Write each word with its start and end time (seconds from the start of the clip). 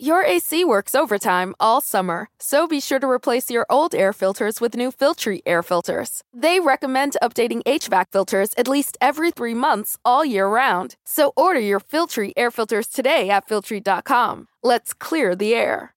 Your 0.00 0.24
AC 0.24 0.64
works 0.64 0.94
overtime 0.94 1.56
all 1.58 1.80
summer, 1.80 2.28
so 2.38 2.68
be 2.68 2.78
sure 2.78 3.00
to 3.00 3.10
replace 3.10 3.50
your 3.50 3.66
old 3.68 3.96
air 3.96 4.12
filters 4.12 4.60
with 4.60 4.76
new 4.76 4.92
Filterbuy 4.92 5.40
air 5.44 5.60
filters. 5.60 6.22
They 6.32 6.60
recommend 6.60 7.16
updating 7.20 7.64
HVAC 7.64 8.04
filters 8.12 8.50
at 8.56 8.68
least 8.68 8.96
every 9.00 9.32
three 9.32 9.54
months 9.54 9.98
all 10.04 10.24
year 10.24 10.46
round. 10.46 10.94
So 11.04 11.32
order 11.36 11.58
your 11.58 11.80
Filterbuy 11.80 12.32
air 12.36 12.52
filters 12.52 12.86
today 12.86 13.28
at 13.28 13.48
Filterbuy.com. 13.48 14.46
Let's 14.62 14.94
clear 14.94 15.34
the 15.34 15.52
air. 15.56 15.94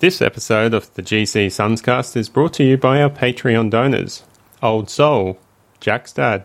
This 0.00 0.20
episode 0.20 0.74
of 0.74 0.92
the 0.92 1.02
GC 1.02 1.46
Sunscast 1.46 2.18
is 2.18 2.28
brought 2.28 2.52
to 2.54 2.64
you 2.64 2.76
by 2.76 3.00
our 3.00 3.08
Patreon 3.08 3.70
donors 3.70 4.24
Old 4.62 4.90
Soul, 4.90 5.38
Jack's 5.80 6.12
Dad, 6.12 6.44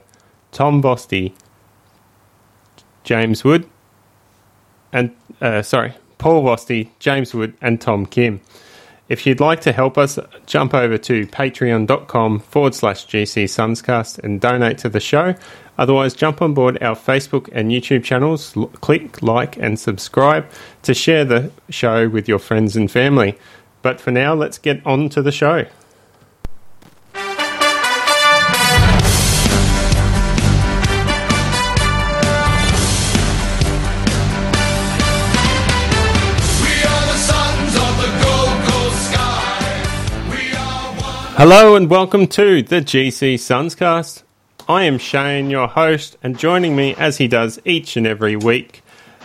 Tom 0.54 0.82
Bosty, 0.82 1.34
James 3.04 3.43
Wood, 3.43 3.70
and 4.96 5.14
uh, 5.41 5.62
sorry, 5.62 5.93
Paul 6.18 6.43
Wosty, 6.43 6.90
James 6.99 7.34
Wood, 7.34 7.53
and 7.62 7.81
Tom 7.81 8.05
Kim. 8.05 8.40
If 9.09 9.27
you'd 9.27 9.41
like 9.41 9.59
to 9.62 9.73
help 9.73 9.98
us, 9.98 10.17
jump 10.48 10.73
over 10.73 10.98
to 10.98 11.27
patreon.com 11.27 12.40
forward 12.40 12.73
slash 12.73 13.05
GC 13.05 13.44
Sunscast 13.44 14.17
and 14.20 14.39
donate 14.41 14.80
to 14.80 14.89
the 14.89 15.02
show. 15.02 15.36
Otherwise, 15.77 16.13
jump 16.13 16.41
on 16.41 16.53
board 16.53 16.81
our 16.81 16.95
Facebook 16.95 17.50
and 17.52 17.72
YouTube 17.72 18.03
channels, 18.05 18.55
l- 18.55 18.67
click 18.67 19.22
like 19.22 19.58
and 19.58 19.77
subscribe 19.77 20.50
to 20.84 20.94
share 20.94 21.25
the 21.25 21.52
show 21.70 22.08
with 22.08 22.27
your 22.30 22.39
friends 22.39 22.77
and 22.77 22.89
family. 22.89 23.38
But 23.81 24.00
for 24.00 24.12
now, 24.12 24.34
let's 24.34 24.58
get 24.58 24.84
on 24.86 25.09
to 25.09 25.22
the 25.22 25.34
show. 25.34 25.66
Hello 41.38 41.75
and 41.75 41.89
welcome 41.89 42.28
to 42.28 42.64
the 42.64 42.78
GC 42.78 43.33
Sunscast. 43.33 44.23
I 44.69 44.83
am 44.83 44.97
Shane, 44.97 45.50
your 45.50 45.67
host, 45.67 46.16
and 46.23 46.39
joining 46.39 46.78
me 46.78 46.95
as 46.95 47.17
he 47.17 47.28
does 47.28 47.59
each 47.66 47.97
and 47.97 48.08
every 48.08 48.38
week, 48.38 48.81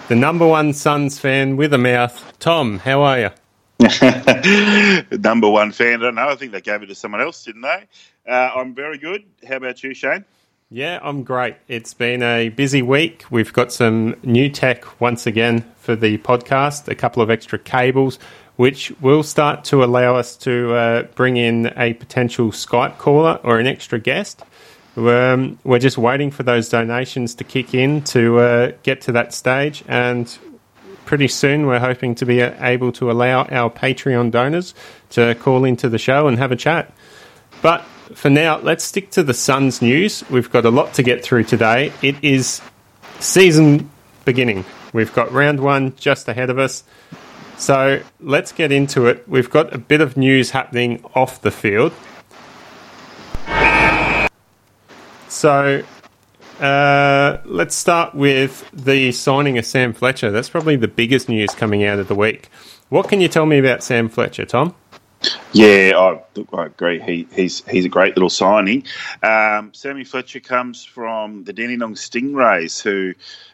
the 0.08 0.16
number 0.16 0.44
one 0.44 0.72
Suns 0.72 1.20
fan 1.20 1.56
with 1.56 1.72
a 1.72 1.78
mouth, 1.78 2.36
Tom. 2.40 2.80
How 2.80 3.02
are 3.02 3.20
you? 3.20 3.30
Number 5.18 5.48
one 5.48 5.70
fan. 5.70 6.00
I 6.00 6.02
don't 6.02 6.16
know. 6.16 6.28
I 6.28 6.34
think 6.34 6.50
they 6.50 6.60
gave 6.60 6.82
it 6.82 6.86
to 6.86 6.96
someone 6.96 7.20
else, 7.20 7.44
didn't 7.44 7.62
they? 7.62 7.86
Uh, 8.28 8.50
I'm 8.56 8.74
very 8.74 8.98
good. 8.98 9.22
How 9.48 9.58
about 9.58 9.80
you, 9.84 9.94
Shane? 9.94 10.24
Yeah, 10.68 10.98
I'm 11.02 11.22
great. 11.22 11.56
It's 11.68 11.94
been 11.94 12.24
a 12.24 12.48
busy 12.48 12.82
week. 12.82 13.24
We've 13.30 13.52
got 13.52 13.72
some 13.72 14.16
new 14.24 14.48
tech 14.48 15.00
once 15.00 15.26
again 15.26 15.64
for 15.76 15.94
the 15.94 16.18
podcast, 16.18 16.88
a 16.88 16.96
couple 16.96 17.22
of 17.22 17.30
extra 17.30 17.58
cables, 17.58 18.18
which 18.60 18.92
will 19.00 19.22
start 19.22 19.64
to 19.64 19.82
allow 19.82 20.16
us 20.16 20.36
to 20.36 20.74
uh, 20.74 21.02
bring 21.14 21.38
in 21.38 21.72
a 21.78 21.94
potential 21.94 22.50
Skype 22.50 22.98
caller 22.98 23.40
or 23.42 23.58
an 23.58 23.66
extra 23.66 23.98
guest. 23.98 24.42
Um, 24.98 25.58
we're 25.64 25.78
just 25.78 25.96
waiting 25.96 26.30
for 26.30 26.42
those 26.42 26.68
donations 26.68 27.34
to 27.36 27.44
kick 27.44 27.72
in 27.72 28.02
to 28.12 28.38
uh, 28.38 28.72
get 28.82 29.00
to 29.02 29.12
that 29.12 29.32
stage, 29.32 29.82
and 29.88 30.38
pretty 31.06 31.26
soon 31.26 31.64
we're 31.64 31.78
hoping 31.78 32.14
to 32.16 32.26
be 32.26 32.42
uh, 32.42 32.52
able 32.60 32.92
to 32.92 33.10
allow 33.10 33.44
our 33.44 33.70
Patreon 33.70 34.30
donors 34.30 34.74
to 35.16 35.34
call 35.36 35.64
into 35.64 35.88
the 35.88 35.96
show 35.98 36.28
and 36.28 36.36
have 36.36 36.52
a 36.52 36.56
chat. 36.56 36.92
But 37.62 37.80
for 38.14 38.28
now, 38.28 38.58
let's 38.58 38.84
stick 38.84 39.10
to 39.12 39.22
the 39.22 39.32
Suns 39.32 39.80
news. 39.80 40.22
We've 40.28 40.50
got 40.50 40.66
a 40.66 40.70
lot 40.70 40.92
to 40.94 41.02
get 41.02 41.24
through 41.24 41.44
today. 41.44 41.94
It 42.02 42.22
is 42.22 42.60
season 43.20 43.88
beginning. 44.26 44.66
We've 44.92 45.14
got 45.14 45.32
round 45.32 45.60
one 45.60 45.96
just 45.96 46.28
ahead 46.28 46.50
of 46.50 46.58
us. 46.58 46.84
So 47.60 48.02
let's 48.20 48.52
get 48.52 48.72
into 48.72 49.06
it. 49.06 49.28
We've 49.28 49.50
got 49.50 49.74
a 49.74 49.78
bit 49.78 50.00
of 50.00 50.16
news 50.16 50.52
happening 50.52 51.04
off 51.14 51.42
the 51.42 51.50
field. 51.50 51.92
So 55.28 55.82
uh, 56.58 57.38
let's 57.44 57.74
start 57.74 58.14
with 58.14 58.68
the 58.72 59.12
signing 59.12 59.58
of 59.58 59.66
Sam 59.66 59.92
Fletcher. 59.92 60.30
That's 60.30 60.48
probably 60.48 60.76
the 60.76 60.88
biggest 60.88 61.28
news 61.28 61.50
coming 61.50 61.84
out 61.84 61.98
of 61.98 62.08
the 62.08 62.14
week. 62.14 62.48
What 62.88 63.10
can 63.10 63.20
you 63.20 63.28
tell 63.28 63.44
me 63.44 63.58
about 63.58 63.82
Sam 63.82 64.08
Fletcher, 64.08 64.46
Tom? 64.46 64.74
Yeah, 65.52 65.92
I, 65.96 66.22
I 66.56 66.66
agree. 66.66 66.98
He, 66.98 67.28
he's 67.30 67.62
he's 67.68 67.84
a 67.84 67.90
great 67.90 68.16
little 68.16 68.30
signing. 68.30 68.84
Um, 69.22 69.74
Sammy 69.74 70.04
Fletcher 70.04 70.40
comes 70.40 70.82
from 70.82 71.44
the 71.44 71.52
Dandenong 71.52 71.94
Stingrays, 71.94 72.80
who 72.82 73.12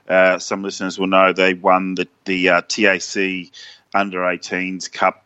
uh, 0.08 0.38
some 0.38 0.62
listeners 0.62 0.96
will 0.96 1.08
know 1.08 1.32
they 1.32 1.54
won 1.54 1.96
the 1.96 2.06
the 2.24 2.50
uh, 2.50 2.60
TAC 2.68 3.50
Under 3.96 4.20
18s 4.20 4.90
Cup. 4.92 5.24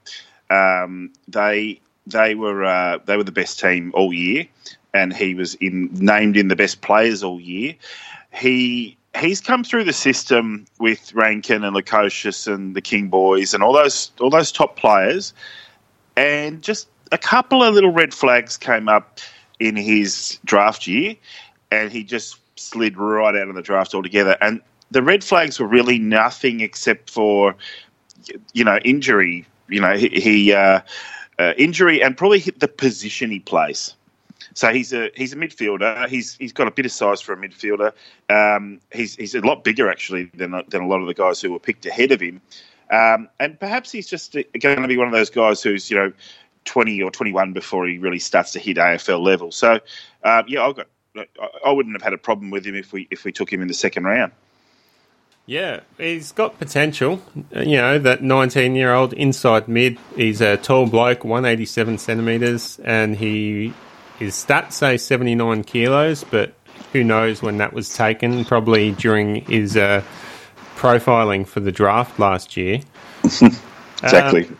Um, 0.51 1.13
they 1.29 1.81
they 2.07 2.35
were 2.35 2.65
uh, 2.65 2.99
they 3.05 3.17
were 3.17 3.25
the 3.25 3.33
best 3.33 3.61
team 3.61 3.93
all 3.95 4.13
year, 4.13 4.47
and 4.95 5.13
he 5.13 5.35
was 5.35 5.55
in 5.57 5.91
named 5.93 6.37
in 6.37 6.49
the 6.49 6.57
best 6.57 6.81
players 6.81 7.23
all 7.23 7.41
year. 7.41 7.75
He 8.33 8.97
he's 9.19 9.41
come 9.41 9.65
through 9.65 9.85
the 9.85 9.93
system 9.93 10.67
with 10.79 11.13
Rankine 11.15 11.65
and 11.65 11.75
Lukosius 11.75 12.53
and 12.53 12.75
the 12.75 12.81
King 12.81 13.09
Boys 13.09 13.55
and 13.55 13.63
all 13.63 13.73
those 13.73 14.13
all 14.21 14.31
those 14.31 14.53
top 14.53 14.77
players 14.77 15.33
and 16.17 16.63
just 16.63 16.89
a 17.13 17.19
couple 17.19 17.63
of 17.63 17.75
little 17.75 17.93
red 17.93 18.13
flags 18.13 18.57
came 18.57 18.89
up 18.89 19.21
in 19.59 19.77
his 19.77 20.39
draft 20.45 20.87
year, 20.87 21.17
and 21.71 21.91
he 21.91 22.05
just 22.05 22.39
slid 22.57 22.97
right 22.97 23.35
out 23.35 23.49
of 23.49 23.55
the 23.55 23.63
draft 23.63 23.95
altogether. 23.95 24.37
And 24.41 24.61
the 24.91 25.03
red 25.03 25.23
flags 25.25 25.59
were 25.59 25.67
really 25.67 25.99
nothing 25.99 26.61
except 26.61 27.11
for, 27.11 27.55
you 28.53 28.65
know, 28.65 28.79
injury. 28.79 29.47
You 29.69 29.81
know, 29.81 29.97
he, 29.97 30.09
he 30.09 30.53
uh, 30.53 30.81
uh, 31.39 31.55
injury 31.57 32.03
and 32.03 32.17
probably 32.17 32.39
hit 32.39 32.61
the 32.61 32.69
position 32.69 33.31
he 33.31 33.41
plays. 33.41 33.95
So 34.55 34.73
he's 34.73 34.93
a 34.93 35.11
he's 35.15 35.33
a 35.33 35.37
midfielder. 35.37 36.09
He's 36.09 36.35
he's 36.35 36.53
got 36.53 36.67
a 36.67 36.71
bit 36.71 36.87
of 36.87 36.93
size 36.93 37.21
for 37.21 37.33
a 37.33 37.37
midfielder. 37.37 37.93
Um, 38.29 38.81
he's 38.93 39.15
he's 39.17 39.35
a 39.35 39.41
lot 39.41 39.65
bigger 39.65 39.91
actually 39.91 40.25
than 40.35 40.51
than 40.69 40.83
a 40.83 40.87
lot 40.87 41.01
of 41.01 41.07
the 41.07 41.15
guys 41.15 41.41
who 41.41 41.53
were 41.53 41.59
picked 41.59 41.87
ahead 41.87 42.13
of 42.13 42.21
him. 42.21 42.41
Um, 42.91 43.29
and 43.39 43.59
perhaps 43.59 43.93
he's 43.93 44.09
just 44.09 44.33
going 44.33 44.83
to 44.83 44.89
be 44.89 44.97
one 44.97 45.07
of 45.07 45.13
those 45.13 45.31
guys 45.31 45.63
who's 45.63 45.91
you 45.91 45.97
know 45.97 46.13
twenty 46.65 47.01
or 47.01 47.11
twenty 47.11 47.33
one 47.33 47.53
before 47.53 47.87
he 47.87 47.99
really 47.99 48.19
starts 48.19 48.53
to 48.53 48.59
hit 48.59 48.77
AFL 48.77 49.21
level. 49.21 49.53
So 49.53 49.81
um, 50.25 50.45
yeah, 50.49 50.65
I've 50.65 50.77
got. 50.77 50.89
I 51.65 51.73
wouldn't 51.73 51.97
have 51.97 52.03
had 52.03 52.13
a 52.13 52.19
problem 52.19 52.51
with 52.51 52.65
him 52.65 52.77
if 52.77 52.93
we 52.93 53.09
if 53.11 53.25
we 53.25 53.33
took 53.33 53.53
him 53.53 53.63
in 53.63 53.69
the 53.69 53.75
second 53.75 54.05
round. 54.05 54.33
Yeah, 55.47 55.81
he's 55.99 56.31
got 56.33 56.59
potential. 56.59 57.23
Uh, 57.55 57.61
You 57.61 57.77
know, 57.79 57.99
that 57.99 58.23
19 58.23 58.75
year 58.77 58.93
old 58.95 59.13
inside 59.15 59.67
mid. 59.69 59.99
He's 60.17 60.41
a 60.41 60.57
tall 60.57 60.87
bloke, 60.87 61.25
187 61.25 61.99
centimetres, 61.99 62.79
and 62.85 63.17
he 63.17 63.73
his 64.19 64.35
stats 64.35 64.73
say 64.75 64.97
79 64.97 65.65
kilos, 65.65 66.25
but 66.25 66.53
who 66.93 67.03
knows 67.03 67.43
when 67.43 67.57
that 67.59 67.73
was 67.73 67.93
taken? 67.95 68.45
Probably 68.45 68.93
during 68.93 69.45
his 69.47 69.77
uh, 69.77 70.03
profiling 70.77 71.47
for 71.47 71.61
the 71.61 71.73
draft 71.73 72.19
last 72.19 72.57
year. 72.57 72.81
Exactly. 74.03 74.51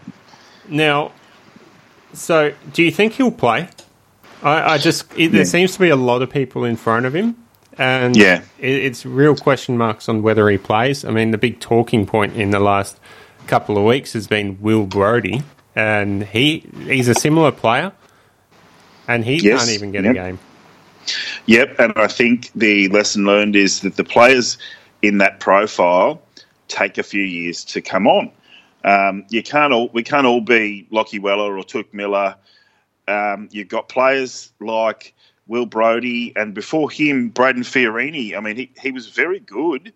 Now, 0.69 1.13
so 2.13 2.53
do 2.75 2.83
you 2.83 2.91
think 2.91 3.15
he'll 3.15 3.31
play? 3.31 3.69
I, 4.43 4.75
I 4.75 4.79
just 4.79 5.07
it, 5.19 5.33
there 5.33 5.45
seems 5.47 5.73
to 5.75 5.79
be 5.79 5.89
a 5.89 5.97
lot 5.97 6.21
of 6.21 6.29
people 6.31 6.65
in 6.65 6.77
front 6.77 7.07
of 7.07 7.15
him, 7.15 7.37
and 7.81 8.15
Yeah. 8.17 8.43
it, 8.59 8.71
it's 8.85 9.05
real 9.07 9.35
question 9.35 9.77
marks 9.79 10.09
on 10.09 10.23
whether 10.23 10.49
he 10.51 10.59
plays. 10.59 11.05
I 11.05 11.11
mean, 11.11 11.31
the 11.33 11.39
big 11.39 11.59
talking 11.61 12.07
point 12.07 12.37
in 12.37 12.51
the 12.51 12.61
last 12.61 13.01
couple 13.47 13.77
of 13.79 13.85
weeks 13.85 14.13
has 14.13 14.27
been 14.29 14.59
Will 14.61 14.87
Brodie, 14.87 15.43
and 15.75 16.23
he 16.23 16.65
he's 16.87 17.09
a 17.09 17.15
similar 17.15 17.51
player, 17.51 17.93
and 19.09 19.25
he 19.25 19.37
Yes. 19.37 19.61
can't 19.65 19.75
even 19.75 19.91
get 19.93 20.05
Yep. 20.05 20.11
a 20.11 20.15
game. 20.15 20.39
Yep, 21.47 21.79
and 21.81 21.93
I 21.97 22.07
think 22.07 22.51
the 22.55 22.89
lesson 22.89 23.25
learned 23.25 23.57
is 23.57 23.81
that 23.81 23.97
the 23.97 24.05
players 24.05 24.59
in 25.03 25.19
that 25.19 25.41
profile 25.41 26.21
take 26.69 26.99
a 26.99 27.03
few 27.03 27.23
years 27.23 27.65
to 27.65 27.81
come 27.81 28.07
on. 28.07 28.31
Um, 28.85 29.25
you 29.31 29.43
can't 29.43 29.73
all 29.73 29.89
we 29.93 30.03
can't 30.03 30.27
all 30.27 30.41
be 30.43 30.87
Lachie 30.93 31.21
Weller 31.21 31.57
or 31.57 31.63
Touk 31.65 31.93
Miller. 31.93 32.37
Um, 33.09 33.49
you've 33.51 33.69
got 33.69 33.89
players 33.89 34.53
like 34.61 35.15
Will 35.51 35.67
Brodie, 35.67 36.33
and 36.37 36.55
before 36.55 36.89
him, 36.89 37.33
Brayden 37.33 37.65
Fiorini. 37.65 38.37
I 38.37 38.41
mean, 38.41 38.55
he, 38.55 38.71
he 38.81 38.93
was 38.93 39.09
very 39.09 39.41
good, 39.41 39.93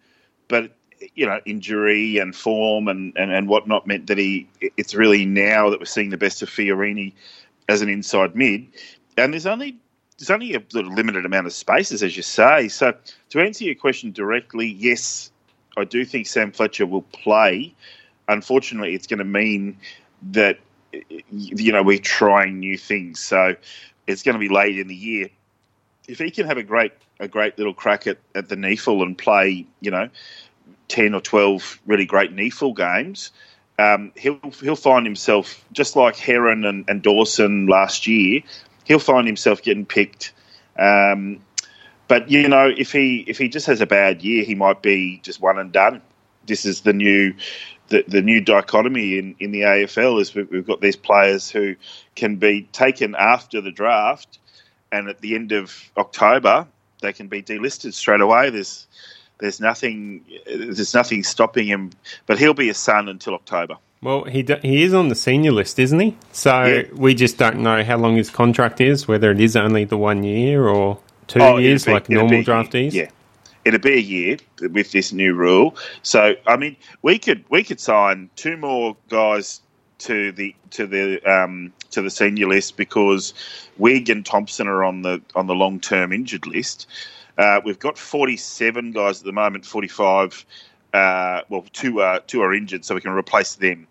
but 0.48 0.72
you 1.14 1.26
know, 1.26 1.40
injury 1.46 2.18
and 2.18 2.34
form 2.34 2.88
and, 2.88 3.12
and, 3.16 3.30
and 3.30 3.48
whatnot 3.48 3.86
meant 3.86 4.08
that 4.08 4.18
he. 4.18 4.48
It's 4.60 4.96
really 4.96 5.24
now 5.24 5.70
that 5.70 5.78
we're 5.78 5.84
seeing 5.86 6.10
the 6.10 6.16
best 6.16 6.42
of 6.42 6.50
Fiorini 6.50 7.12
as 7.68 7.82
an 7.82 7.88
inside 7.88 8.34
mid, 8.34 8.66
and 9.16 9.32
there's 9.32 9.46
only 9.46 9.76
there's 10.18 10.30
only 10.30 10.54
a 10.54 10.62
limited 10.72 11.24
amount 11.24 11.46
of 11.46 11.52
spaces, 11.52 12.02
as 12.02 12.16
you 12.16 12.24
say. 12.24 12.66
So 12.66 12.92
to 13.30 13.40
answer 13.40 13.62
your 13.62 13.76
question 13.76 14.10
directly, 14.10 14.66
yes, 14.66 15.30
I 15.76 15.84
do 15.84 16.04
think 16.04 16.26
Sam 16.26 16.50
Fletcher 16.50 16.84
will 16.84 17.02
play. 17.02 17.72
Unfortunately, 18.26 18.92
it's 18.96 19.06
going 19.06 19.20
to 19.20 19.24
mean 19.24 19.78
that 20.32 20.58
you 21.30 21.70
know 21.70 21.84
we're 21.84 21.98
trying 22.00 22.58
new 22.58 22.76
things, 22.76 23.20
so 23.20 23.54
it's 24.08 24.24
going 24.24 24.34
to 24.34 24.40
be 24.40 24.48
late 24.48 24.80
in 24.80 24.88
the 24.88 24.96
year. 24.96 25.28
If 26.06 26.18
he 26.18 26.30
can 26.30 26.46
have 26.46 26.58
a 26.58 26.62
great 26.62 26.92
a 27.20 27.28
great 27.28 27.56
little 27.58 27.74
crack 27.74 28.06
at, 28.06 28.18
at 28.34 28.48
the 28.48 28.56
NEAFL 28.56 29.02
and 29.02 29.16
play, 29.16 29.66
you 29.80 29.90
know, 29.90 30.08
ten 30.88 31.14
or 31.14 31.20
twelve 31.20 31.80
really 31.86 32.06
great 32.06 32.34
NEAFL 32.34 32.76
games, 32.76 33.30
um, 33.78 34.12
he'll 34.16 34.40
he'll 34.60 34.76
find 34.76 35.06
himself 35.06 35.64
just 35.72 35.96
like 35.96 36.16
Heron 36.16 36.64
and, 36.64 36.84
and 36.88 37.02
Dawson 37.02 37.66
last 37.66 38.06
year. 38.06 38.42
He'll 38.84 38.98
find 38.98 39.26
himself 39.26 39.62
getting 39.62 39.86
picked. 39.86 40.32
Um, 40.78 41.40
but 42.06 42.30
you 42.30 42.48
know, 42.48 42.72
if 42.76 42.92
he 42.92 43.24
if 43.26 43.38
he 43.38 43.48
just 43.48 43.66
has 43.66 43.80
a 43.80 43.86
bad 43.86 44.22
year, 44.22 44.44
he 44.44 44.54
might 44.54 44.82
be 44.82 45.20
just 45.22 45.40
one 45.40 45.58
and 45.58 45.72
done. 45.72 46.02
This 46.46 46.66
is 46.66 46.82
the 46.82 46.92
new 46.92 47.34
the, 47.88 48.04
the 48.06 48.22
new 48.22 48.40
dichotomy 48.40 49.18
in, 49.18 49.36
in 49.38 49.52
the 49.52 49.60
AFL 49.60 50.20
is 50.20 50.34
we've 50.34 50.66
got 50.66 50.80
these 50.80 50.96
players 50.96 51.50
who 51.50 51.76
can 52.14 52.36
be 52.36 52.62
taken 52.62 53.14
after 53.14 53.60
the 53.60 53.70
draft, 53.70 54.38
and 54.94 55.08
at 55.08 55.20
the 55.20 55.34
end 55.34 55.52
of 55.52 55.72
October 55.96 56.66
they 57.00 57.12
can 57.12 57.28
be 57.28 57.42
delisted 57.42 57.92
straight 57.92 58.20
away. 58.20 58.50
There's 58.50 58.86
there's 59.38 59.60
nothing 59.60 60.24
there's 60.46 60.94
nothing 60.94 61.22
stopping 61.22 61.66
him, 61.66 61.90
but 62.26 62.38
he'll 62.38 62.54
be 62.54 62.68
a 62.70 62.74
son 62.74 63.08
until 63.08 63.34
October. 63.34 63.76
Well, 64.00 64.24
he 64.24 64.42
d- 64.42 64.58
he 64.62 64.82
is 64.82 64.92
on 64.94 65.08
the 65.08 65.14
senior 65.14 65.52
list, 65.52 65.78
isn't 65.78 65.98
he? 66.00 66.16
So 66.32 66.64
Yeah. 66.64 66.82
we 66.94 67.14
just 67.14 67.36
don't 67.38 67.60
know 67.60 67.82
how 67.82 67.96
long 67.96 68.16
his 68.16 68.30
contract 68.30 68.80
is, 68.80 69.08
whether 69.08 69.30
it 69.30 69.40
is 69.40 69.56
only 69.56 69.84
the 69.84 69.96
one 69.96 70.22
year 70.24 70.66
or 70.68 70.98
two 71.26 71.40
Oh, 71.40 71.56
years, 71.58 71.84
be- 71.86 71.92
like 71.92 72.08
normal 72.10 72.30
be 72.40 72.44
draftees. 72.44 72.92
Yeah, 72.92 73.08
it'll 73.64 73.80
be 73.80 73.94
a 73.94 74.00
year 74.00 74.36
with 74.60 74.92
this 74.92 75.12
new 75.12 75.34
rule. 75.34 75.76
So 76.02 76.34
I 76.46 76.56
mean, 76.56 76.76
we 77.02 77.18
could 77.18 77.44
we 77.50 77.64
could 77.64 77.80
sign 77.80 78.30
two 78.36 78.56
more 78.56 78.96
guys 79.08 79.60
to 79.98 80.32
the 80.32 80.54
to 80.70 80.86
the 80.86 81.22
um, 81.22 81.72
to 81.90 82.02
the 82.02 82.10
senior 82.10 82.48
list 82.48 82.76
because 82.76 83.34
Wig 83.78 84.10
and 84.10 84.24
Thompson 84.24 84.68
are 84.68 84.84
on 84.84 85.02
the 85.02 85.22
on 85.34 85.46
the 85.46 85.54
long 85.54 85.80
term 85.80 86.12
injured 86.12 86.46
list. 86.46 86.86
Uh, 87.36 87.60
we've 87.64 87.78
got 87.78 87.98
forty 87.98 88.36
seven 88.36 88.92
guys 88.92 89.20
at 89.20 89.26
the 89.26 89.32
moment, 89.32 89.66
forty 89.66 89.88
five. 89.88 90.44
Uh, 90.92 91.40
well, 91.48 91.64
two 91.72 92.00
are 92.00 92.20
two 92.20 92.42
are 92.42 92.54
injured, 92.54 92.84
so 92.84 92.94
we 92.94 93.00
can 93.00 93.12
replace 93.12 93.56
them. 93.56 93.86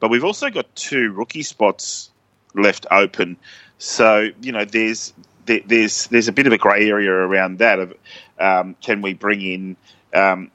But 0.00 0.10
we've 0.10 0.24
also 0.24 0.50
got 0.50 0.74
two 0.76 1.12
rookie 1.12 1.42
spots 1.42 2.10
left 2.54 2.86
open. 2.90 3.36
So 3.78 4.30
you 4.40 4.52
know, 4.52 4.64
there's 4.64 5.12
there, 5.46 5.60
there's 5.66 6.06
there's 6.08 6.28
a 6.28 6.32
bit 6.32 6.46
of 6.46 6.52
a 6.52 6.58
grey 6.58 6.88
area 6.88 7.10
around 7.10 7.58
that. 7.58 7.78
Of 7.78 7.94
um, 8.38 8.76
can 8.80 9.02
we 9.02 9.14
bring 9.14 9.40
in 9.40 9.76
um, 10.14 10.50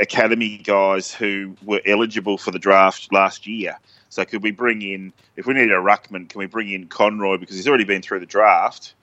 academy 0.00 0.58
guys 0.58 1.12
who 1.12 1.56
were 1.64 1.80
eligible 1.86 2.38
for 2.38 2.50
the 2.50 2.58
draft 2.58 3.12
last 3.12 3.46
year? 3.46 3.78
So 4.14 4.24
could 4.24 4.44
we 4.44 4.52
bring 4.52 4.80
in 4.80 5.12
if 5.34 5.44
we 5.44 5.54
need 5.54 5.72
a 5.72 5.74
ruckman? 5.74 6.28
Can 6.28 6.38
we 6.38 6.46
bring 6.46 6.70
in 6.70 6.86
Conroy 6.86 7.36
because 7.36 7.56
he's 7.56 7.66
already 7.66 7.82
been 7.82 8.00
through 8.00 8.20
the 8.20 8.26
draft? 8.26 8.94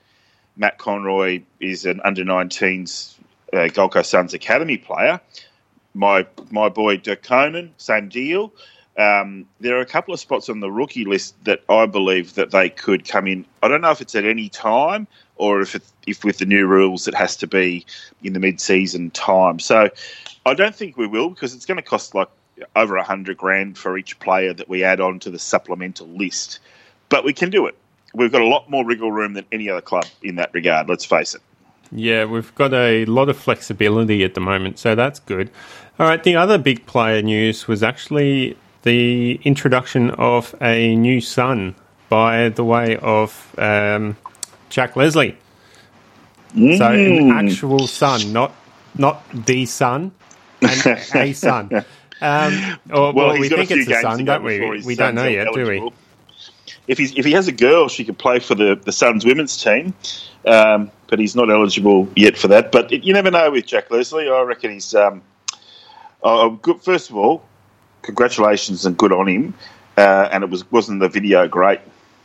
Matt 0.56 0.78
Conroy 0.78 1.42
is 1.60 1.84
an 1.84 2.00
under 2.02 2.24
19s 2.24 3.16
uh, 3.52 3.68
Gold 3.68 3.92
Coast 3.92 4.08
Suns 4.08 4.32
academy 4.32 4.78
player. 4.78 5.20
My 5.92 6.26
my 6.50 6.70
boy 6.70 6.96
Dirk 6.96 7.22
Conan, 7.22 7.74
same 7.76 8.08
deal. 8.08 8.54
Um, 8.96 9.44
there 9.60 9.76
are 9.76 9.82
a 9.82 9.86
couple 9.86 10.14
of 10.14 10.20
spots 10.20 10.48
on 10.48 10.60
the 10.60 10.70
rookie 10.70 11.04
list 11.04 11.34
that 11.44 11.60
I 11.68 11.84
believe 11.84 12.34
that 12.36 12.50
they 12.50 12.70
could 12.70 13.06
come 13.06 13.26
in. 13.26 13.44
I 13.62 13.68
don't 13.68 13.82
know 13.82 13.90
if 13.90 14.00
it's 14.00 14.14
at 14.14 14.24
any 14.24 14.48
time 14.48 15.06
or 15.36 15.60
if 15.60 15.74
it, 15.74 15.82
if 16.06 16.24
with 16.24 16.38
the 16.38 16.46
new 16.46 16.66
rules 16.66 17.06
it 17.06 17.14
has 17.14 17.36
to 17.36 17.46
be 17.46 17.84
in 18.22 18.32
the 18.32 18.40
mid-season 18.40 19.10
time. 19.10 19.58
So 19.58 19.90
I 20.46 20.54
don't 20.54 20.74
think 20.74 20.96
we 20.96 21.06
will 21.06 21.28
because 21.28 21.54
it's 21.54 21.66
going 21.66 21.76
to 21.76 21.82
cost 21.82 22.14
like 22.14 22.28
over 22.76 22.96
a 22.96 23.04
hundred 23.04 23.36
grand 23.36 23.78
for 23.78 23.96
each 23.96 24.18
player 24.20 24.52
that 24.52 24.68
we 24.68 24.84
add 24.84 25.00
on 25.00 25.18
to 25.20 25.30
the 25.30 25.38
supplemental 25.38 26.06
list. 26.06 26.58
But 27.08 27.24
we 27.24 27.32
can 27.32 27.50
do 27.50 27.66
it. 27.66 27.76
We've 28.14 28.32
got 28.32 28.42
a 28.42 28.46
lot 28.46 28.70
more 28.70 28.84
wriggle 28.84 29.10
room 29.10 29.34
than 29.34 29.46
any 29.52 29.70
other 29.70 29.80
club 29.80 30.06
in 30.22 30.36
that 30.36 30.52
regard. 30.52 30.88
Let's 30.88 31.04
face 31.04 31.34
it. 31.34 31.40
Yeah, 31.90 32.24
we've 32.24 32.54
got 32.54 32.72
a 32.72 33.04
lot 33.04 33.28
of 33.28 33.36
flexibility 33.36 34.24
at 34.24 34.34
the 34.34 34.40
moment, 34.40 34.78
so 34.78 34.94
that's 34.94 35.20
good. 35.20 35.50
All 35.98 36.06
right, 36.06 36.22
the 36.22 36.36
other 36.36 36.56
big 36.56 36.86
player 36.86 37.20
news 37.20 37.68
was 37.68 37.82
actually 37.82 38.56
the 38.82 39.40
introduction 39.44 40.10
of 40.12 40.54
a 40.60 40.96
new 40.96 41.20
son 41.20 41.74
by 42.08 42.48
the 42.48 42.64
way 42.64 42.96
of 42.96 43.54
um, 43.58 44.16
Jack 44.68 44.96
Leslie. 44.96 45.36
So 46.54 46.86
an 46.86 47.30
actual 47.30 47.86
son, 47.86 48.32
not 48.32 48.54
not 48.96 49.22
the 49.32 49.64
son, 49.64 50.12
and 50.60 50.86
a 51.14 51.32
son. 51.32 51.84
Um, 52.22 52.78
or, 52.92 53.12
well, 53.12 53.38
we 53.38 53.48
think 53.48 53.70
it's 53.70 53.88
a 53.90 54.00
son, 54.00 54.24
don't 54.24 54.44
we? 54.44 54.82
We 54.82 54.94
don't 54.94 55.14
know 55.14 55.26
yet, 55.26 55.48
do 55.52 55.66
we? 55.66 55.90
If 56.86 56.98
he's 56.98 57.16
if 57.16 57.24
he 57.24 57.32
has 57.32 57.48
a 57.48 57.52
girl, 57.52 57.88
she 57.88 58.04
could 58.04 58.18
play 58.18 58.38
for 58.38 58.54
the 58.54 58.74
the 58.76 58.92
Suns 58.92 59.24
women's 59.24 59.62
team, 59.62 59.94
um, 60.46 60.90
but 61.08 61.18
he's 61.18 61.36
not 61.36 61.50
eligible 61.50 62.08
yet 62.16 62.36
for 62.36 62.48
that. 62.48 62.72
But 62.72 62.92
it, 62.92 63.04
you 63.04 63.12
never 63.12 63.30
know 63.30 63.50
with 63.50 63.66
Jack 63.66 63.90
Leslie. 63.90 64.28
I 64.28 64.42
reckon 64.42 64.72
he's 64.72 64.94
um, 64.94 65.22
oh, 66.22 66.50
good. 66.50 66.80
First 66.80 67.10
of 67.10 67.16
all, 67.16 67.44
congratulations 68.02 68.86
and 68.86 68.96
good 68.96 69.12
on 69.12 69.28
him. 69.28 69.54
Uh, 69.96 70.28
and 70.32 70.42
it 70.42 70.50
was 70.50 70.68
wasn't 70.70 71.00
the 71.00 71.08
video 71.08 71.46
great? 71.46 71.80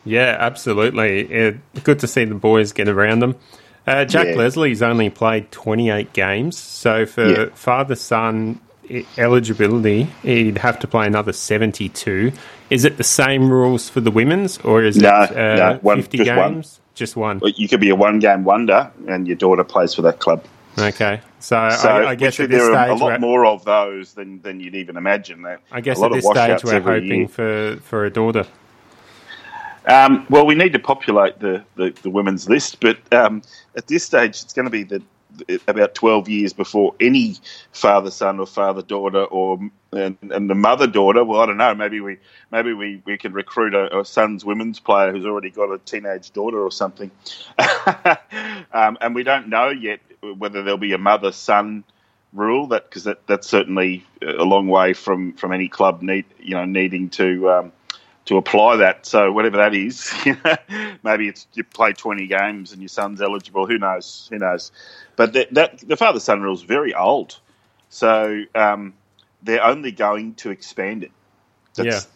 Yeah, 0.05 0.37
absolutely. 0.39 1.59
Good 1.83 1.99
to 1.99 2.07
see 2.07 2.23
the 2.23 2.35
boys 2.35 2.71
get 2.71 2.87
around 2.87 3.19
them. 3.19 3.35
Uh, 3.85 4.05
Jack 4.05 4.27
Yeah. 4.27 4.35
Leslie's 4.35 4.81
only 4.81 5.09
played 5.09 5.51
28 5.51 6.13
games, 6.13 6.57
so 6.57 7.05
for 7.05 7.25
Yeah. 7.25 7.45
father 7.53 7.95
son 7.95 8.59
eligibility, 9.17 10.03
he'd 10.23 10.57
have 10.59 10.79
to 10.79 10.87
play 10.87 11.05
another 11.07 11.33
72. 11.33 12.31
Is 12.69 12.85
it 12.85 12.97
the 12.97 13.03
same 13.03 13.49
rules 13.49 13.89
for 13.89 14.01
the 14.01 14.11
women's, 14.11 14.57
or 14.59 14.83
is 14.83 14.97
No, 14.97 15.21
it 15.23 15.31
uh, 15.31 15.55
no, 15.73 15.79
one- 15.81 15.97
50 15.97 16.17
just 16.17 16.29
one. 16.37 16.53
games? 16.53 16.79
Just 16.95 17.15
one. 17.15 17.39
You 17.43 17.67
could 17.67 17.79
be 17.79 17.89
a 17.89 17.95
one 17.95 18.17
game 18.19 18.43
wonder, 18.43 18.91
and 19.07 19.27
your 19.27 19.35
daughter 19.35 19.63
plays 19.63 19.93
for 19.93 20.01
that 20.01 20.19
club. 20.19 20.43
Okay, 20.79 21.21
so, 21.39 21.69
So 21.71 21.89
I, 21.89 22.09
I 22.09 22.15
guess 22.15 22.39
at 22.39 22.49
this 22.49 22.61
there 22.61 22.73
are 22.75 22.89
a 22.89 22.95
lot 22.95 23.19
more 23.19 23.45
of 23.45 23.63
those 23.65 24.13
than, 24.13 24.41
than 24.41 24.59
you'd 24.59 24.75
even 24.75 24.97
imagine. 24.97 25.41
That 25.43 25.61
I 25.71 25.81
guess 25.81 25.97
a 25.97 26.01
lot 26.01 26.11
at 26.11 26.15
this 26.15 26.25
of 26.29 26.35
stage 26.35 26.63
we're 26.63 26.79
hoping 26.81 27.19
year. 27.21 27.27
for 27.27 27.77
for 27.83 28.05
a 28.05 28.09
daughter. 28.11 28.45
Um, 29.87 30.25
well, 30.29 30.45
we 30.45 30.53
need 30.55 30.73
to 30.73 30.79
populate 30.79 31.39
the, 31.39 31.63
the, 31.75 31.93
the 32.01 32.09
women's 32.09 32.49
list, 32.49 32.79
but 32.81 32.97
um, 33.13 33.41
at 33.75 33.87
this 33.87 34.03
stage, 34.03 34.41
it's 34.43 34.51
going 34.53 34.65
to 34.65 34.71
be 34.71 34.83
the- 34.83 35.01
about 35.67 35.95
12 35.95 36.29
years 36.29 36.53
before 36.53 36.95
any 36.99 37.35
father 37.71 38.11
son 38.11 38.39
or 38.39 38.45
father 38.45 38.81
daughter 38.81 39.23
or 39.23 39.59
and, 39.91 40.17
and 40.21 40.49
the 40.49 40.55
mother 40.55 40.87
daughter. 40.87 41.23
Well, 41.23 41.41
I 41.41 41.45
don't 41.45 41.57
know. 41.57 41.73
Maybe 41.73 42.01
we 42.01 42.17
maybe 42.51 42.73
we, 42.73 43.01
we 43.05 43.17
can 43.17 43.33
recruit 43.33 43.73
a, 43.73 43.99
a 43.99 44.05
son's 44.05 44.43
women's 44.43 44.79
player 44.79 45.11
who's 45.11 45.25
already 45.25 45.49
got 45.49 45.71
a 45.71 45.77
teenage 45.79 46.31
daughter 46.31 46.59
or 46.59 46.71
something. 46.71 47.11
um, 48.73 48.97
and 49.01 49.15
we 49.15 49.23
don't 49.23 49.49
know 49.49 49.69
yet 49.69 49.99
whether 50.37 50.63
there'll 50.63 50.77
be 50.77 50.93
a 50.93 50.97
mother 50.97 51.31
son 51.31 51.83
rule 52.33 52.67
that 52.67 52.89
because 52.89 53.05
that, 53.05 53.25
that's 53.27 53.47
certainly 53.47 54.05
a 54.21 54.43
long 54.43 54.67
way 54.67 54.93
from, 54.93 55.33
from 55.33 55.53
any 55.53 55.69
club 55.69 56.01
need 56.01 56.25
you 56.39 56.55
know 56.55 56.65
needing 56.65 57.09
to 57.09 57.49
um, 57.49 57.71
to 58.27 58.37
apply 58.37 58.77
that. 58.77 59.05
So 59.05 59.31
whatever 59.31 59.57
that 59.57 59.73
is, 59.73 60.13
maybe 61.03 61.29
it's 61.29 61.47
you 61.53 61.63
play 61.63 61.93
twenty 61.93 62.27
games 62.27 62.71
and 62.71 62.81
your 62.81 62.89
son's 62.89 63.21
eligible. 63.21 63.65
Who 63.65 63.77
knows? 63.77 64.27
Who 64.31 64.37
knows? 64.37 64.71
But 65.15 65.33
that, 65.33 65.53
that 65.53 65.79
the 65.79 65.97
father 65.97 66.19
son 66.19 66.41
rule 66.41 66.53
is 66.53 66.61
very 66.61 66.93
old, 66.93 67.39
so 67.89 68.43
um, 68.53 68.93
they're 69.41 69.63
only 69.63 69.91
going 69.91 70.35
to 70.35 70.51
expand 70.51 71.03
it. 71.03 71.11
That's, 71.75 72.07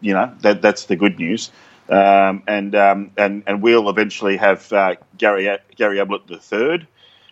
You 0.00 0.14
know 0.14 0.34
that 0.40 0.62
that's 0.62 0.86
the 0.86 0.96
good 0.96 1.18
news. 1.18 1.50
Um, 1.88 2.42
and 2.46 2.74
um, 2.74 3.10
and 3.16 3.42
and 3.46 3.62
we'll 3.62 3.88
eventually 3.88 4.36
have 4.36 4.72
uh, 4.72 4.96
Gary 5.16 5.58
Gary 5.76 5.98
Ablett 5.98 6.26
the 6.26 6.38
third 6.38 6.86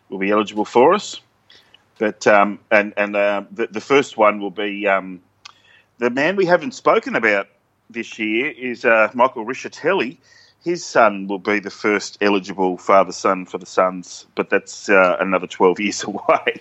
will 0.09 0.19
be 0.19 0.31
eligible 0.31 0.65
for 0.65 0.95
us. 0.95 1.21
But 1.99 2.27
um, 2.27 2.59
and 2.71 2.93
and 2.97 3.17
uh, 3.17 3.45
the, 3.51 3.69
the 3.69 3.81
first 3.81 4.17
one 4.17 4.41
will 4.41 4.51
be 4.51 4.87
um, 4.87 5.23
the 5.99 6.11
man 6.11 6.37
we 6.37 6.45
haven't 6.45 6.73
spoken 6.73 7.17
about 7.17 7.49
this 7.91 8.19
year 8.19 8.51
is 8.51 8.85
uh, 8.85 9.11
Michael 9.15 9.45
Rischitelli. 9.45 10.17
His 10.65 10.85
son 10.85 11.29
will 11.29 11.39
be 11.39 11.61
the 11.61 11.71
first 11.71 12.19
eligible 12.21 12.77
father 12.77 13.13
son 13.13 13.47
for 13.47 13.59
the 13.59 13.67
Suns, 13.67 14.27
but 14.35 14.51
that's 14.51 14.89
uh, 14.89 15.17
another 15.21 15.47
12 15.47 15.81
years 15.81 16.05
away. 16.05 16.61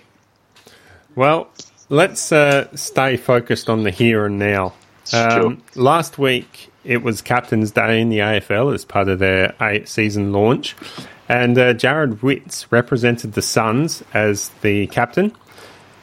Well, 1.15 1.49
let's 1.89 2.31
uh, 2.31 2.75
stay 2.75 3.17
focused 3.17 3.69
on 3.69 3.83
the 3.83 3.91
here 3.91 4.25
and 4.25 4.37
now. 4.37 4.73
Sure. 5.05 5.47
Um, 5.47 5.63
last 5.75 6.17
week, 6.17 6.71
it 6.83 7.03
was 7.03 7.21
Captain's 7.21 7.71
Day 7.71 8.01
in 8.01 8.09
the 8.09 8.19
AFL 8.19 8.73
as 8.73 8.85
part 8.85 9.07
of 9.07 9.19
their 9.19 9.55
eight 9.61 9.87
season 9.87 10.31
launch, 10.31 10.75
and 11.29 11.57
uh, 11.57 11.73
Jarrod 11.73 12.21
Witts 12.21 12.71
represented 12.71 13.33
the 13.33 13.41
Suns 13.41 14.03
as 14.13 14.49
the 14.61 14.87
captain. 14.87 15.31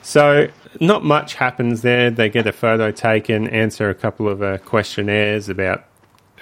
So, 0.02 0.49
not 0.81 1.05
much 1.05 1.35
happens 1.35 1.83
there. 1.83 2.11
They 2.11 2.29
get 2.29 2.47
a 2.47 2.52
photo 2.52 2.91
taken, 2.91 3.49
answer 3.49 3.91
a 3.91 3.95
couple 3.95 4.29
of 4.29 4.43
uh, 4.43 4.59
questionnaires 4.59 5.49
about 5.49 5.85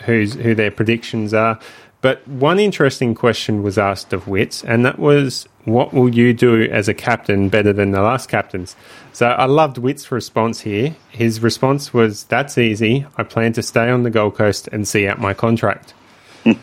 who's 0.04 0.34
who 0.34 0.54
their 0.54 0.70
predictions 0.70 1.34
are. 1.34 1.58
But 2.02 2.26
one 2.26 2.58
interesting 2.58 3.14
question 3.14 3.62
was 3.62 3.76
asked 3.76 4.14
of 4.14 4.26
Witts, 4.26 4.64
and 4.64 4.86
that 4.86 4.98
was, 4.98 5.46
"What 5.64 5.92
will 5.92 6.14
you 6.14 6.32
do 6.32 6.62
as 6.62 6.88
a 6.88 6.94
captain 6.94 7.50
better 7.50 7.74
than 7.74 7.90
the 7.90 8.00
last 8.00 8.28
captains?" 8.28 8.74
So 9.12 9.26
I 9.28 9.44
loved 9.44 9.76
Witts' 9.76 10.10
response 10.10 10.60
here. 10.60 10.96
His 11.10 11.42
response 11.42 11.92
was, 11.92 12.24
"That's 12.24 12.56
easy. 12.56 13.06
I 13.18 13.22
plan 13.24 13.52
to 13.54 13.62
stay 13.62 13.90
on 13.90 14.04
the 14.04 14.10
Gold 14.10 14.36
Coast 14.36 14.68
and 14.72 14.88
see 14.88 15.06
out 15.06 15.20
my 15.20 15.34
contract." 15.34 15.92
so 16.44 16.54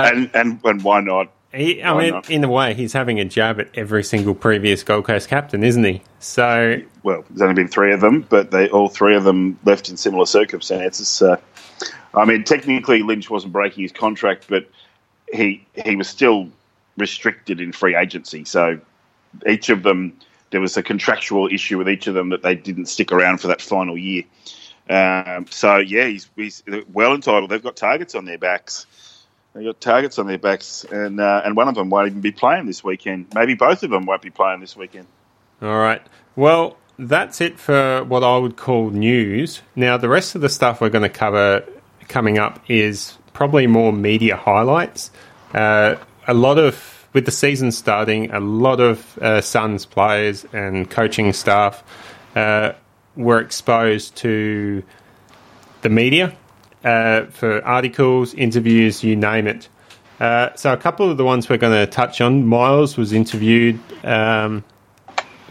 And, 0.00 0.30
and 0.34 0.60
and 0.64 0.82
why 0.82 1.00
not? 1.00 1.30
He, 1.56 1.82
I 1.82 1.96
mean, 1.96 2.22
in 2.28 2.44
a 2.44 2.48
way, 2.48 2.74
he's 2.74 2.92
having 2.92 3.18
a 3.18 3.24
jab 3.24 3.58
at 3.60 3.68
every 3.74 4.04
single 4.04 4.34
previous 4.34 4.82
Gold 4.82 5.06
Coast 5.06 5.28
captain, 5.28 5.64
isn't 5.64 5.84
he? 5.84 6.02
So, 6.18 6.82
well, 7.02 7.24
there's 7.30 7.40
only 7.40 7.54
been 7.54 7.68
three 7.68 7.92
of 7.92 8.00
them, 8.00 8.26
but 8.28 8.50
they 8.50 8.68
all 8.68 8.88
three 8.88 9.16
of 9.16 9.24
them 9.24 9.58
left 9.64 9.88
in 9.88 9.96
similar 9.96 10.26
circumstances. 10.26 11.08
So, 11.08 11.40
I 12.14 12.24
mean, 12.26 12.44
technically, 12.44 13.02
Lynch 13.02 13.30
wasn't 13.30 13.54
breaking 13.54 13.82
his 13.82 13.92
contract, 13.92 14.46
but 14.48 14.68
he 15.32 15.66
he 15.84 15.96
was 15.96 16.08
still 16.08 16.48
restricted 16.98 17.60
in 17.60 17.72
free 17.72 17.96
agency. 17.96 18.44
So, 18.44 18.78
each 19.48 19.70
of 19.70 19.82
them, 19.82 20.18
there 20.50 20.60
was 20.60 20.76
a 20.76 20.82
contractual 20.82 21.48
issue 21.48 21.78
with 21.78 21.88
each 21.88 22.06
of 22.06 22.14
them 22.14 22.28
that 22.30 22.42
they 22.42 22.54
didn't 22.54 22.86
stick 22.86 23.12
around 23.12 23.38
for 23.38 23.48
that 23.48 23.62
final 23.62 23.96
year. 23.96 24.24
Um, 24.88 25.46
so, 25.50 25.78
yeah, 25.78 26.06
he's, 26.06 26.28
he's 26.36 26.62
well 26.92 27.14
entitled. 27.14 27.50
They've 27.50 27.62
got 27.62 27.76
targets 27.76 28.14
on 28.14 28.24
their 28.24 28.38
backs. 28.38 28.86
They've 29.56 29.64
got 29.64 29.80
targets 29.80 30.18
on 30.18 30.26
their 30.26 30.36
backs, 30.36 30.84
and 30.84 31.18
uh, 31.18 31.40
and 31.42 31.56
one 31.56 31.68
of 31.68 31.74
them 31.74 31.88
won't 31.88 32.08
even 32.08 32.20
be 32.20 32.30
playing 32.30 32.66
this 32.66 32.84
weekend. 32.84 33.28
Maybe 33.34 33.54
both 33.54 33.82
of 33.82 33.88
them 33.88 34.04
won't 34.04 34.20
be 34.20 34.28
playing 34.28 34.60
this 34.60 34.76
weekend. 34.76 35.06
all 35.62 35.78
right. 35.78 36.02
Well, 36.34 36.76
that's 36.98 37.40
it 37.40 37.58
for 37.58 38.04
what 38.04 38.22
I 38.22 38.36
would 38.36 38.56
call 38.56 38.90
news. 38.90 39.62
Now, 39.74 39.96
the 39.96 40.10
rest 40.10 40.34
of 40.34 40.42
the 40.42 40.50
stuff 40.50 40.82
we're 40.82 40.90
going 40.90 41.04
to 41.04 41.08
cover 41.08 41.64
coming 42.06 42.38
up 42.38 42.60
is 42.68 43.16
probably 43.32 43.66
more 43.66 43.94
media 43.94 44.36
highlights. 44.36 45.10
Uh, 45.54 45.96
a 46.26 46.34
lot 46.34 46.58
of, 46.58 47.08
with 47.14 47.24
the 47.24 47.30
season 47.30 47.72
starting, 47.72 48.30
a 48.32 48.40
lot 48.40 48.80
of 48.80 49.16
uh, 49.18 49.40
Suns 49.40 49.86
players 49.86 50.44
and 50.52 50.90
coaching 50.90 51.32
staff 51.32 51.82
uh, 52.34 52.72
were 53.16 53.40
exposed 53.40 54.16
to 54.16 54.82
the 55.80 55.88
media 55.88 56.36
uh, 56.86 57.26
for 57.26 57.64
articles, 57.64 58.32
interviews, 58.34 59.02
you 59.02 59.16
name 59.16 59.46
it. 59.46 59.68
Uh, 60.20 60.54
so, 60.54 60.72
a 60.72 60.76
couple 60.76 61.10
of 61.10 61.16
the 61.16 61.24
ones 61.24 61.48
we're 61.48 61.58
going 61.58 61.72
to 61.72 61.90
touch 61.90 62.20
on. 62.20 62.46
Miles 62.46 62.96
was 62.96 63.12
interviewed 63.12 63.78
um, 64.04 64.64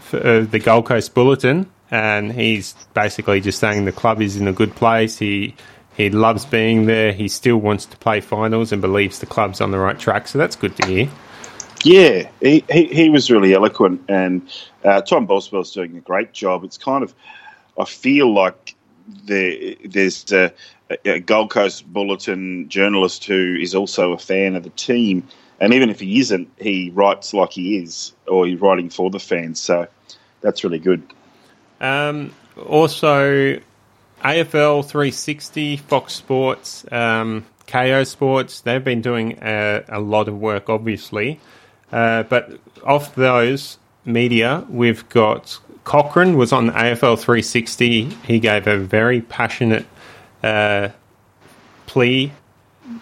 for 0.00 0.26
uh, 0.26 0.40
the 0.40 0.58
Gold 0.58 0.86
Coast 0.86 1.14
Bulletin, 1.14 1.70
and 1.90 2.32
he's 2.32 2.74
basically 2.94 3.40
just 3.40 3.60
saying 3.60 3.84
the 3.84 3.92
club 3.92 4.20
is 4.20 4.36
in 4.36 4.48
a 4.48 4.52
good 4.52 4.74
place. 4.74 5.18
He 5.18 5.54
he 5.96 6.10
loves 6.10 6.44
being 6.44 6.86
there. 6.86 7.12
He 7.12 7.28
still 7.28 7.58
wants 7.58 7.86
to 7.86 7.96
play 7.98 8.20
finals 8.20 8.72
and 8.72 8.82
believes 8.82 9.18
the 9.18 9.26
club's 9.26 9.60
on 9.60 9.70
the 9.70 9.78
right 9.78 9.98
track. 9.98 10.28
So 10.28 10.38
that's 10.38 10.56
good 10.56 10.74
to 10.76 10.86
hear. 10.86 11.08
Yeah, 11.84 12.28
he, 12.40 12.64
he, 12.70 12.86
he 12.86 13.10
was 13.10 13.30
really 13.30 13.54
eloquent, 13.54 14.02
and 14.08 14.42
uh, 14.84 15.02
Tom 15.02 15.26
Boswell's 15.26 15.72
doing 15.72 15.96
a 15.96 16.00
great 16.00 16.32
job. 16.32 16.64
It's 16.64 16.78
kind 16.78 17.04
of, 17.04 17.14
I 17.78 17.84
feel 17.84 18.32
like 18.32 18.74
there, 19.24 19.74
there's 19.84 20.32
a, 20.32 20.52
a 21.04 21.20
Gold 21.20 21.50
Coast 21.50 21.90
Bulletin 21.92 22.68
journalist 22.68 23.24
who 23.24 23.56
is 23.60 23.74
also 23.74 24.12
a 24.12 24.18
fan 24.18 24.56
of 24.56 24.62
the 24.62 24.70
team, 24.70 25.26
and 25.60 25.72
even 25.74 25.90
if 25.90 26.00
he 26.00 26.20
isn't, 26.20 26.48
he 26.58 26.90
writes 26.90 27.34
like 27.34 27.52
he 27.52 27.78
is, 27.78 28.12
or 28.26 28.46
he's 28.46 28.60
writing 28.60 28.90
for 28.90 29.10
the 29.10 29.18
fans. 29.18 29.60
So 29.60 29.88
that's 30.40 30.64
really 30.64 30.78
good. 30.78 31.02
Um, 31.80 32.34
also, 32.66 33.60
AFL 34.22 34.84
360, 34.84 35.76
Fox 35.76 36.14
Sports, 36.14 36.84
um, 36.92 37.44
Kayo 37.66 38.06
Sports, 38.06 38.60
they've 38.60 38.84
been 38.84 39.02
doing 39.02 39.38
a, 39.42 39.84
a 39.88 40.00
lot 40.00 40.28
of 40.28 40.38
work, 40.38 40.68
obviously. 40.68 41.40
Uh, 41.90 42.22
but 42.24 42.58
off 42.84 43.14
those 43.14 43.78
media, 44.04 44.64
we've 44.68 45.08
got 45.08 45.58
Cochrane 45.84 46.36
was 46.36 46.52
on 46.52 46.70
AFL 46.70 47.18
360. 47.18 48.04
He 48.26 48.40
gave 48.40 48.66
a 48.66 48.76
very 48.76 49.20
passionate 49.20 49.86
uh, 50.46 50.90
plea 51.86 52.32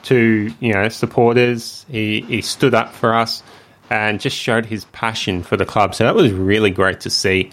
to 0.04 0.52
you 0.60 0.72
know 0.72 0.88
supporters. 0.88 1.84
He 1.88 2.22
he 2.22 2.40
stood 2.40 2.74
up 2.74 2.92
for 2.94 3.14
us 3.14 3.42
and 3.90 4.20
just 4.20 4.36
showed 4.36 4.66
his 4.66 4.86
passion 4.86 5.42
for 5.42 5.56
the 5.56 5.66
club. 5.66 5.94
So 5.94 6.04
that 6.04 6.14
was 6.14 6.32
really 6.32 6.70
great 6.70 7.00
to 7.00 7.10
see. 7.10 7.50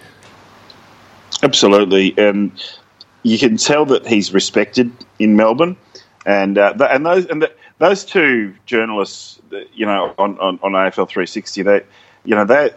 Absolutely, 1.44 2.14
and 2.18 2.52
you 3.24 3.38
can 3.38 3.58
tell 3.58 3.86
that 3.88 4.06
he's 4.08 4.34
respected 4.34 4.92
in 5.20 5.36
Melbourne, 5.36 5.76
and 6.26 6.58
uh, 6.58 6.74
and 6.90 7.06
those 7.06 7.26
and 7.26 7.42
th 7.42 7.52
those 7.80 8.06
two 8.06 8.54
journalists, 8.68 9.42
you 9.74 9.88
know, 9.88 10.14
on, 10.20 10.38
on, 10.38 10.60
on 10.62 10.74
AFL 10.74 11.10
360, 11.10 11.64
they, 11.64 11.82
you 12.24 12.36
know, 12.36 12.46
they 12.46 12.70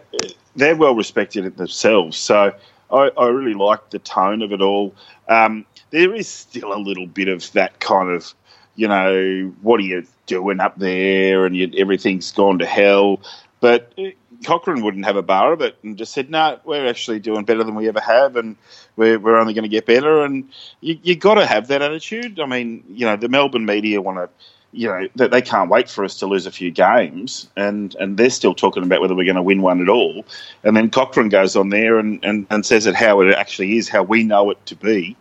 they're 0.55 0.75
well 0.75 0.95
respected 0.95 1.55
themselves. 1.57 2.17
So 2.17 2.55
I, 2.91 3.11
I 3.15 3.27
really 3.27 3.53
like 3.53 3.91
the 3.91 3.99
tone 3.99 4.41
of 4.41 4.51
it 4.51 4.61
all. 4.61 4.95
Um, 5.29 5.65
there 5.95 6.13
is 6.13 6.27
still 6.27 6.73
a 6.73 6.81
little 6.89 7.07
bit 7.07 7.29
of 7.29 7.51
that 7.53 7.79
kind 7.79 8.09
of, 8.09 8.33
you 8.75 8.87
know, 8.87 9.53
what 9.61 9.79
are 9.79 9.83
you 9.83 10.05
doing 10.27 10.59
up 10.59 10.77
there, 10.77 11.45
and 11.45 11.55
you, 11.55 11.71
everything's 11.77 12.31
gone 12.31 12.59
to 12.59 12.65
hell, 12.65 13.21
but. 13.61 13.93
uh, 13.97 14.11
Cochrane 14.43 14.83
wouldn't 14.83 15.05
have 15.05 15.15
a 15.15 15.21
bar 15.23 15.53
of 15.53 15.61
it 15.61 15.77
and 15.83 15.97
just 15.97 16.13
said, 16.13 16.29
"No, 16.29 16.59
we're 16.65 16.87
actually 16.87 17.19
doing 17.19 17.45
better 17.45 17.63
than 17.63 17.75
we 17.75 17.87
ever 17.87 18.01
have, 18.01 18.35
and 18.35 18.57
we're, 18.97 19.17
we're 19.17 19.39
only 19.39 19.53
going 19.53 19.63
to 19.63 19.69
get 19.69 19.85
better." 19.85 20.23
And 20.23 20.49
you 20.81 20.99
you 21.03 21.15
got 21.15 21.35
to 21.35 21.45
have 21.45 21.67
that 21.69 21.81
attitude. 21.81 22.39
I 22.39 22.45
mean, 22.45 22.83
you 22.89 23.05
know, 23.05 23.15
the 23.15 23.29
Melbourne 23.29 23.65
media 23.65 24.01
want 24.01 24.17
to, 24.17 24.29
you 24.73 24.87
know, 24.89 25.07
that 25.15 25.31
they 25.31 25.41
can't 25.41 25.69
wait 25.69 25.89
for 25.89 26.03
us 26.03 26.19
to 26.19 26.27
lose 26.27 26.45
a 26.45 26.51
few 26.51 26.69
games, 26.71 27.49
and 27.55 27.95
and 27.95 28.17
they're 28.17 28.29
still 28.29 28.53
talking 28.53 28.83
about 28.83 29.01
whether 29.01 29.15
we're 29.15 29.25
going 29.25 29.35
to 29.37 29.41
win 29.41 29.61
one 29.61 29.81
at 29.81 29.89
all. 29.89 30.25
And 30.63 30.75
then 30.75 30.89
Cochrane 30.89 31.29
goes 31.29 31.55
on 31.55 31.69
there 31.69 31.97
and, 31.97 32.23
and, 32.23 32.45
and 32.49 32.65
says 32.65 32.85
it 32.85 32.95
how 32.95 33.21
it 33.21 33.33
actually 33.33 33.77
is, 33.77 33.89
how 33.89 34.03
we 34.03 34.23
know 34.23 34.51
it 34.51 34.63
to 34.67 34.75
be. 34.75 35.15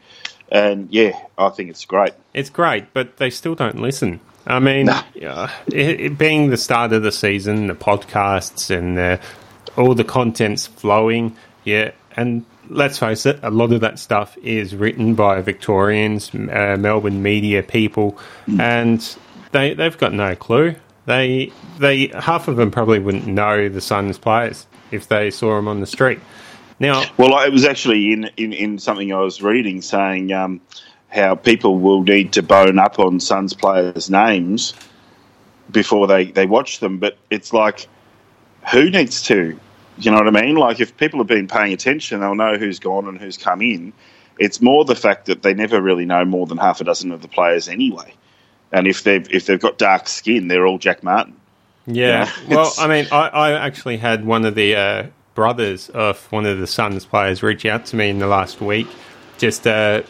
And 0.54 0.88
yeah, 0.92 1.18
I 1.36 1.48
think 1.48 1.68
it's 1.70 1.84
great. 1.84 2.12
It's 2.32 2.48
great, 2.48 2.94
but 2.94 3.16
they 3.16 3.28
still 3.30 3.56
don't 3.56 3.80
listen. 3.80 4.20
I 4.46 4.60
mean, 4.60 4.86
No. 4.86 5.00
yeah, 5.14 5.50
it, 5.66 6.00
it 6.00 6.18
being 6.18 6.50
the 6.50 6.56
start 6.56 6.92
of 6.92 7.02
the 7.02 7.10
season, 7.10 7.66
the 7.66 7.74
podcasts 7.74 8.70
and 8.70 8.96
uh, 8.98 9.16
all 9.76 9.94
the 9.94 10.04
content's 10.04 10.66
flowing, 10.66 11.34
yeah, 11.64 11.90
and 12.14 12.44
let's 12.68 12.98
face 12.98 13.26
it, 13.26 13.40
a 13.42 13.50
lot 13.50 13.72
of 13.72 13.80
that 13.80 13.98
stuff 13.98 14.38
is 14.38 14.76
written 14.76 15.14
by 15.16 15.40
Victorians, 15.40 16.32
uh, 16.34 16.76
Melbourne 16.78 17.20
media 17.22 17.62
people, 17.64 18.16
and 18.60 19.16
they 19.50 19.74
they've 19.74 19.98
got 19.98 20.12
no 20.12 20.36
clue. 20.36 20.76
They 21.06 21.50
they 21.78 22.06
half 22.08 22.46
of 22.46 22.54
them 22.56 22.70
probably 22.70 23.00
wouldn't 23.00 23.26
know 23.26 23.68
the 23.68 23.80
Suns 23.80 24.18
players 24.18 24.66
if 24.92 25.08
they 25.08 25.30
saw 25.32 25.56
them 25.56 25.66
on 25.66 25.80
the 25.80 25.86
street. 25.86 26.20
Now, 26.80 27.04
Well, 27.16 27.38
it 27.44 27.52
was 27.52 27.64
actually 27.64 28.12
in, 28.12 28.30
in, 28.36 28.52
in 28.52 28.78
something 28.78 29.12
I 29.12 29.20
was 29.20 29.40
reading 29.40 29.80
saying 29.80 30.32
um, 30.32 30.60
how 31.08 31.34
people 31.34 31.78
will 31.78 32.02
need 32.02 32.32
to 32.32 32.42
bone 32.42 32.78
up 32.78 32.98
on 32.98 33.20
Suns 33.20 33.54
players' 33.54 34.10
names 34.10 34.74
before 35.70 36.06
they, 36.06 36.24
they 36.26 36.46
watch 36.46 36.80
them. 36.80 36.98
But 36.98 37.16
it's 37.30 37.52
like, 37.52 37.86
who 38.70 38.90
needs 38.90 39.22
to? 39.22 39.58
You 39.98 40.10
know 40.10 40.16
what 40.16 40.26
I 40.26 40.42
mean? 40.42 40.56
Like, 40.56 40.80
if 40.80 40.96
people 40.96 41.20
have 41.20 41.28
been 41.28 41.46
paying 41.46 41.72
attention, 41.72 42.20
they'll 42.20 42.34
know 42.34 42.56
who's 42.56 42.80
gone 42.80 43.06
and 43.06 43.18
who's 43.18 43.36
come 43.36 43.62
in. 43.62 43.92
It's 44.38 44.60
more 44.60 44.84
the 44.84 44.96
fact 44.96 45.26
that 45.26 45.42
they 45.42 45.54
never 45.54 45.80
really 45.80 46.04
know 46.04 46.24
more 46.24 46.46
than 46.46 46.58
half 46.58 46.80
a 46.80 46.84
dozen 46.84 47.12
of 47.12 47.22
the 47.22 47.28
players 47.28 47.68
anyway. 47.68 48.12
And 48.72 48.88
if 48.88 49.04
they've 49.04 49.32
if 49.32 49.46
they've 49.46 49.60
got 49.60 49.78
dark 49.78 50.08
skin, 50.08 50.48
they're 50.48 50.66
all 50.66 50.78
Jack 50.78 51.04
Martin. 51.04 51.36
Yeah. 51.86 52.28
Yeah, 52.48 52.56
well, 52.56 52.72
I 52.76 52.88
mean, 52.88 53.06
I, 53.12 53.28
I 53.28 53.52
actually 53.52 53.98
had 53.98 54.24
one 54.24 54.44
of 54.44 54.56
the 54.56 54.74
uh, 54.74 55.06
brothers 55.34 55.88
of 55.90 56.30
one 56.32 56.46
of 56.46 56.58
the 56.58 56.66
Suns 56.66 57.04
players 57.04 57.42
reach 57.42 57.66
out 57.66 57.86
to 57.86 57.96
me 57.96 58.08
in 58.10 58.18
the 58.18 58.26
last 58.26 58.60
week, 58.60 58.86
just 59.38 59.66
uh, 59.66 60.02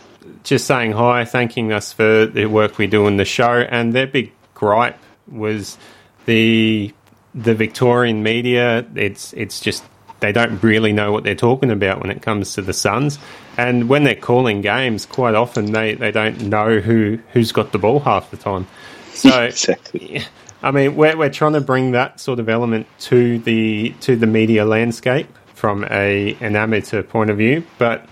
just 0.42 0.66
saying 0.66 0.92
hi, 0.92 1.24
thanking 1.24 1.72
us 1.72 1.92
for 1.92 2.26
the 2.26 2.46
work 2.46 2.78
we 2.78 2.86
do 2.86 3.06
in 3.06 3.16
the 3.16 3.24
show, 3.24 3.66
and 3.70 3.92
their 3.92 4.06
big 4.06 4.32
gripe 4.54 4.98
was 5.26 5.78
the 6.26 6.92
the 7.34 7.54
Victorian 7.54 8.22
media. 8.22 8.86
It's 8.94 9.32
it's 9.32 9.60
just 9.60 9.84
they 10.24 10.32
don't 10.32 10.62
really 10.62 10.92
know 10.92 11.12
what 11.12 11.22
they're 11.22 11.34
talking 11.34 11.70
about 11.70 12.00
when 12.00 12.10
it 12.10 12.22
comes 12.22 12.54
to 12.54 12.62
the 12.62 12.72
Suns. 12.72 13.18
And 13.58 13.90
when 13.90 14.04
they're 14.04 14.14
calling 14.14 14.62
games, 14.62 15.04
quite 15.04 15.34
often 15.34 15.72
they, 15.72 15.94
they 15.94 16.10
don't 16.10 16.40
know 16.40 16.80
who, 16.80 17.18
who's 17.34 17.52
got 17.52 17.72
the 17.72 17.78
ball 17.78 18.00
half 18.00 18.30
the 18.30 18.38
time. 18.38 18.66
So 19.12 19.42
exactly. 19.42 20.22
I 20.64 20.70
mean, 20.70 20.96
we're 20.96 21.14
we're 21.14 21.28
trying 21.28 21.52
to 21.52 21.60
bring 21.60 21.92
that 21.92 22.18
sort 22.18 22.40
of 22.40 22.48
element 22.48 22.86
to 23.00 23.38
the 23.40 23.90
to 24.00 24.16
the 24.16 24.26
media 24.26 24.64
landscape 24.64 25.28
from 25.48 25.84
a 25.90 26.36
an 26.40 26.56
amateur 26.56 27.02
point 27.02 27.28
of 27.28 27.36
view, 27.36 27.64
but 27.76 28.08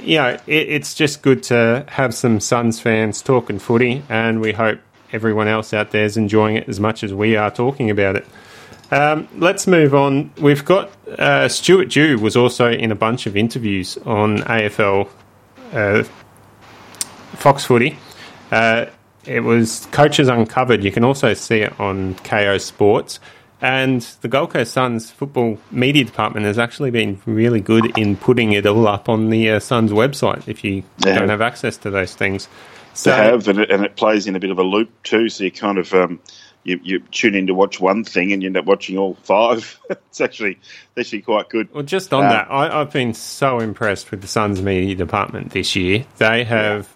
you 0.00 0.18
know, 0.18 0.28
it, 0.46 0.68
it's 0.68 0.94
just 0.94 1.20
good 1.22 1.42
to 1.44 1.84
have 1.88 2.14
some 2.14 2.38
Suns 2.38 2.78
fans 2.78 3.20
talking 3.22 3.58
footy, 3.58 4.04
and 4.08 4.40
we 4.40 4.52
hope 4.52 4.78
everyone 5.12 5.48
else 5.48 5.74
out 5.74 5.90
there 5.90 6.04
is 6.04 6.16
enjoying 6.16 6.54
it 6.54 6.68
as 6.68 6.78
much 6.78 7.02
as 7.02 7.12
we 7.12 7.34
are 7.34 7.50
talking 7.50 7.90
about 7.90 8.14
it. 8.14 8.26
Um, 8.92 9.26
let's 9.36 9.66
move 9.66 9.96
on. 9.96 10.30
We've 10.40 10.64
got 10.64 10.92
uh, 11.18 11.48
Stuart 11.48 11.90
Dew 11.90 12.20
was 12.20 12.36
also 12.36 12.70
in 12.70 12.92
a 12.92 12.94
bunch 12.94 13.26
of 13.26 13.36
interviews 13.36 13.98
on 14.04 14.38
AFL 14.38 15.08
uh, 15.72 16.04
Fox 17.34 17.64
Footy. 17.64 17.98
Uh, 18.52 18.86
it 19.26 19.40
was 19.40 19.86
Coaches 19.92 20.28
Uncovered. 20.28 20.82
You 20.84 20.92
can 20.92 21.04
also 21.04 21.34
see 21.34 21.60
it 21.60 21.78
on 21.80 22.14
Kayo 22.16 22.60
Sports. 22.60 23.20
And 23.60 24.02
the 24.20 24.28
Gold 24.28 24.50
Coast 24.50 24.72
Suns 24.72 25.10
football 25.10 25.58
media 25.70 26.04
department 26.04 26.44
has 26.44 26.58
actually 26.58 26.90
been 26.90 27.20
really 27.24 27.60
good 27.60 27.96
in 27.96 28.16
putting 28.16 28.52
it 28.52 28.66
all 28.66 28.86
up 28.86 29.08
on 29.08 29.30
the 29.30 29.52
uh, 29.52 29.60
Suns 29.60 29.90
website 29.90 30.46
if 30.48 30.64
you 30.64 30.82
Yeah. 31.04 31.14
don't 31.18 31.30
have 31.30 31.40
access 31.40 31.76
to 31.78 31.90
those 31.90 32.14
things. 32.14 32.48
So, 32.92 33.10
to 33.10 33.16
have, 33.16 33.48
and 33.48 33.58
it, 33.60 33.70
and 33.70 33.84
it 33.84 33.96
plays 33.96 34.26
in 34.26 34.36
a 34.36 34.40
bit 34.40 34.50
of 34.50 34.58
a 34.58 34.62
loop 34.62 34.90
too. 35.02 35.28
So 35.28 35.44
you 35.44 35.50
kind 35.50 35.78
of 35.78 35.92
um, 35.94 36.20
you, 36.64 36.78
you 36.82 37.00
tune 37.10 37.34
in 37.34 37.46
to 37.46 37.54
watch 37.54 37.80
one 37.80 38.04
thing 38.04 38.32
and 38.32 38.42
you 38.42 38.48
end 38.48 38.56
up 38.56 38.66
watching 38.66 38.98
all 38.98 39.14
five. 39.22 39.80
it's 39.90 40.20
actually 40.20 40.58
actually 40.98 41.22
quite 41.22 41.48
good. 41.48 41.72
Well, 41.72 41.82
just 41.84 42.12
on 42.12 42.24
Um, 42.24 42.30
that, 42.30 42.48
I, 42.50 42.80
I've 42.80 42.92
been 42.92 43.14
so 43.14 43.60
impressed 43.60 44.10
with 44.10 44.20
the 44.20 44.28
Suns 44.28 44.60
media 44.62 44.94
department 44.94 45.52
this 45.52 45.74
year. 45.74 46.04
They 46.18 46.44
have 46.44 46.93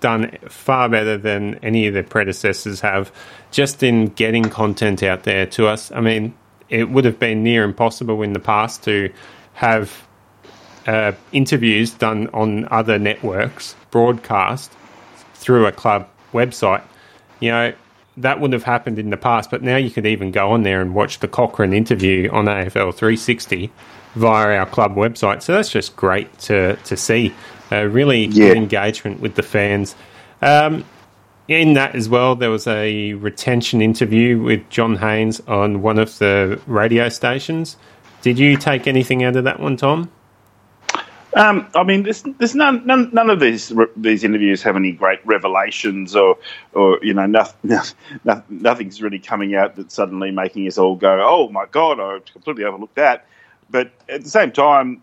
done 0.00 0.36
far 0.48 0.88
better 0.88 1.16
than 1.16 1.56
any 1.56 1.86
of 1.86 1.94
their 1.94 2.02
predecessors 2.02 2.80
have, 2.80 3.12
just 3.50 3.82
in 3.82 4.06
getting 4.06 4.44
content 4.44 5.02
out 5.02 5.24
there 5.24 5.46
to 5.46 5.66
us. 5.66 5.90
I 5.92 6.00
mean, 6.00 6.34
it 6.68 6.90
would 6.90 7.04
have 7.04 7.18
been 7.18 7.42
near 7.42 7.64
impossible 7.64 8.22
in 8.22 8.32
the 8.32 8.40
past 8.40 8.84
to 8.84 9.12
have 9.54 10.06
uh, 10.86 11.12
interviews 11.32 11.90
done 11.92 12.28
on 12.32 12.66
other 12.70 12.98
networks 12.98 13.74
broadcast 13.90 14.72
through 15.34 15.66
a 15.66 15.72
club 15.72 16.08
website. 16.32 16.82
You 17.40 17.50
know, 17.50 17.72
that 18.16 18.40
wouldn't 18.40 18.54
have 18.54 18.64
happened 18.64 18.98
in 18.98 19.10
the 19.10 19.16
past, 19.16 19.50
but 19.50 19.62
now 19.62 19.76
you 19.76 19.90
could 19.90 20.06
even 20.06 20.30
go 20.30 20.52
on 20.52 20.62
there 20.62 20.80
and 20.80 20.94
watch 20.94 21.20
the 21.20 21.28
Cochrane 21.28 21.72
interview 21.72 22.30
on 22.30 22.46
AFL 22.46 22.94
360 22.94 23.70
via 24.14 24.58
our 24.58 24.66
club 24.66 24.94
website. 24.94 25.42
So 25.42 25.52
that's 25.54 25.70
just 25.70 25.96
great 25.96 26.38
to, 26.40 26.76
to 26.76 26.96
see. 26.96 27.34
Uh, 27.70 27.84
really 27.84 28.26
Yeah. 28.26 28.48
good 28.48 28.56
engagement 28.56 29.20
with 29.20 29.34
the 29.34 29.42
fans. 29.42 29.94
Um, 30.42 30.84
in 31.48 31.74
that 31.74 31.94
as 31.94 32.08
well, 32.08 32.36
there 32.36 32.50
was 32.50 32.66
a 32.66 33.14
retention 33.14 33.82
interview 33.82 34.40
with 34.40 34.68
John 34.70 34.96
Haynes 34.96 35.40
on 35.48 35.82
one 35.82 35.98
of 35.98 36.18
the 36.18 36.60
radio 36.66 37.08
stations. 37.08 37.76
Did 38.22 38.38
you 38.38 38.56
take 38.56 38.86
anything 38.86 39.24
out 39.24 39.36
of 39.36 39.44
that 39.44 39.58
one, 39.60 39.76
Tom? 39.76 40.10
Um, 41.34 41.68
I 41.76 41.84
mean, 41.84 42.02
there's, 42.02 42.22
there's 42.38 42.56
none, 42.56 42.84
none, 42.86 43.10
none 43.12 43.30
of 43.30 43.38
these 43.38 43.72
these 43.96 44.24
interviews 44.24 44.62
have 44.62 44.74
any 44.74 44.90
great 44.90 45.20
revelations, 45.24 46.16
or, 46.16 46.36
or 46.72 46.98
you 47.02 47.14
know, 47.14 47.26
nothing, 47.26 47.70
nothing's 48.50 49.00
really 49.00 49.20
coming 49.20 49.54
out 49.54 49.76
that's 49.76 49.94
suddenly 49.94 50.32
making 50.32 50.66
us 50.66 50.76
all 50.76 50.96
go, 50.96 51.24
"Oh 51.24 51.48
my 51.48 51.66
god, 51.70 52.00
I 52.00 52.18
completely 52.32 52.64
overlooked 52.64 52.96
that." 52.96 53.26
But 53.70 53.92
at 54.08 54.24
the 54.24 54.28
same 54.28 54.50
time, 54.50 55.02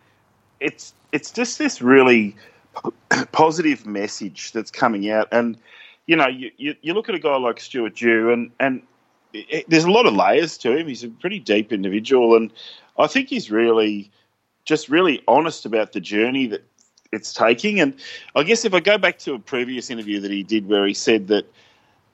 it's 0.60 0.94
it's 1.14 1.32
just 1.32 1.58
this 1.60 1.82
really 1.82 2.36
positive 3.32 3.86
message 3.86 4.52
that's 4.52 4.72
coming 4.72 5.10
out, 5.10 5.28
and 5.32 5.58
you 6.06 6.16
know, 6.16 6.28
you, 6.28 6.52
you, 6.58 6.76
you 6.82 6.94
look 6.94 7.10
at 7.10 7.16
a 7.16 7.20
guy 7.20 7.38
like 7.38 7.60
Stuart 7.60 7.96
Dew, 7.96 8.32
and 8.32 8.52
and 8.60 8.82
it, 9.34 9.66
there's 9.70 9.86
a 9.86 9.92
lot 9.92 10.06
of 10.06 10.14
layers 10.14 10.58
to 10.60 10.76
him. 10.76 10.88
He's 10.88 11.04
a 11.04 11.10
pretty 11.10 11.40
deep 11.40 11.72
individual, 11.72 12.36
and 12.36 12.52
I 12.98 13.08
think 13.08 13.30
he's 13.30 13.52
really 13.52 14.12
just 14.66 14.90
really 14.90 15.24
honest 15.28 15.66
about 15.66 15.94
the 15.94 16.02
journey 16.02 16.48
that 16.48 16.64
it's 17.12 17.34
taking. 17.34 17.80
And 17.80 17.94
I 18.36 18.44
guess 18.44 18.66
if 18.66 18.74
I 18.74 18.80
go 18.80 18.98
back 18.98 19.18
to 19.20 19.34
a 19.34 19.40
previous 19.40 19.90
interview 19.90 20.20
that 20.20 20.32
he 20.32 20.44
did 20.44 20.68
where 20.68 20.86
he 20.86 20.94
said 20.94 21.28
that 21.28 21.46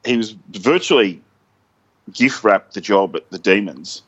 he 0.05 0.17
was 0.17 0.31
virtually 0.49 1.21
gift 2.11 2.43
wrapped 2.43 2.73
the 2.73 2.81
job 2.81 3.15
at 3.15 3.29
the 3.31 3.39
Demons 3.39 4.03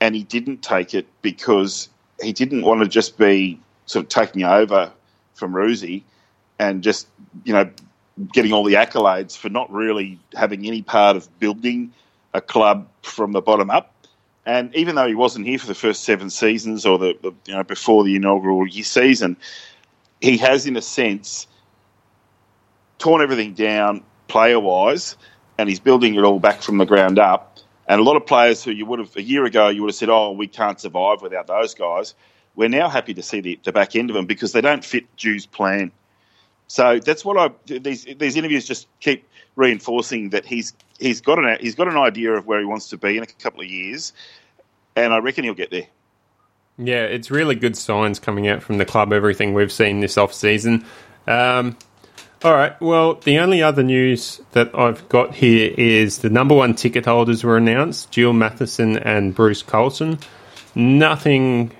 and 0.00 0.14
he 0.14 0.24
didn't 0.24 0.62
take 0.62 0.94
it 0.94 1.06
because 1.22 1.88
he 2.20 2.32
didn't 2.32 2.62
want 2.62 2.80
to 2.82 2.88
just 2.88 3.16
be 3.16 3.58
sort 3.86 4.04
of 4.04 4.08
taking 4.08 4.44
over 4.44 4.92
from 5.34 5.54
Roosy 5.54 6.04
and 6.58 6.82
just, 6.82 7.06
you 7.44 7.52
know, 7.52 7.70
getting 8.32 8.52
all 8.52 8.64
the 8.64 8.74
accolades 8.74 9.36
for 9.36 9.48
not 9.48 9.70
really 9.72 10.18
having 10.34 10.66
any 10.66 10.82
part 10.82 11.16
of 11.16 11.38
building 11.38 11.92
a 12.34 12.40
club 12.40 12.88
from 13.02 13.32
the 13.32 13.40
bottom 13.40 13.70
up. 13.70 13.94
And 14.44 14.74
even 14.74 14.96
though 14.96 15.06
he 15.06 15.14
wasn't 15.14 15.46
here 15.46 15.58
for 15.58 15.66
the 15.66 15.74
first 15.74 16.04
seven 16.04 16.28
seasons 16.28 16.84
or 16.84 16.98
the, 16.98 17.16
the 17.22 17.32
you 17.46 17.54
know 17.54 17.62
before 17.62 18.04
the 18.04 18.16
inaugural 18.16 18.66
season, 18.68 19.36
he 20.20 20.36
has 20.38 20.66
in 20.66 20.76
a 20.76 20.82
sense 20.82 21.46
torn 22.98 23.22
everything 23.22 23.54
down 23.54 24.02
player 24.28 24.58
wise, 24.58 25.16
and 25.58 25.68
he's 25.68 25.80
building 25.80 26.14
it 26.14 26.24
all 26.24 26.40
back 26.40 26.62
from 26.62 26.78
the 26.78 26.84
ground 26.86 27.18
up. 27.18 27.58
And 27.88 28.00
a 28.00 28.04
lot 28.04 28.16
of 28.16 28.26
players 28.26 28.64
who 28.64 28.70
you 28.70 28.86
would 28.86 28.98
have 28.98 29.14
a 29.16 29.22
year 29.22 29.44
ago 29.44 29.68
you 29.68 29.82
would 29.82 29.90
have 29.90 29.96
said, 29.96 30.08
"Oh, 30.08 30.32
we 30.32 30.48
can't 30.48 30.80
survive 30.80 31.22
without 31.22 31.46
those 31.46 31.74
guys." 31.74 32.14
We're 32.54 32.68
now 32.68 32.88
happy 32.88 33.14
to 33.14 33.22
see 33.22 33.40
the, 33.40 33.58
the 33.64 33.72
back 33.72 33.96
end 33.96 34.10
of 34.10 34.14
them 34.14 34.26
because 34.26 34.52
they 34.52 34.60
don't 34.60 34.84
fit 34.84 35.04
Dew's 35.16 35.46
plan. 35.46 35.90
So 36.66 37.00
that's 37.00 37.24
what 37.24 37.36
I 37.36 37.78
these 37.78 38.04
these 38.04 38.36
interviews 38.36 38.66
just 38.66 38.88
keep 39.00 39.28
reinforcing 39.56 40.30
that 40.30 40.46
he's 40.46 40.72
he's 40.98 41.20
got 41.20 41.38
an 41.38 41.58
he's 41.60 41.74
got 41.74 41.88
an 41.88 41.96
idea 41.96 42.32
of 42.32 42.46
where 42.46 42.60
he 42.60 42.64
wants 42.64 42.88
to 42.90 42.96
be 42.96 43.16
in 43.16 43.22
a 43.22 43.26
couple 43.26 43.60
of 43.60 43.66
years, 43.66 44.12
and 44.96 45.12
I 45.12 45.18
reckon 45.18 45.44
he'll 45.44 45.54
get 45.54 45.70
there. 45.70 45.88
Yeah, 46.78 47.02
it's 47.02 47.30
really 47.30 47.54
good 47.54 47.76
signs 47.76 48.18
coming 48.18 48.48
out 48.48 48.62
from 48.62 48.78
the 48.78 48.86
club, 48.86 49.12
everything 49.12 49.52
we've 49.52 49.72
seen 49.72 50.00
this 50.00 50.16
off 50.16 50.32
season. 50.32 50.86
Um, 51.26 51.76
all 52.42 52.54
right, 52.54 52.80
well, 52.80 53.14
the 53.14 53.38
only 53.38 53.62
other 53.62 53.82
news 53.82 54.40
that 54.52 54.74
I've 54.74 55.08
got 55.08 55.34
here 55.34 55.72
is 55.76 56.18
the 56.18 56.30
number 56.30 56.54
one 56.54 56.74
ticket 56.74 57.04
holders 57.04 57.44
were 57.44 57.56
announced 57.56 58.10
Jill 58.10 58.32
Matheson 58.32 58.96
and 58.96 59.34
Bruce 59.34 59.62
Colson. 59.62 60.18
Nothing. 60.74 61.72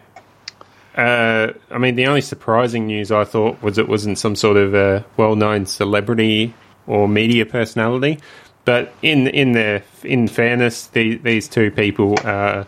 Uh, 0.95 1.53
I 1.71 1.79
mean, 1.79 1.97
the 1.97 2.07
only 2.07 2.21
surprising 2.21 2.87
news 2.87 3.11
I 3.11 3.25
thought 3.25 3.63
was 3.63 3.79
it 3.79 3.89
wasn't 3.89 4.19
some 4.19 4.37
sort 4.37 4.57
of 4.57 4.75
a 4.75 5.05
well-known 5.17 5.67
celebrity 5.67 6.55
or 6.87 7.09
media 7.09 7.47
personality, 7.47 8.19
but 8.65 8.93
in 9.01 9.27
in 9.29 9.53
their 9.53 9.83
in 10.03 10.29
fairness, 10.29 10.89
the, 10.89 11.17
these 11.17 11.49
two 11.49 11.71
people 11.71 12.17
are 12.25 12.67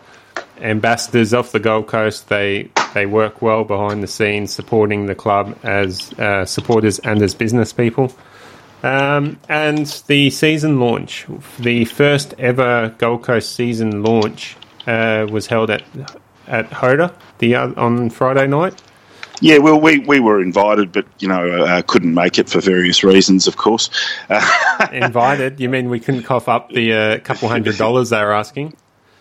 ambassadors 0.59 1.33
off 1.33 1.51
the 1.51 1.59
Gold 1.59 1.87
Coast. 1.87 2.29
They 2.29 2.69
they 2.93 3.05
work 3.05 3.41
well 3.41 3.63
behind 3.63 4.01
the 4.01 4.07
scenes, 4.07 4.53
supporting 4.53 5.05
the 5.05 5.15
club 5.15 5.57
as 5.63 6.11
uh, 6.13 6.45
supporters 6.45 6.99
and 6.99 7.21
as 7.21 7.35
business 7.35 7.73
people. 7.73 8.11
Um, 8.83 9.39
and 9.49 9.87
the 10.07 10.29
season 10.29 10.79
launch, 10.79 11.25
the 11.59 11.85
first 11.85 12.33
ever 12.37 12.93
Gold 12.97 13.23
Coast 13.23 13.55
season 13.55 14.03
launch, 14.03 14.55
uh, 14.87 15.27
was 15.29 15.47
held 15.47 15.69
at 15.69 15.83
at 16.47 16.71
HOTA 16.71 17.13
the 17.39 17.55
uh, 17.55 17.73
on 17.77 18.09
Friday 18.09 18.47
night. 18.47 18.81
Yeah, 19.41 19.57
well, 19.57 19.79
we, 19.79 19.99
we 19.99 20.21
were 20.21 20.41
invited, 20.41 20.93
but 20.93 21.05
you 21.19 21.27
know, 21.27 21.65
uh, 21.65 21.81
couldn't 21.81 22.13
make 22.13 22.39
it 22.39 22.49
for 22.49 22.61
various 22.61 23.03
reasons, 23.03 23.47
of 23.47 23.57
course. 23.57 23.89
Uh, 24.29 24.87
Invited? 24.93 25.59
You 25.59 25.67
mean 25.67 25.89
we 25.89 25.99
couldn't 25.99 26.23
cough 26.23 26.47
up 26.47 26.69
the 26.69 26.93
uh, 26.93 27.19
couple 27.19 27.49
hundred 27.49 27.77
dollars 27.77 28.11
they 28.11 28.23
were 28.23 28.33
asking? 28.33 28.75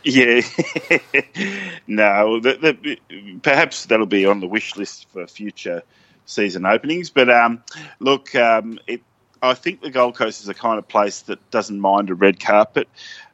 yeah, 0.04 0.42
no, 1.86 2.38
the, 2.38 2.76
the, 3.08 3.38
perhaps 3.42 3.86
that'll 3.86 4.06
be 4.06 4.26
on 4.26 4.40
the 4.40 4.46
wish 4.46 4.76
list 4.76 5.08
for 5.10 5.26
future 5.26 5.82
season 6.26 6.66
openings. 6.66 7.10
But 7.10 7.30
um, 7.30 7.62
look, 8.00 8.34
um, 8.34 8.78
it, 8.86 9.02
I 9.42 9.54
think 9.54 9.80
the 9.80 9.90
Gold 9.90 10.14
Coast 10.14 10.40
is 10.40 10.46
the 10.46 10.54
kind 10.54 10.78
of 10.78 10.86
place 10.86 11.22
that 11.22 11.50
doesn't 11.50 11.80
mind 11.80 12.10
a 12.10 12.14
red 12.14 12.38
carpet, 12.38 12.88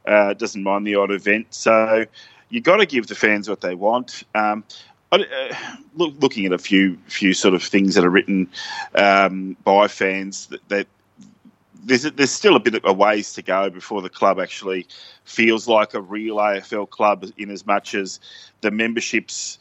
uh, 0.06 0.34
doesn't 0.34 0.62
mind 0.62 0.86
the 0.86 0.94
odd 0.94 1.10
event. 1.10 1.48
So 1.50 2.06
you 2.50 2.60
got 2.60 2.76
to 2.76 2.86
give 2.86 3.06
the 3.06 3.14
fans 3.14 3.48
what 3.48 3.60
they 3.60 3.74
want. 3.74 4.24
Um, 4.34 4.64
I, 5.12 5.16
uh, 5.16 5.56
look, 5.94 6.14
looking 6.20 6.46
at 6.46 6.52
a 6.52 6.58
few 6.58 6.98
few 7.06 7.32
sort 7.32 7.54
of 7.54 7.62
things 7.62 7.94
that 7.94 8.04
are 8.04 8.10
written 8.10 8.48
um, 8.94 9.56
by 9.64 9.88
fans 9.88 10.46
that, 10.48 10.68
that 10.68 10.86
there's 11.84 12.02
there's 12.02 12.30
still 12.30 12.56
a 12.56 12.60
bit 12.60 12.74
of 12.74 12.84
a 12.84 12.92
ways 12.92 13.32
to 13.34 13.42
go 13.42 13.70
before 13.70 14.02
the 14.02 14.10
club 14.10 14.38
actually 14.38 14.86
feels 15.24 15.66
like 15.66 15.94
a 15.94 16.00
real 16.00 16.36
AFL 16.36 16.88
club, 16.90 17.24
in 17.38 17.50
as 17.50 17.66
much 17.66 17.94
as 17.94 18.20
the 18.60 18.70
memberships 18.70 19.58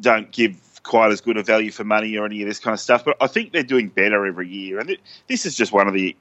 don't 0.00 0.30
give 0.30 0.58
quite 0.82 1.12
as 1.12 1.20
good 1.20 1.36
a 1.36 1.42
value 1.42 1.70
for 1.70 1.84
money 1.84 2.16
or 2.16 2.26
any 2.26 2.42
of 2.42 2.48
this 2.48 2.58
kind 2.58 2.74
of 2.74 2.80
stuff. 2.80 3.04
But 3.04 3.16
I 3.20 3.28
think 3.28 3.52
they're 3.52 3.62
doing 3.62 3.88
better 3.88 4.26
every 4.26 4.48
year, 4.48 4.78
and 4.78 4.90
it, 4.90 5.00
this 5.28 5.46
is 5.46 5.54
just 5.54 5.72
one 5.72 5.88
of 5.88 5.94
the 5.94 6.16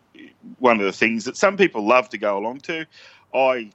one 0.60 0.80
of 0.80 0.86
the 0.86 0.94
things 0.94 1.26
that 1.26 1.36
some 1.36 1.58
people 1.58 1.86
love 1.86 2.10
to 2.10 2.18
go 2.18 2.38
along 2.38 2.60
to. 2.62 2.86
I 3.34 3.72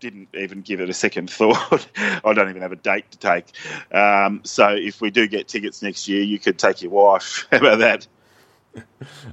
didn't 0.00 0.28
even 0.34 0.60
give 0.62 0.80
it 0.80 0.88
a 0.88 0.94
second 0.94 1.30
thought. 1.30 1.86
I 1.96 2.32
don't 2.32 2.48
even 2.48 2.62
have 2.62 2.72
a 2.72 2.76
date 2.76 3.10
to 3.12 3.18
take. 3.18 3.46
Um, 3.92 4.40
so 4.44 4.68
if 4.70 5.00
we 5.00 5.10
do 5.10 5.26
get 5.26 5.48
tickets 5.48 5.82
next 5.82 6.08
year, 6.08 6.22
you 6.22 6.38
could 6.38 6.58
take 6.58 6.82
your 6.82 6.90
wife. 6.90 7.46
How 7.52 7.58
about 7.58 7.78
that? 7.80 8.06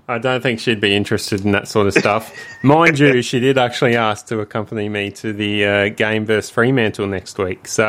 I 0.07 0.17
don't 0.17 0.41
think 0.41 0.59
she'd 0.59 0.79
be 0.79 0.95
interested 0.95 1.45
in 1.45 1.51
that 1.51 1.67
sort 1.67 1.87
of 1.87 1.93
stuff. 1.93 2.33
Mind 2.63 2.97
you, 2.97 3.21
she 3.23 3.39
did 3.39 3.57
actually 3.57 3.95
ask 3.95 4.25
to 4.27 4.39
accompany 4.39 4.89
me 4.89 5.11
to 5.11 5.33
the 5.33 5.65
uh, 5.65 5.89
game 5.89 6.25
versus 6.25 6.49
Fremantle 6.49 7.05
next 7.07 7.37
week. 7.37 7.67
So 7.67 7.85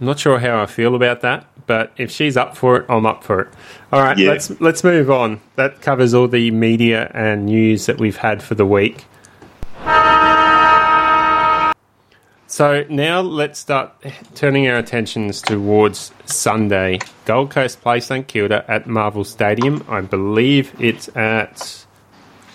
I'm 0.00 0.06
not 0.06 0.18
sure 0.18 0.38
how 0.38 0.62
I 0.62 0.66
feel 0.66 0.94
about 0.94 1.20
that, 1.20 1.46
but 1.66 1.92
if 1.98 2.10
she's 2.10 2.36
up 2.36 2.56
for 2.56 2.76
it, 2.78 2.86
I'm 2.88 3.04
up 3.04 3.24
for 3.24 3.40
it. 3.40 3.48
All 3.92 4.00
right, 4.00 4.16
Yeah. 4.16 4.30
let's 4.30 4.58
let's 4.60 4.84
move 4.84 5.10
on. 5.10 5.40
That 5.56 5.82
covers 5.82 6.14
all 6.14 6.28
the 6.28 6.50
media 6.50 7.10
and 7.12 7.46
news 7.46 7.86
that 7.86 7.98
we've 7.98 8.16
had 8.16 8.42
for 8.42 8.54
the 8.54 8.66
week. 8.66 9.04
So 12.58 12.84
now 12.88 13.20
let's 13.20 13.56
start 13.60 13.92
turning 14.34 14.66
our 14.66 14.78
attentions 14.78 15.40
towards 15.40 16.10
Sunday. 16.24 16.98
Gold 17.24 17.52
Coast 17.52 17.80
play 17.82 18.00
St 18.00 18.26
Kilda 18.26 18.64
at 18.66 18.88
Marvel 18.88 19.22
Stadium. 19.22 19.84
I 19.88 20.00
believe 20.00 20.74
it's 20.80 21.08
at. 21.16 21.86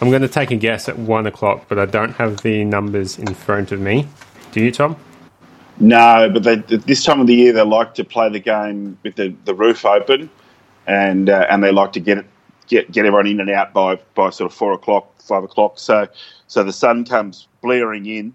I'm 0.01 0.09
going 0.09 0.21
to 0.21 0.27
take 0.27 0.51
a 0.51 0.57
guess 0.57 0.89
at 0.89 0.99
one 0.99 1.25
o'clock, 1.25 1.67
but 1.69 1.79
I 1.79 1.85
don't 1.85 2.11
have 2.15 2.41
the 2.41 2.65
numbers 2.65 3.17
in 3.17 3.33
front 3.33 3.71
of 3.71 3.79
me. 3.79 4.05
Do 4.51 4.61
you, 4.61 4.73
Tom? 4.73 4.97
No, 5.79 6.29
but 6.33 6.43
they, 6.43 6.57
this 6.57 7.05
time 7.05 7.21
of 7.21 7.27
the 7.27 7.35
year 7.35 7.53
they 7.53 7.61
like 7.61 7.93
to 7.93 8.03
play 8.03 8.27
the 8.27 8.41
game 8.41 8.97
with 9.03 9.15
the, 9.15 9.33
the 9.45 9.55
roof 9.55 9.85
open, 9.85 10.29
and 10.85 11.29
uh, 11.29 11.47
and 11.49 11.63
they 11.63 11.71
like 11.71 11.93
to 11.93 12.01
get 12.01 12.17
it 12.17 12.25
get 12.67 12.91
get 12.91 13.05
everyone 13.05 13.27
in 13.27 13.39
and 13.39 13.49
out 13.49 13.71
by 13.71 13.95
by 14.15 14.31
sort 14.31 14.51
of 14.51 14.57
four 14.57 14.73
o'clock, 14.73 15.21
five 15.21 15.45
o'clock. 15.45 15.79
So 15.79 16.09
so 16.47 16.65
the 16.65 16.73
sun 16.73 17.05
comes 17.05 17.47
blaring 17.61 18.05
in, 18.05 18.33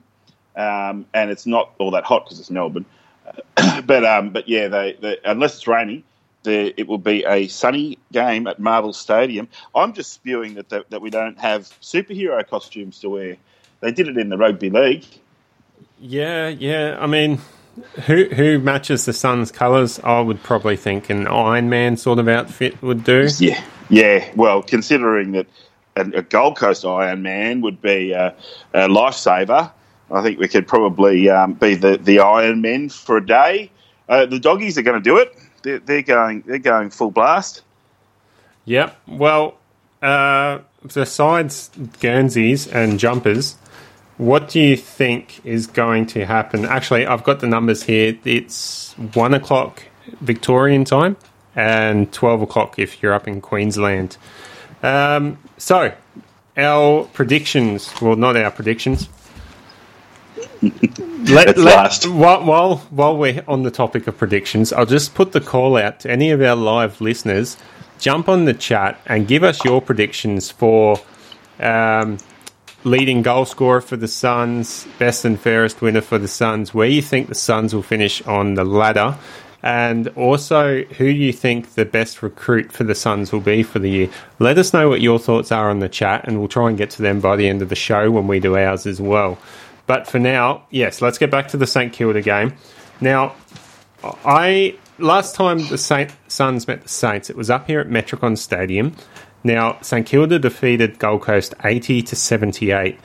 um, 0.59 1.07
and 1.15 1.31
it's 1.31 1.47
not 1.47 1.71
all 1.79 1.93
that 1.93 2.05
hot 2.05 2.25
because 2.25 2.41
it's 2.41 2.51
Melbourne. 2.51 2.85
but 3.87 4.05
um, 4.05 4.31
but 4.31 4.49
yeah, 4.49 4.69
they, 4.69 4.97
they 5.01 5.19
unless 5.25 5.57
it's 5.57 5.67
raining, 5.67 6.03
the, 6.43 6.75
it 6.79 6.89
will 6.89 6.99
be 6.99 7.25
a 7.25 7.49
sunny 7.49 7.99
game 8.13 8.47
at 8.47 8.59
Marvel 8.59 8.93
Stadium. 8.93 9.49
I'm 9.75 9.93
just 9.93 10.13
spewing 10.13 10.55
that, 10.55 10.69
that 10.71 10.91
that 10.91 11.01
we 11.01 11.11
don't 11.11 11.39
have 11.39 11.63
superhero 11.81 12.47
costumes 12.47 13.01
to 13.01 13.11
wear. 13.11 13.37
They 13.81 13.93
did 13.93 14.09
it 14.09 14.19
in 14.19 14.29
the 14.29 14.37
rugby 14.37 14.71
league. 14.71 15.05
Yeah, 16.01 16.49
yeah. 16.49 16.97
I 16.99 17.07
mean, 17.07 17.39
who 18.07 18.25
who 18.27 18.59
matches 18.59 19.05
the 19.05 19.13
Suns' 19.13 19.53
colours? 19.53 20.01
I 20.03 20.21
would 20.21 20.43
probably 20.43 20.77
think 20.77 21.11
an 21.11 21.27
Iron 21.29 21.69
Man 21.69 21.97
sort 21.97 22.19
of 22.19 22.29
outfit 22.29 22.81
would 22.83 23.05
do. 23.05 23.29
Yeah, 23.39 23.63
yeah. 23.89 24.31
Well, 24.35 24.63
considering 24.63 25.33
that 25.33 25.47
a, 25.97 26.19
a 26.19 26.23
Gold 26.23 26.57
Coast 26.57 26.85
Iron 26.85 27.23
Man 27.23 27.61
would 27.61 27.81
be 27.81 28.13
a, 28.13 28.35
a 28.75 28.89
lifesaver, 28.89 29.73
I 30.11 30.23
think 30.23 30.39
we 30.39 30.49
could 30.49 30.67
probably 30.67 31.29
um, 31.29 31.53
be 31.53 31.75
the, 31.75 31.99
the 31.99 32.21
Iron 32.21 32.61
Men 32.61 32.89
for 32.89 33.19
a 33.19 33.27
day. 33.27 33.71
Uh, 34.09 34.27
the 34.27 34.39
doggies 34.39 34.79
are 34.79 34.83
going 34.83 35.03
to 35.03 35.03
do 35.03 35.19
it. 35.19 35.37
They're, 35.63 35.81
they're 35.81 36.03
going. 36.03 36.43
They're 36.47 36.59
going 36.59 36.91
full 36.91 37.11
blast. 37.11 37.63
Yep. 38.65 38.99
Well, 39.07 39.59
uh, 40.01 40.61
besides 40.95 41.71
Guernseys 42.01 42.67
and 42.67 42.99
jumpers, 42.99 43.57
what 44.17 44.49
do 44.49 44.61
you 44.61 44.77
think 44.77 45.45
is 45.45 45.67
going 45.67 46.07
to 46.07 46.25
happen? 46.25 46.65
Actually, 46.65 47.07
I've 47.07 47.25
got 47.25 47.41
the 47.41 47.47
numbers 47.47 47.83
here. 47.83 48.19
It's 48.25 48.95
one 49.15 49.35
o'clock 49.35 49.83
Victorian 50.21 50.85
time 50.85 51.17
and 51.55 52.11
twelve 52.13 52.41
o'clock 52.41 52.79
if 52.79 53.03
you're 53.03 53.13
up 53.13 53.29
in 53.29 53.41
Queensland. 53.41 54.17
Um, 54.83 55.39
so, 55.59 55.93
our 56.57 57.05
predictions. 57.07 57.93
Well, 58.01 58.17
not 58.17 58.37
our 58.37 58.51
predictions. 58.51 59.09
Let, 60.63 61.57
let- 61.57 61.59
last. 61.59 62.07
while, 62.09 62.45
while 62.45 62.77
while 62.91 63.17
we're 63.17 63.45
on 63.47 63.63
the 63.63 63.71
topic 63.71 64.07
of 64.07 64.17
predictions, 64.17 64.73
I'll 64.73 64.87
just 64.87 65.15
put 65.15 65.33
the 65.33 65.41
call 65.41 65.77
out 65.77 66.01
to 66.01 66.11
any 66.11 66.31
of 66.31 66.41
our 66.41 66.57
live 66.57 67.01
listeners. 67.01 67.57
Jump 67.99 68.29
on 68.29 68.45
the 68.45 68.55
chat 68.55 69.01
and 69.07 69.27
give 69.29 69.43
us 69.43 69.65
your 69.65 69.83
predictions 69.83 70.51
for 70.51 71.01
um, 71.61 72.19
leading 72.85 73.23
goal 73.23 73.45
scorer 73.45 73.81
for 73.81 73.97
the 73.97 74.09
Suns, 74.09 74.87
best 74.99 75.25
and 75.25 75.39
fairest 75.39 75.81
winner 75.83 76.01
for 76.01 76.19
the 76.19 76.29
Suns, 76.29 76.73
where 76.73 76.89
you 76.89 77.03
think 77.03 77.29
the 77.29 77.35
Suns 77.35 77.75
will 77.75 77.83
finish 77.83 78.23
on 78.23 78.55
the 78.55 78.65
ladder, 78.65 79.19
and 79.63 80.09
also 80.09 80.83
who 80.85 81.05
you 81.05 81.33
think 81.33 81.75
the 81.75 81.85
best 81.85 82.23
recruit 82.23 82.73
for 82.73 82.85
the 82.85 82.95
Suns 82.95 83.33
will 83.33 83.41
be 83.41 83.63
for 83.63 83.81
the 83.81 83.91
year. 83.91 84.11
Let 84.39 84.59
us 84.59 84.73
know 84.73 84.89
what 84.89 85.01
your 85.01 85.19
thoughts 85.19 85.51
are 85.51 85.69
on 85.71 85.81
the 85.81 85.89
chat, 85.89 86.27
and 86.27 86.39
we'll 86.39 86.49
try 86.49 86.69
and 86.69 86.79
get 86.79 86.91
to 86.91 87.03
them 87.03 87.21
by 87.21 87.37
the 87.37 87.49
end 87.49 87.63
of 87.63 87.69
the 87.69 87.75
show 87.77 88.11
when 88.11 88.29
we 88.29 88.39
do 88.41 88.57
ours 88.57 88.87
as 88.87 89.01
well. 89.01 89.39
But 89.89 90.07
for 90.07 90.21
now, 90.21 90.67
yes, 90.71 91.03
let's 91.03 91.19
get 91.19 91.33
back 91.33 91.49
to 91.49 91.57
the 91.57 91.67
St 91.67 91.93
Kilda 91.93 92.23
game. 92.23 92.55
Now, 93.01 93.35
I 94.05 94.77
last 94.99 95.35
time 95.35 95.67
the 95.67 95.79
Saint 95.79 96.13
Suns 96.29 96.69
met 96.69 96.83
the 96.83 96.89
Saints, 96.89 97.31
it 97.31 97.37
was 97.37 97.51
up 97.51 97.67
here 97.67 97.81
at 97.81 97.89
Metricon 97.89 98.39
Stadium. 98.39 98.95
Now, 99.43 99.79
St 99.81 100.07
Kilda 100.07 100.39
defeated 100.39 100.99
Gold 100.99 101.23
Coast 101.23 101.55
eighty 101.65 102.03
to 102.03 102.15
seventy 102.15 102.71
eight. 102.71 103.01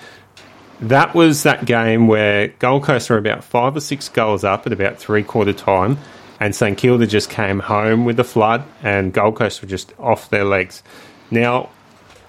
That 0.81 1.15
was 1.15 1.43
that 1.43 1.65
game 1.65 2.07
where 2.07 2.49
Gold 2.59 2.83
Coast 2.83 3.09
were 3.09 3.17
about 3.17 3.43
five 3.43 3.77
or 3.77 3.79
six 3.79 4.09
goals 4.09 4.43
up 4.43 4.67
at 4.67 4.73
about 4.73 4.97
three 4.97 5.23
quarter 5.23 5.53
time, 5.53 5.97
and 6.39 6.53
St 6.53 6.77
Kilda 6.77 7.07
just 7.07 7.29
came 7.29 7.59
home 7.59 8.03
with 8.03 8.17
the 8.17 8.25
flood, 8.25 8.63
and 8.81 9.13
Gold 9.13 9.37
Coast 9.37 9.61
were 9.61 9.69
just 9.69 9.93
off 9.99 10.29
their 10.29 10.43
legs. 10.43 10.83
Now, 11.31 11.69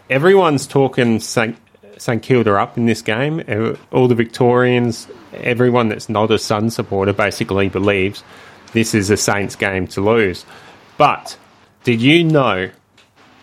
everyone's 0.09 0.69
talking 0.69 1.19
St. 1.19 1.57
St 1.98 2.22
Kilda 2.22 2.57
up 2.57 2.76
in 2.76 2.87
this 2.87 3.02
game. 3.02 3.42
Uh, 3.46 3.74
All 3.92 4.09
the 4.09 4.14
Victorians, 4.14 5.09
everyone 5.33 5.88
that's 5.88 6.09
not 6.09 6.30
a 6.30 6.38
Sun 6.38 6.70
supporter, 6.70 7.12
basically 7.12 7.68
believes 7.68 8.22
this 8.72 8.94
is 8.94 9.11
a 9.11 9.16
Saints 9.16 9.57
game 9.57 9.87
to 9.88 10.00
lose. 10.00 10.44
But 10.96 11.38
did 11.85 12.00
you 12.00 12.24
know 12.24 12.70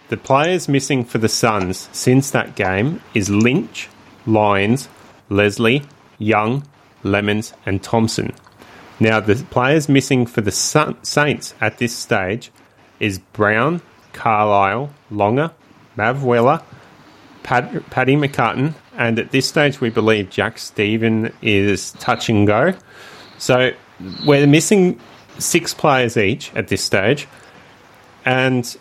the 0.09 0.17
players 0.17 0.67
missing 0.67 1.05
for 1.05 1.19
the 1.19 1.29
Suns 1.29 1.87
since 1.93 2.31
that 2.31 2.55
game 2.55 3.01
is 3.13 3.29
Lynch, 3.29 3.87
Lyons, 4.25 4.89
Leslie, 5.29 5.83
Young, 6.17 6.65
Lemons, 7.03 7.53
and 7.65 7.81
Thompson. 7.81 8.33
Now, 8.99 9.19
the 9.19 9.35
players 9.49 9.89
missing 9.89 10.25
for 10.25 10.41
the 10.41 10.51
Sun- 10.51 11.03
Saints 11.03 11.55
at 11.61 11.77
this 11.77 11.95
stage 11.95 12.51
is 12.99 13.19
Brown, 13.19 13.81
Carlisle, 14.13 14.93
Longer, 15.09 15.51
Mav 15.95 16.23
Pad- 17.43 17.83
Paddy 17.89 18.15
McCartin, 18.15 18.73
and 18.97 19.19
at 19.19 19.31
this 19.31 19.47
stage, 19.47 19.81
we 19.81 19.89
believe 19.89 20.29
Jack 20.29 20.57
Steven 20.57 21.33
is 21.41 21.91
touch 21.93 22.29
and 22.29 22.45
go. 22.45 22.73
So 23.37 23.71
we're 24.25 24.47
missing 24.47 24.99
six 25.37 25.73
players 25.73 26.17
each 26.17 26.53
at 26.55 26.67
this 26.67 26.83
stage, 26.83 27.27
and 28.25 28.77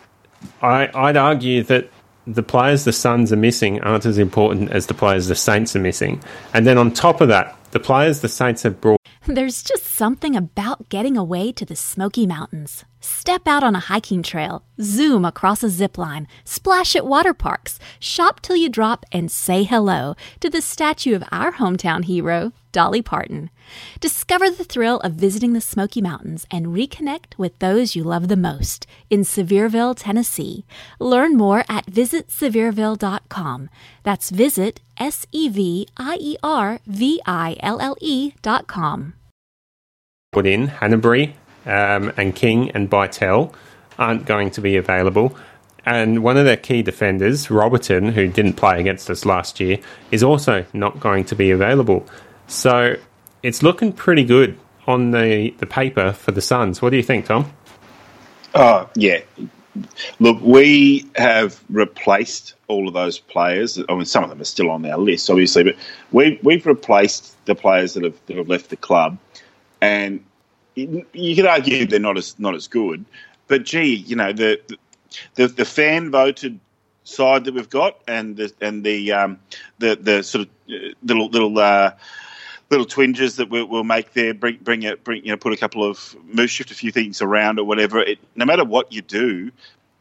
I, 0.61 0.89
I'd 0.93 1.17
argue 1.17 1.63
that 1.63 1.89
the 2.27 2.43
players 2.43 2.83
the 2.83 2.93
Suns 2.93 3.33
are 3.33 3.37
missing 3.37 3.81
aren't 3.81 4.05
as 4.05 4.17
important 4.17 4.71
as 4.71 4.87
the 4.87 4.93
players 4.93 5.27
the 5.27 5.35
Saints 5.35 5.75
are 5.75 5.79
missing. 5.79 6.21
And 6.53 6.67
then 6.67 6.77
on 6.77 6.91
top 6.91 7.21
of 7.21 7.29
that, 7.29 7.57
the 7.71 7.79
players 7.79 8.21
the 8.21 8.29
Saints 8.29 8.63
have 8.63 8.79
brought 8.79 9.01
There's 9.27 9.61
just 9.61 9.85
something 9.85 10.35
about 10.35 10.89
getting 10.89 11.15
away 11.15 11.51
to 11.51 11.63
the 11.63 11.75
Smoky 11.75 12.25
Mountains. 12.25 12.85
Step 12.99 13.47
out 13.47 13.63
on 13.63 13.75
a 13.75 13.79
hiking 13.79 14.23
trail, 14.23 14.63
zoom 14.81 15.25
across 15.25 15.61
a 15.61 15.69
zip 15.69 15.95
line, 15.99 16.27
splash 16.43 16.95
at 16.95 17.05
water 17.05 17.31
parks, 17.31 17.77
shop 17.99 18.41
till 18.41 18.55
you 18.55 18.67
drop, 18.67 19.05
and 19.11 19.31
say 19.31 19.61
hello 19.63 20.15
to 20.39 20.49
the 20.49 20.59
statue 20.59 21.15
of 21.15 21.23
our 21.31 21.51
hometown 21.51 22.05
hero, 22.05 22.51
Dolly 22.71 23.01
Parton. 23.01 23.49
Discover 23.99 24.51
the 24.51 24.63
thrill 24.63 24.99
of 24.99 25.13
visiting 25.13 25.53
the 25.53 25.61
Smoky 25.61 26.01
Mountains 26.01 26.45
and 26.51 26.67
reconnect 26.67 27.37
with 27.37 27.57
those 27.59 27.95
you 27.95 28.03
love 28.03 28.27
the 28.27 28.35
most 28.35 28.87
in 29.09 29.21
Sevierville, 29.21 29.95
Tennessee. 29.97 30.65
Learn 30.99 31.35
more 31.37 31.63
at 31.69 31.85
visitsevierville.com. 31.87 33.69
That's 34.03 34.29
visit 34.29 34.79
S 34.97 35.25
E 35.31 35.49
V 35.49 35.87
I 35.97 36.17
E 36.19 36.37
R 36.43 36.79
V 36.85 37.21
I 37.25 37.57
L 37.59 37.79
L 37.81 37.95
E 38.01 38.33
dot 38.41 38.67
com. 38.67 39.13
put 40.31 40.45
in, 40.45 40.67
Hannebery 40.67 41.33
um, 41.65 42.11
and 42.17 42.35
King 42.35 42.71
and 42.71 42.89
Bytel, 42.89 43.53
aren't 43.99 44.25
going 44.25 44.51
to 44.51 44.61
be 44.61 44.77
available. 44.77 45.35
And 45.85 46.23
one 46.23 46.37
of 46.37 46.45
their 46.45 46.57
key 46.57 46.83
defenders, 46.83 47.49
Robertson, 47.49 48.09
who 48.09 48.27
didn't 48.27 48.53
play 48.53 48.79
against 48.79 49.09
us 49.09 49.25
last 49.25 49.59
year, 49.59 49.79
is 50.11 50.23
also 50.23 50.65
not 50.73 50.99
going 50.99 51.25
to 51.25 51.35
be 51.35 51.51
available. 51.51 52.05
So 52.47 52.97
it's 53.43 53.63
looking 53.63 53.93
pretty 53.93 54.23
good 54.23 54.57
on 54.87 55.11
the, 55.11 55.53
the 55.57 55.65
paper 55.65 56.11
for 56.13 56.31
the 56.31 56.41
Suns. 56.41 56.81
What 56.81 56.89
do 56.89 56.97
you 56.97 57.03
think, 57.03 57.25
Tom? 57.25 57.51
Oh 58.53 58.89
yeah. 58.95 59.21
Look, 60.19 60.41
we 60.41 61.05
have 61.15 61.63
replaced 61.69 62.55
all 62.67 62.89
of 62.89 62.93
those 62.93 63.19
players. 63.19 63.79
I 63.87 63.93
mean, 63.93 64.05
some 64.05 64.23
of 64.23 64.29
them 64.29 64.41
are 64.41 64.45
still 64.45 64.69
on 64.69 64.85
our 64.85 64.97
list, 64.97 65.29
obviously, 65.29 65.63
but 65.63 65.75
we 66.11 66.39
we've 66.43 66.65
replaced 66.65 67.33
the 67.45 67.55
players 67.55 67.93
that 67.93 68.03
have 68.03 68.19
that 68.25 68.35
have 68.35 68.49
left 68.49 68.69
the 68.69 68.75
club, 68.75 69.17
and 69.79 70.25
you 70.75 71.35
could 71.35 71.45
argue 71.45 71.85
they're 71.85 71.99
not 71.99 72.17
as 72.17 72.37
not 72.37 72.53
as 72.53 72.67
good. 72.67 73.05
But 73.47 73.63
gee, 73.63 73.95
you 73.95 74.17
know 74.17 74.33
the 74.33 74.59
the, 75.35 75.47
the 75.47 75.65
fan 75.65 76.11
voted 76.11 76.59
side 77.05 77.45
that 77.45 77.53
we've 77.53 77.69
got, 77.69 78.01
and 78.07 78.35
the 78.35 78.51
and 78.59 78.83
the 78.83 79.13
um, 79.13 79.39
the 79.79 79.95
the 79.95 80.23
sort 80.23 80.47
of 80.47 80.49
uh, 80.69 80.93
little 81.01 81.29
little. 81.29 81.57
Uh, 81.57 81.91
little 82.71 82.85
twinges 82.85 83.35
that 83.35 83.49
we'll, 83.49 83.67
we'll 83.67 83.83
make 83.83 84.13
there. 84.13 84.33
Bring, 84.33 84.57
bring 84.57 84.81
it, 84.83 85.03
bring 85.03 85.23
you 85.23 85.31
know, 85.31 85.37
put 85.37 85.53
a 85.53 85.57
couple 85.57 85.83
of 85.83 86.15
move, 86.23 86.49
shift 86.49 86.71
a 86.71 86.73
few 86.73 86.91
things 86.91 87.21
around 87.21 87.59
or 87.59 87.65
whatever. 87.65 88.01
It, 88.01 88.17
no 88.35 88.45
matter 88.45 88.65
what 88.65 88.91
you 88.91 89.01
do, 89.01 89.51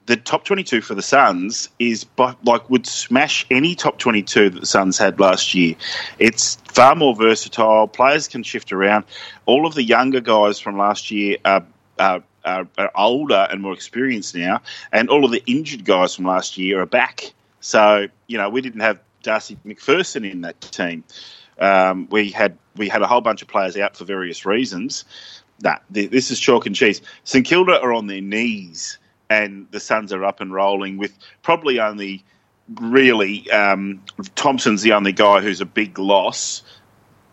the 0.07 0.17
top 0.17 0.45
twenty-two 0.45 0.81
for 0.81 0.95
the 0.95 1.03
Suns 1.03 1.69
is 1.79 2.07
like 2.45 2.71
would 2.71 2.87
smash 2.87 3.45
any 3.51 3.75
top 3.75 3.99
twenty-two 3.99 4.51
that 4.51 4.61
the 4.61 4.67
Suns 4.67 4.97
had 4.97 5.21
last 5.21 5.55
year. 5.55 5.75
It's 6.19 6.57
far 6.73 6.95
more 6.95 7.15
versatile. 7.15 7.87
Players 7.89 8.29
can 8.29 8.43
shift 8.43 8.73
around. 8.73 9.05
All 9.45 9.67
of 9.67 9.75
the 9.75 9.83
younger 9.83 10.21
guys 10.21 10.59
from 10.59 10.79
last 10.79 11.11
year 11.11 11.37
are. 11.45 11.65
are 11.99 12.23
are, 12.43 12.67
are 12.79 12.91
older 12.95 13.47
and 13.51 13.61
more 13.61 13.75
experienced 13.75 14.35
now, 14.35 14.63
and 14.93 15.11
all 15.11 15.27
of 15.27 15.31
the 15.31 15.43
injured 15.47 15.85
guys 15.85 16.15
from 16.15 16.25
last 16.25 16.57
year 16.57 16.81
are 16.81 16.87
back. 16.87 17.35
So 17.61 18.07
you 18.29 18.39
know 18.39 18.49
we 18.49 18.63
didn't 18.63 18.81
have 18.81 18.99
Darcy 19.23 19.59
McPherson 19.67 20.25
in 20.29 20.41
that 20.41 20.59
team. 20.63 21.05
Um, 21.61 22.09
we 22.11 22.31
had 22.31 22.57
we 22.77 22.89
had 22.89 23.03
a 23.03 23.07
whole 23.07 23.21
bunch 23.21 23.43
of 23.43 23.49
players 23.49 23.77
out 23.77 23.97
for 23.97 24.05
various 24.05 24.47
reasons. 24.47 25.05
Nah, 25.63 25.77
this 25.91 26.31
is 26.31 26.41
chalk 26.41 26.65
and 26.65 26.75
cheese. 26.75 27.03
St 27.25 27.45
Kilda 27.45 27.81
are 27.81 27.93
on 27.93 28.07
their 28.07 28.23
knees, 28.23 28.99
and 29.29 29.67
the 29.71 29.81
Suns 29.81 30.13
are 30.13 30.25
up 30.25 30.41
and 30.41 30.53
rolling 30.53 30.97
with 30.97 31.13
probably 31.43 31.79
only 31.79 32.25
really 32.81 33.51
um, 33.51 34.03
Thompson's 34.37 34.83
the 34.83 34.93
only 34.93 35.13
guy 35.13 35.41
who's 35.41 35.61
a 35.61 35.67
big 35.67 35.99
loss. 35.99 36.63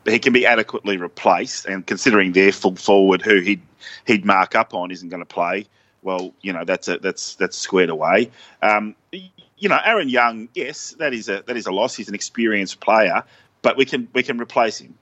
He 0.06 0.20
can 0.20 0.34
be 0.34 0.46
adequately 0.46 0.98
replaced, 0.98 1.66
and 1.66 1.86
considering 1.86 2.34
their 2.34 2.52
full 2.52 2.76
forward, 2.76 3.22
who 3.22 3.40
he'd 3.40 3.62
he'd 4.06 4.26
mark 4.26 4.56
up 4.56 4.74
on, 4.74 4.92
isn't 4.92 5.10
going 5.10 5.22
to 5.22 5.26
play. 5.26 5.68
well, 6.02 6.34
you 6.42 6.54
know 6.54 6.64
that's 6.64 6.88
a, 6.88 6.98
that's 7.00 7.36
that's 7.36 7.58
squared 7.58 7.90
away. 7.90 8.32
Um, 8.62 8.96
you 9.12 9.70
know, 9.70 9.80
Aaron 9.84 10.10
Young, 10.10 10.50
yes, 10.54 10.96
that 11.00 11.14
is 11.14 11.30
a 11.30 11.44
that 11.48 11.58
is 11.58 11.66
a 11.66 11.72
loss. 11.72 11.96
He's 11.96 12.10
an 12.10 12.16
experienced 12.16 12.80
player, 12.80 13.24
but 13.68 13.76
we 13.76 13.84
can 13.84 14.08
we 14.14 14.24
can 14.24 14.40
replace 14.40 14.78
him. 14.80 14.94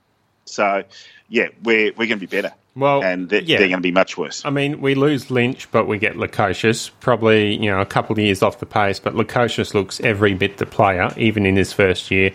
So, 0.45 0.84
yeah, 1.30 1.49
we're 1.62 1.91
we're 1.97 2.08
going 2.08 2.19
to 2.19 2.28
be 2.28 2.36
better. 2.41 2.51
Well, 2.75 3.04
and 3.04 3.30
they're, 3.30 3.43
yeah. 3.43 3.60
they're 3.60 3.67
going 3.67 3.78
to 3.78 3.88
be 3.88 3.91
much 3.91 4.17
worse. 4.17 4.43
I 4.43 4.49
mean, 4.49 4.82
we 4.82 4.95
lose 4.95 5.30
Lynch, 5.30 5.69
but 5.71 5.86
we 5.88 5.99
get 5.99 6.15
Lukosius. 6.15 6.89
Probably, 6.99 7.56
you 7.56 7.69
know, 7.69 7.80
a 7.80 7.86
couple 7.86 8.13
of 8.13 8.19
years 8.19 8.41
off 8.41 8.60
the 8.60 8.65
pace, 8.65 8.99
but 8.99 9.13
Lukosius 9.13 9.75
looks 9.75 9.99
every 10.01 10.34
bit 10.34 10.58
the 10.58 10.65
player, 10.65 11.12
even 11.15 11.45
in 11.45 11.56
his 11.58 11.71
first 11.73 12.10
year. 12.10 12.32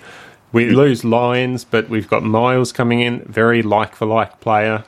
We 0.53 0.69
Hmm. 0.69 0.77
lose 0.77 1.05
Lyons, 1.05 1.65
but 1.65 1.89
we've 1.89 2.09
got 2.09 2.23
Miles 2.23 2.71
coming 2.73 3.01
in, 3.01 3.25
very 3.27 3.63
like 3.63 3.97
for 3.97 4.07
like 4.07 4.39
player. 4.41 4.85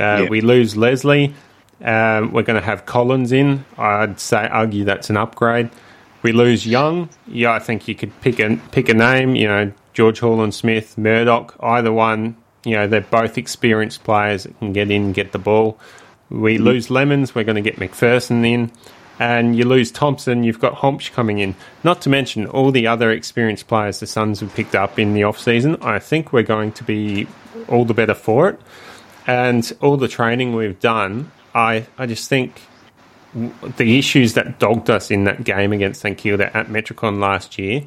Uh, 0.00 0.22
Yeah. 0.22 0.28
We 0.30 0.40
lose 0.40 0.76
Leslie. 0.78 1.34
Um, 1.84 2.32
we're 2.32 2.42
going 2.42 2.60
to 2.60 2.66
have 2.66 2.86
Collins 2.86 3.32
in. 3.32 3.64
I'd 3.76 4.18
say 4.18 4.48
argue 4.50 4.84
that's 4.84 5.10
an 5.10 5.18
upgrade. 5.18 5.68
We 6.22 6.32
lose 6.32 6.66
Young. 6.66 7.10
Yeah, 7.28 7.52
I 7.52 7.60
think 7.60 7.86
you 7.86 7.94
could 7.94 8.18
pick 8.22 8.40
a 8.40 8.56
pick 8.72 8.88
a 8.88 8.94
name. 8.94 9.36
You 9.36 9.46
know, 9.46 9.72
George 9.96 10.20
Horlin-Smith, 10.20 10.98
Murdoch, 10.98 11.56
either 11.58 11.90
one. 11.90 12.36
You 12.64 12.76
know, 12.76 12.86
they're 12.86 13.00
both 13.00 13.38
experienced 13.38 14.04
players 14.04 14.42
that 14.42 14.58
can 14.58 14.74
get 14.74 14.90
in, 14.90 15.12
get 15.12 15.32
the 15.32 15.38
ball. 15.38 15.78
We 16.28 16.56
mm-hmm. 16.56 16.64
lose 16.64 16.90
Lemons. 16.90 17.34
We're 17.34 17.44
going 17.44 17.62
to 17.62 17.70
get 17.70 17.76
McPherson 17.76 18.46
in, 18.46 18.70
and 19.18 19.56
you 19.56 19.64
lose 19.64 19.90
Thompson. 19.90 20.44
You've 20.44 20.60
got 20.60 20.74
Hombsch 20.74 21.12
coming 21.12 21.38
in. 21.38 21.54
Not 21.82 22.02
to 22.02 22.10
mention 22.10 22.46
all 22.46 22.70
the 22.72 22.86
other 22.86 23.10
experienced 23.10 23.68
players 23.68 24.00
the 24.00 24.06
Suns 24.06 24.40
have 24.40 24.54
picked 24.54 24.74
up 24.74 24.98
in 24.98 25.14
the 25.14 25.22
off 25.22 25.38
season. 25.38 25.78
I 25.80 25.98
think 25.98 26.30
we're 26.30 26.42
going 26.42 26.72
to 26.72 26.84
be 26.84 27.26
all 27.66 27.86
the 27.86 27.94
better 27.94 28.14
for 28.14 28.50
it, 28.50 28.60
and 29.26 29.72
all 29.80 29.96
the 29.96 30.08
training 30.08 30.54
we've 30.54 30.78
done. 30.78 31.32
I 31.54 31.86
I 31.96 32.04
just 32.04 32.28
think 32.28 32.60
the 33.32 33.98
issues 33.98 34.34
that 34.34 34.58
dogged 34.58 34.90
us 34.90 35.10
in 35.10 35.24
that 35.24 35.42
game 35.44 35.72
against 35.72 36.02
St 36.02 36.18
Kilda 36.18 36.54
at 36.54 36.66
Metricon 36.66 37.18
last 37.18 37.58
year 37.58 37.82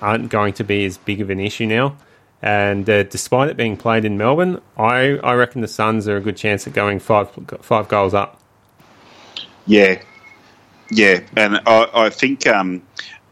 aren't 0.00 0.30
going 0.30 0.54
to 0.54 0.64
be 0.64 0.84
as 0.84 0.98
big 0.98 1.20
of 1.20 1.30
an 1.30 1.40
issue 1.40 1.66
now. 1.66 1.96
And 2.42 2.88
uh, 2.88 3.02
despite 3.02 3.50
it 3.50 3.56
being 3.56 3.76
played 3.76 4.04
in 4.04 4.16
Melbourne, 4.16 4.60
I, 4.78 5.18
I 5.18 5.34
reckon 5.34 5.60
the 5.60 5.68
Suns 5.68 6.08
are 6.08 6.16
a 6.16 6.20
good 6.20 6.36
chance 6.36 6.66
at 6.66 6.72
going 6.72 6.98
five 6.98 7.28
five 7.60 7.88
goals 7.88 8.14
up. 8.14 8.40
Yeah, 9.66 10.02
yeah, 10.90 11.20
and 11.36 11.60
I, 11.66 11.88
I 11.92 12.10
think 12.10 12.46
um, 12.46 12.82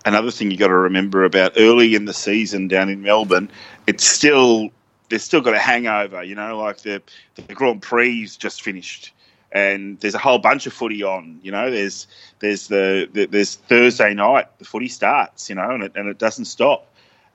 another 0.05 0.31
thing 0.31 0.51
you 0.51 0.59
got 0.59 0.69
to 0.69 0.75
remember 0.77 1.25
about 1.25 1.53
early 1.57 1.95
in 1.95 2.05
the 2.05 2.13
season 2.13 2.69
down 2.69 2.89
in 2.89 3.03
Melbourne, 3.03 3.51
it's 3.87 4.07
still 4.07 4.69
they've 5.09 5.23
still 5.23 5.41
got 5.41 5.55
a 5.55 5.59
hangover. 5.59 6.23
You 6.23 6.35
know, 6.35 6.59
like 6.59 6.79
the 6.83 7.03
the 7.35 7.55
Grand 7.55 7.83
Prix's 7.83 8.37
just 8.37 8.63
finished, 8.63 9.13
and 9.51 9.99
there's 10.01 10.15
a 10.15 10.19
whole 10.19 10.39
bunch 10.39 10.67
of 10.67 10.73
footy 10.73 11.03
on. 11.03 11.41
You 11.43 11.53
know, 11.53 11.71
there's 11.71 12.07
there's 12.41 12.69
the, 12.69 13.09
the 13.13 13.27
there's 13.27 13.55
Thursday 13.57 14.15
night 14.15 14.47
the 14.59 14.65
footy 14.65 14.89
starts. 14.89 15.49
You 15.49 15.57
know, 15.57 15.71
and 15.71 15.85
it 15.85 15.93
and 15.95 16.09
it 16.09 16.19
doesn't 16.19 16.47
stop. 16.47 16.87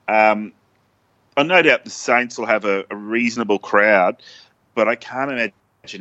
Um, 0.08 0.54
I 1.36 1.44
no 1.44 1.62
doubt 1.62 1.84
the 1.84 1.90
Saints 1.90 2.38
will 2.38 2.46
have 2.46 2.66
a, 2.66 2.86
a 2.90 2.96
reasonable 2.96 3.60
crowd, 3.60 4.22
but 4.76 4.88
I 4.88 4.96
can't 4.96 5.32
imagine 5.32 5.54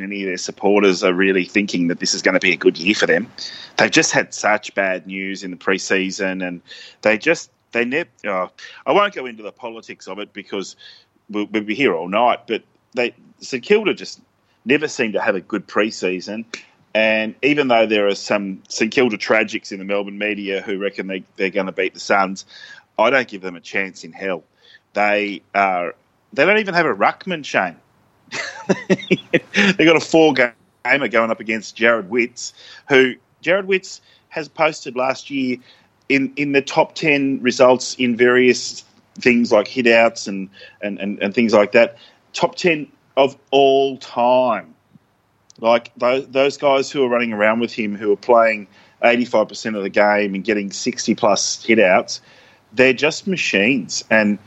any 0.03 0.22
of 0.22 0.27
their 0.27 0.37
supporters 0.37 1.03
are 1.03 1.14
really 1.14 1.44
thinking 1.44 1.88
that 1.88 1.98
this 1.98 2.14
is 2.14 2.22
going 2.22 2.35
to 2.35 2.40
be 2.40 2.53
a 2.53 2.57
good 2.57 2.79
year 2.79 2.94
for 2.94 3.07
them. 3.07 3.31
They've 3.79 3.90
just 3.90 4.12
had 4.12 4.35
such 4.35 4.75
bad 4.75 5.07
news 5.07 5.42
in 5.42 5.51
the 5.51 5.57
preseason, 5.57 6.46
and 6.46 6.61
they 7.01 7.18
just 7.18 7.51
they 7.72 7.85
never. 7.85 8.11
Oh, 8.27 8.51
I 8.85 8.92
won't 8.92 9.14
go 9.14 9.27
into 9.27 9.42
the 9.42 9.53
politics 9.53 10.07
of 10.07 10.18
it 10.18 10.33
because 10.33 10.77
we'll, 11.31 11.46
we'll 11.46 11.64
be 11.64 11.75
here 11.75 11.94
all 11.94 12.09
night. 12.09 12.46
But 12.46 12.62
they 12.94 13.14
St 13.40 13.62
Kilda 13.62 13.94
just 13.94 14.20
never 14.64 14.88
seem 14.88 15.12
to 15.12 15.20
have 15.20 15.35
a 15.35 15.40
good 15.40 15.66
preseason. 15.66 16.44
And 16.94 17.35
even 17.42 17.68
though 17.68 17.87
there 17.87 18.07
are 18.07 18.14
some 18.14 18.62
St 18.68 18.92
Kilda 18.92 19.16
tragics 19.16 19.72
in 19.72 19.79
the 19.79 19.85
Melbourne 19.85 20.18
media 20.18 20.61
who 20.61 20.79
reckon 20.79 21.07
they, 21.07 21.25
they're 21.37 21.51
going 21.51 21.66
to 21.66 21.72
beat 21.72 21.94
the 21.94 22.01
Suns, 22.01 22.44
I 22.98 23.11
don't 23.11 23.27
give 23.27 23.40
them 23.40 23.57
a 23.57 23.61
chance 23.61 24.05
in 24.05 24.12
hell. 24.12 24.44
They 24.92 25.42
are. 25.55 25.94
They 26.35 26.44
don't 26.44 26.59
even 26.59 26.75
have 26.75 26.87
a 26.87 26.94
ruckman, 26.94 27.44
Shane. 27.44 27.77
They've 29.55 29.87
got 29.87 29.96
a 29.96 30.01
four 30.01 30.35
gamer 30.35 31.09
going 31.09 31.31
up 31.31 31.40
against 31.40 31.77
Jarrod 31.77 32.09
Witts, 32.09 32.53
who 32.88 33.14
Jarrod 33.42 33.66
Witts 33.66 34.01
has 34.29 34.48
posted 34.48 34.96
last 34.96 35.31
year 35.31 35.59
in, 36.09 36.33
in 36.37 36.53
the 36.53 36.62
top 36.62 36.94
ten 36.94 37.40
results 37.42 37.94
in 37.94 38.16
various 38.16 38.85
things 39.16 39.53
like 39.53 39.66
hitouts 39.66 40.27
and, 40.29 40.48
and, 40.81 40.98
and, 40.98 41.22
and 41.22 41.35
things 41.35 41.53
like 41.53 41.72
that. 41.72 41.98
Top 42.33 42.55
ten 42.55 42.90
of 43.16 43.37
all 43.51 43.96
time. 43.98 44.75
Like 45.61 45.92
those, 45.96 46.57
guys 46.57 46.90
who 46.90 47.05
are 47.05 47.09
running 47.09 47.33
around 47.33 47.61
with 47.61 47.72
him 47.72 47.94
who 47.94 48.12
are 48.12 48.16
playing 48.16 48.66
85% 49.03 49.77
of 49.77 49.83
the 49.83 49.90
game 49.90 50.35
and 50.35 50.42
getting 50.42 50.72
60 50.72 51.14
plus 51.14 51.64
hitouts, 51.64 52.20
they're 52.72 52.92
just 52.92 53.27
machines. 53.27 54.03
And 54.11 54.38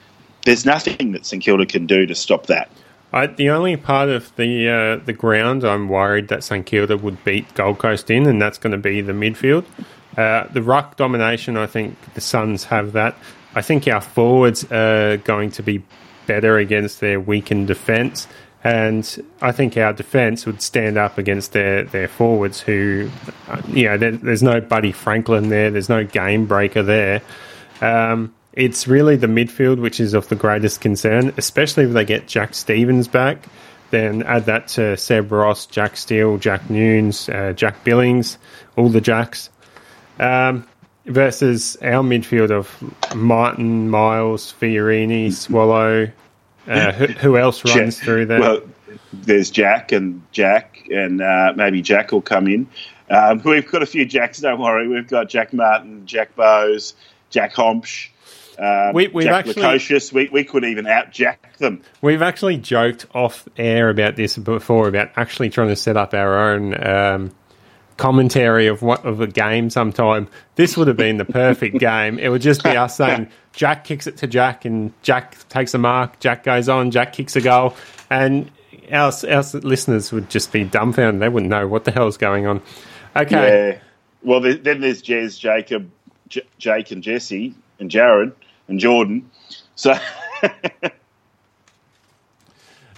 there's 0.46 0.66
nothing 0.66 1.14
that 1.14 1.26
St 1.26 1.42
Kilda 1.42 1.66
can 1.66 1.86
do 1.86 2.06
to 2.06 2.16
stop 2.16 2.48
that. 2.48 2.70
I, 3.14 3.28
the 3.28 3.50
only 3.50 3.78
part 3.78 4.10
of 4.10 4.36
the 4.36 4.68
uh, 4.68 5.06
the 5.06 5.14
ground 5.14 5.64
I'm 5.64 5.88
worried 5.88 6.28
that 6.28 6.44
St 6.44 6.66
Kilda 6.66 6.98
would 6.98 7.24
beat 7.24 7.54
Gold 7.54 7.78
Coast 7.80 8.12
in, 8.12 8.28
and 8.28 8.42
that's 8.42 8.58
going 8.58 8.72
to 8.72 8.78
be 8.78 9.00
the 9.00 9.14
midfield. 9.14 9.64
Uh, 10.18 10.48
the 10.52 10.62
ruck 10.62 10.98
domination, 10.98 11.56
I 11.56 11.66
think 11.66 11.98
the 12.14 12.20
Suns 12.20 12.66
have 12.66 12.92
that. 12.92 13.16
I 13.54 13.62
think 13.62 13.88
our 13.88 14.02
forwards 14.02 14.70
are 14.70 15.18
going 15.18 15.52
to 15.52 15.64
be 15.64 15.82
better 16.28 16.58
against 16.58 17.00
their 17.00 17.20
weakened 17.20 17.68
defence, 17.68 18.28
and 18.66 19.24
I 19.42 19.52
think 19.52 19.78
our 19.78 19.94
defence 19.94 20.48
would 20.48 20.60
stand 20.60 20.98
up 20.98 21.20
against 21.20 21.54
their, 21.54 21.84
their 21.84 22.08
forwards 22.08 22.60
who, 22.60 23.12
uh, 23.48 23.62
you 23.68 23.86
know, 23.86 23.96
there, 23.96 24.14
there's 24.14 24.42
no 24.42 24.60
Buddy 24.60 24.92
Franklin 24.92 25.50
there, 25.50 25.70
there's 25.70 25.88
no 25.88 26.04
game 26.04 26.48
breaker 26.48 26.82
there. 26.82 27.22
Um, 27.80 28.34
it's 28.54 28.88
really 28.88 29.18
the 29.18 29.28
midfield 29.28 29.80
which 29.80 30.00
is 30.00 30.16
of 30.16 30.30
the 30.30 30.36
greatest 30.36 30.82
concern, 30.82 31.32
especially 31.38 31.84
if 31.84 31.94
they 31.94 32.06
get 32.06 32.28
Jack 32.28 32.56
Stevens 32.56 33.08
back. 33.08 33.46
Then 33.92 34.24
add 34.24 34.46
that 34.46 34.70
to 34.70 34.98
Seb 34.98 35.32
Ross, 35.32 35.68
Jack 35.68 35.96
Steele, 35.96 36.40
Jack 36.40 36.68
Newnes, 36.68 37.30
uh, 37.30 37.54
Jack 37.54 37.84
Billings, 37.84 38.40
all 38.76 38.90
the 38.90 39.00
Jacks. 39.00 39.52
Um, 40.20 40.68
versus 41.06 41.78
our 41.84 42.04
midfield 42.04 42.50
of 42.50 43.16
Martin, 43.16 43.92
Miles, 43.92 44.56
Fiorini, 44.60 45.32
Swallow. 45.32 46.12
Uh, 46.68 46.92
who, 46.92 47.06
who 47.08 47.38
else 47.38 47.64
runs 47.66 48.00
through 48.00 48.26
there? 48.26 48.40
Well, 48.40 48.62
there's 49.14 49.52
Jack 49.52 49.92
and 49.92 50.22
Jack, 50.32 50.88
and 50.90 51.22
uh, 51.22 51.54
maybe 51.56 51.82
Jack 51.82 52.12
will 52.12 52.22
come 52.22 52.48
in. 52.48 52.68
Um, 53.10 53.42
we've 53.44 53.70
got 53.70 53.84
a 53.84 53.86
few 53.86 54.06
Jacks, 54.06 54.40
don't 54.40 54.60
worry. 54.60 54.88
We've 54.88 55.08
got 55.08 55.30
Jack 55.30 55.54
Martin, 55.54 56.06
Jack 56.08 56.36
Bowes, 56.36 56.96
Jack 57.30 57.54
Hombsch, 57.54 58.10
um, 58.58 58.94
We- 58.96 59.08
we've 59.10 59.26
Jack 59.26 59.48
actually- 59.48 59.62
Lukosius. 59.62 60.12
We, 60.12 60.30
we 60.32 60.44
could 60.44 60.64
even 60.64 60.88
out 60.88 61.12
Jack 61.12 61.58
them. 61.58 61.82
We've 62.02 62.22
actually 62.22 62.58
joked 62.58 63.06
off 63.14 63.48
air 63.58 63.90
about 63.90 64.16
this 64.16 64.38
before 64.38 64.88
about 64.88 65.12
actually 65.18 65.50
trying 65.50 65.68
to 65.70 65.76
set 65.76 65.98
up 65.98 66.14
our 66.14 66.52
own 66.52 66.74
um, 66.88 67.32
commentary 67.98 68.68
of 68.68 68.82
what 68.82 69.06
of 69.06 69.22
a 69.22 69.28
game 69.28 69.70
sometime. 69.70 70.28
This 70.56 70.76
would 70.78 70.88
have 70.88 70.98
been 70.98 71.18
the 71.18 71.26
perfect 71.26 71.78
game. 71.80 72.20
It 72.20 72.30
would 72.30 72.42
just 72.42 72.64
be 72.64 72.72
us 72.72 72.98
saying 72.98 73.30
Jack 73.54 73.84
kicks 73.86 74.08
it 74.08 74.18
to 74.18 74.28
Jack 74.28 74.66
and 74.66 74.94
Jack 75.02 75.48
takes 75.50 75.74
a 75.74 75.78
mark, 75.78 76.20
Jack 76.20 76.44
goes 76.44 76.70
on, 76.70 76.92
Jack 76.92 77.14
kicks 77.14 77.36
a 77.36 77.42
goal, 77.42 77.76
and 78.10 78.52
our, 78.92 79.12
our 79.30 79.44
listeners 79.54 80.12
would 80.12 80.30
just 80.30 80.52
be 80.52 80.64
dumbfounded. 80.64 81.22
They 81.22 81.30
wouldn't 81.30 81.50
know 81.50 81.68
what 81.68 81.86
the 81.86 81.92
hell's 81.92 82.18
going 82.18 82.46
on. 82.46 82.62
Okay. 83.16 83.72
Yeah. 83.72 83.80
Well, 84.24 84.42
then 84.42 84.82
there's 84.82 85.04
Jez, 85.04 85.40
Jacob, 85.40 85.90
J- 86.28 86.48
Jake, 86.58 86.92
and 86.92 87.04
Jesse, 87.04 87.54
and 87.80 87.92
Jared, 87.92 88.34
and 88.68 88.80
Jordan. 88.80 89.30
So 89.76 89.94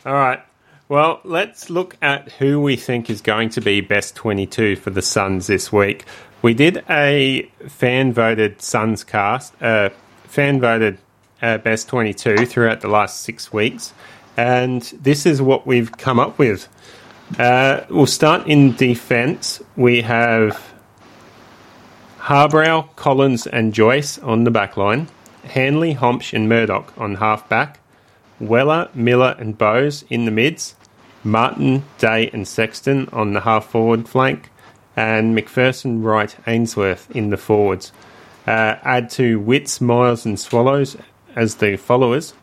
All 0.06 0.14
right. 0.14 0.42
Well, 0.90 1.20
let's 1.26 1.70
look 1.70 1.98
at 2.02 2.32
who 2.34 2.62
we 2.62 2.78
think 2.78 3.10
is 3.10 3.20
going 3.20 3.50
to 3.50 3.62
be 3.62 3.82
best 3.82 4.16
22 4.16 4.78
for 4.78 4.90
the 4.90 5.02
Suns 5.02 5.48
this 5.48 5.70
week. 5.70 6.06
We 6.42 6.54
did 6.54 6.82
a 6.90 7.52
fan 7.68 8.14
voted 8.14 8.62
Suns 8.62 9.04
cast, 9.04 9.62
uh, 9.62 9.90
fan 10.24 10.62
voted 10.62 10.98
uh, 11.42 11.58
best 11.58 11.90
22 11.90 12.46
throughout 12.46 12.80
the 12.80 12.88
last 12.88 13.20
six 13.20 13.52
weeks, 13.52 13.94
and 14.38 14.82
this 15.02 15.26
is 15.26 15.42
what 15.42 15.68
we've 15.68 15.92
come 15.92 16.22
up 16.22 16.40
with. 16.40 16.70
Uh, 17.38 17.82
we'll 17.90 18.06
start 18.06 18.48
in 18.48 18.74
defense. 18.74 19.62
We 19.76 20.04
have 20.04 20.74
Harbrow, 22.20 22.96
Collins, 22.96 23.46
and 23.46 23.74
Joyce 23.74 24.20
on 24.20 24.46
the 24.46 24.52
back 24.52 24.78
line, 24.78 25.10
Hanley, 25.44 25.96
Hombsch, 25.96 26.32
and 26.32 26.48
Murdoch 26.48 26.94
on 26.98 27.16
half 27.16 27.50
back. 27.50 27.82
Weller, 28.40 28.90
Miller, 28.94 29.36
and 29.40 29.58
Bowes 29.58 30.06
in 30.10 30.26
the 30.26 30.32
mids, 30.32 30.76
Martin, 31.28 31.84
Day, 31.98 32.30
and 32.32 32.48
Sexton 32.48 33.10
on 33.12 33.34
the 33.34 33.42
half 33.42 33.68
forward 33.68 34.08
flank, 34.08 34.50
and 34.96 35.38
McPherson, 35.38 36.04
Wright, 36.04 36.36
Ainsworth 36.48 37.10
in 37.16 37.30
the 37.30 37.38
forwards. 37.38 37.92
Uh, 38.48 38.78
add 38.82 39.10
to 39.12 39.40
Witts, 39.40 39.80
Miles, 39.82 40.26
and 40.26 40.40
Swallows 40.40 40.98
as 41.36 41.56
the 41.56 41.76
followers, 41.76 42.34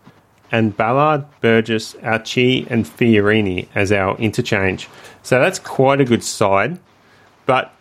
and 0.53 0.77
Ballard, 0.77 1.25
Burgess, 1.41 1.97
Archie, 2.03 2.67
and 2.71 2.85
Fiorini 2.85 3.67
as 3.75 3.91
our 3.91 4.17
interchange. 4.19 4.89
So 5.23 5.41
that's 5.41 5.59
quite 5.59 6.01
a 6.01 6.05
good 6.05 6.23
side, 6.23 6.79
but 7.47 7.75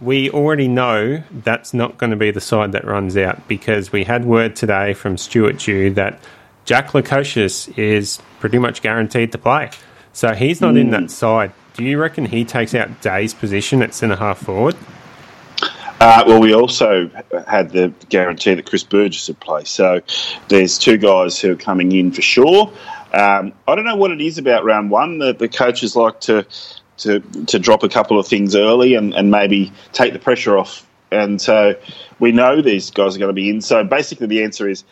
we 0.00 0.30
already 0.30 0.68
know 0.68 1.22
that's 1.30 1.72
not 1.72 1.98
going 1.98 2.10
to 2.10 2.16
be 2.16 2.30
the 2.30 2.40
side 2.40 2.72
that 2.72 2.84
runs 2.84 3.16
out 3.16 3.46
because 3.46 3.92
we 3.92 4.04
had 4.04 4.24
word 4.24 4.56
today 4.56 4.94
from 4.94 5.16
Stuart 5.16 5.58
Dew 5.58 5.90
that 5.90 6.20
Jack 6.64 6.88
Lukosius 6.88 7.76
is 7.78 8.20
pretty 8.38 8.58
much 8.58 8.82
guaranteed 8.82 9.32
to 9.32 9.38
play. 9.38 9.70
So 10.12 10.34
he's 10.34 10.60
not 10.60 10.76
in 10.76 10.90
that 10.90 11.10
side. 11.10 11.52
Do 11.74 11.84
you 11.84 11.98
reckon 11.98 12.26
he 12.26 12.44
takes 12.44 12.74
out 12.74 13.00
Day's 13.00 13.32
position 13.32 13.82
at 13.82 13.94
centre 13.94 14.16
half 14.16 14.38
forward? 14.38 14.76
Uh, 16.00 16.24
well, 16.26 16.40
we 16.40 16.54
also 16.54 17.10
had 17.46 17.70
the 17.70 17.92
guarantee 18.08 18.54
that 18.54 18.64
Chris 18.64 18.82
Burgess 18.82 19.28
would 19.28 19.38
play. 19.38 19.64
So 19.64 20.00
there's 20.48 20.78
two 20.78 20.96
guys 20.96 21.38
who 21.38 21.52
are 21.52 21.56
coming 21.56 21.92
in 21.92 22.10
for 22.10 22.22
sure. 22.22 22.72
Um, 23.12 23.52
I 23.68 23.74
don't 23.74 23.84
know 23.84 23.96
what 23.96 24.10
it 24.10 24.20
is 24.20 24.38
about 24.38 24.64
round 24.64 24.90
one. 24.90 25.18
The, 25.18 25.34
the 25.34 25.48
coaches 25.48 25.96
like 25.96 26.20
to, 26.22 26.46
to 26.98 27.20
to 27.20 27.58
drop 27.58 27.82
a 27.82 27.88
couple 27.88 28.18
of 28.18 28.26
things 28.26 28.56
early 28.56 28.94
and, 28.94 29.12
and 29.12 29.30
maybe 29.30 29.72
take 29.92 30.12
the 30.12 30.18
pressure 30.18 30.56
off. 30.56 30.86
And 31.10 31.40
so 31.40 31.74
we 32.18 32.32
know 32.32 32.62
these 32.62 32.90
guys 32.90 33.16
are 33.16 33.18
going 33.18 33.28
to 33.30 33.34
be 33.34 33.50
in. 33.50 33.60
So 33.60 33.84
basically, 33.84 34.28
the 34.28 34.42
answer 34.42 34.68
is 34.68 34.84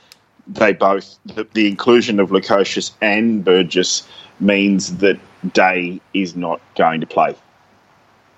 they 0.49 0.73
both. 0.73 1.19
The, 1.27 1.47
the 1.53 1.69
inclusion 1.69 2.21
of 2.21 2.31
Lukosius 2.31 2.93
and 3.01 3.45
Burgess 3.45 4.07
means 4.41 4.97
that 4.99 5.19
Day 5.53 6.01
is 6.15 6.35
not 6.35 6.61
going 6.75 7.01
to 7.01 7.07
play. 7.07 7.37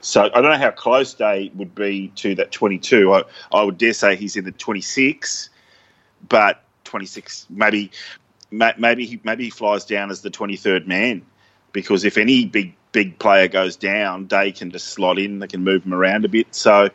So 0.02 0.24
I 0.24 0.28
don't 0.28 0.50
know 0.50 0.58
how 0.58 0.70
close 0.70 1.14
Day 1.14 1.50
would 1.54 1.74
be 1.74 2.08
to 2.16 2.34
that 2.36 2.52
22. 2.52 3.12
I, 3.12 3.22
I 3.52 3.62
would 3.62 3.78
dare 3.78 3.92
say 3.92 4.16
he's 4.16 4.36
in 4.36 4.44
the 4.44 4.52
26, 4.52 5.50
but 6.28 6.62
26 6.84 7.46
maybe 7.50 7.90
maybe 8.50 9.06
he 9.06 9.20
maybe 9.22 9.44
he 9.44 9.50
flies 9.50 9.84
down 9.84 10.10
as 10.10 10.22
the 10.22 10.30
23rd 10.30 10.86
man 10.86 11.22
because 11.72 12.04
if 12.04 12.18
any 12.18 12.46
big 12.46 12.74
big 12.92 13.18
player 13.18 13.46
goes 13.48 13.76
down, 13.76 14.26
Day 14.26 14.52
can 14.52 14.70
just 14.70 14.88
slot 14.88 15.18
in. 15.18 15.38
They 15.38 15.46
can 15.46 15.62
move 15.62 15.84
him 15.84 15.94
around 15.94 16.24
a 16.24 16.28
bit. 16.28 16.54
So 16.54 16.88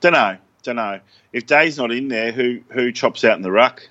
don't 0.00 0.12
know, 0.14 0.36
don't 0.62 0.76
know. 0.76 1.00
If 1.32 1.46
Day's 1.46 1.78
not 1.78 1.92
in 1.92 2.08
there, 2.08 2.32
who 2.32 2.60
who 2.70 2.92
chops 2.92 3.24
out 3.24 3.36
in 3.36 3.42
the 3.42 3.52
ruck? 3.52 3.88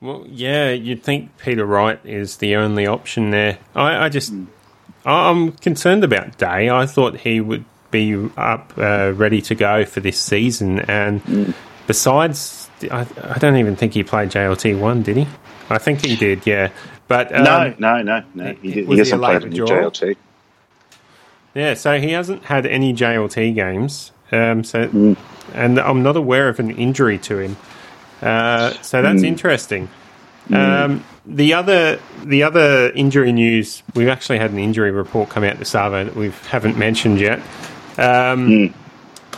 Well, 0.00 0.24
yeah, 0.28 0.70
you'd 0.70 1.02
think 1.02 1.36
Peter 1.38 1.66
Wright 1.66 1.98
is 2.04 2.36
the 2.36 2.54
only 2.56 2.86
option 2.86 3.30
there. 3.30 3.58
I, 3.74 4.04
I 4.04 4.08
just, 4.08 4.32
I'm 5.04 5.52
concerned 5.52 6.04
about 6.04 6.38
Day. 6.38 6.70
I 6.70 6.86
thought 6.86 7.16
he 7.18 7.40
would 7.40 7.64
be 7.90 8.30
up, 8.36 8.72
uh, 8.76 9.12
ready 9.14 9.42
to 9.42 9.54
go 9.54 9.84
for 9.84 10.00
this 10.00 10.20
season. 10.20 10.80
And 10.80 11.54
besides, 11.88 12.70
I, 12.90 13.06
I 13.22 13.38
don't 13.38 13.56
even 13.56 13.74
think 13.74 13.94
he 13.94 14.04
played 14.04 14.30
JLT 14.30 14.78
one, 14.78 15.02
did 15.02 15.16
he? 15.16 15.26
I 15.68 15.78
think 15.78 16.04
he 16.04 16.14
did, 16.14 16.46
yeah. 16.46 16.70
But 17.08 17.34
um, 17.34 17.44
no, 17.44 17.74
no, 17.78 18.02
no, 18.02 18.24
no. 18.34 18.54
He, 18.62 18.70
he, 18.70 18.82
was 18.82 18.96
he 18.96 19.00
a 19.00 19.04
hasn't 19.04 19.22
played 19.22 19.42
in? 19.42 19.52
JLT. 19.52 20.16
Yeah, 21.54 21.74
so 21.74 21.98
he 21.98 22.12
hasn't 22.12 22.44
had 22.44 22.66
any 22.66 22.94
JLT 22.94 23.54
games. 23.54 24.12
Um, 24.30 24.62
so, 24.62 25.16
and 25.54 25.80
I'm 25.80 26.02
not 26.02 26.16
aware 26.16 26.48
of 26.48 26.60
an 26.60 26.70
injury 26.70 27.18
to 27.20 27.38
him. 27.38 27.56
Uh, 28.22 28.72
so 28.82 29.02
that's 29.02 29.22
interesting. 29.22 29.88
Um, 30.52 31.04
the 31.26 31.52
other 31.52 32.00
the 32.24 32.42
other 32.42 32.90
injury 32.92 33.32
news, 33.32 33.82
we've 33.94 34.08
actually 34.08 34.38
had 34.38 34.50
an 34.50 34.58
injury 34.58 34.90
report 34.90 35.28
come 35.28 35.44
out 35.44 35.58
this 35.58 35.68
Savo 35.68 36.04
that 36.04 36.16
we 36.16 36.30
haven't 36.50 36.78
mentioned 36.78 37.20
yet. 37.20 37.40
Um, 37.98 38.72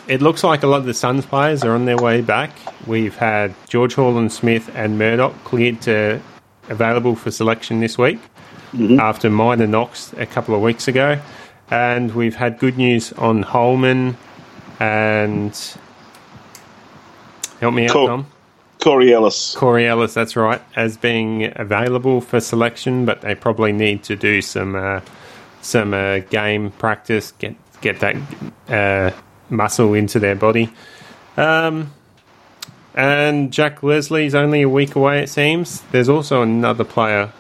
It 0.06 0.22
looks 0.22 0.42
like 0.42 0.62
a 0.64 0.66
lot 0.66 0.78
of 0.78 0.86
the 0.86 0.94
Suns 0.94 1.24
players 1.24 1.62
are 1.62 1.72
on 1.72 1.84
their 1.84 1.96
way 1.96 2.20
back. 2.20 2.50
We've 2.86 3.14
had 3.16 3.54
George 3.68 3.94
Horlin-Smith 3.94 4.68
and 4.74 4.98
Murdoch 4.98 5.34
cleared 5.44 5.80
to 5.82 6.20
available 6.68 7.14
for 7.14 7.30
selection 7.30 7.78
this 7.80 7.96
week 7.98 8.18
after 8.98 9.30
minor 9.30 9.66
knocks 9.68 10.12
a 10.16 10.26
couple 10.26 10.54
of 10.54 10.62
weeks 10.62 10.88
ago. 10.88 11.20
And 11.70 12.12
we've 12.14 12.34
had 12.34 12.58
good 12.58 12.76
news 12.76 13.12
on 13.12 13.42
Holman 13.42 14.16
and 14.80 15.52
help 17.60 17.74
me 17.74 17.84
out, 17.84 17.90
Cool. 17.92 18.06
Tom. 18.08 18.26
Corey 18.80 19.12
Ellis. 19.12 19.54
Corey 19.56 19.86
Ellis, 19.86 20.14
that's 20.14 20.36
right, 20.36 20.60
as 20.74 20.96
being 20.96 21.52
available 21.56 22.20
for 22.20 22.40
selection, 22.40 23.04
but 23.04 23.20
they 23.20 23.34
probably 23.34 23.72
need 23.72 24.02
to 24.04 24.16
do 24.16 24.40
some 24.42 24.74
uh, 24.74 25.00
some 25.60 25.92
uh, 25.94 26.18
game 26.30 26.70
practice, 26.72 27.32
get 27.32 27.54
get 27.80 28.00
that 28.00 28.16
uh, 28.68 29.10
muscle 29.50 29.94
into 29.94 30.18
their 30.18 30.34
body. 30.34 30.70
Um, 31.36 31.92
and 32.94 33.52
Jack 33.52 33.82
Leslie's 33.82 34.34
only 34.34 34.62
a 34.62 34.68
week 34.68 34.96
away, 34.96 35.22
it 35.22 35.28
seems. 35.28 35.80
There's 35.92 36.08
also 36.08 36.42
another 36.42 36.84
player. 36.84 37.32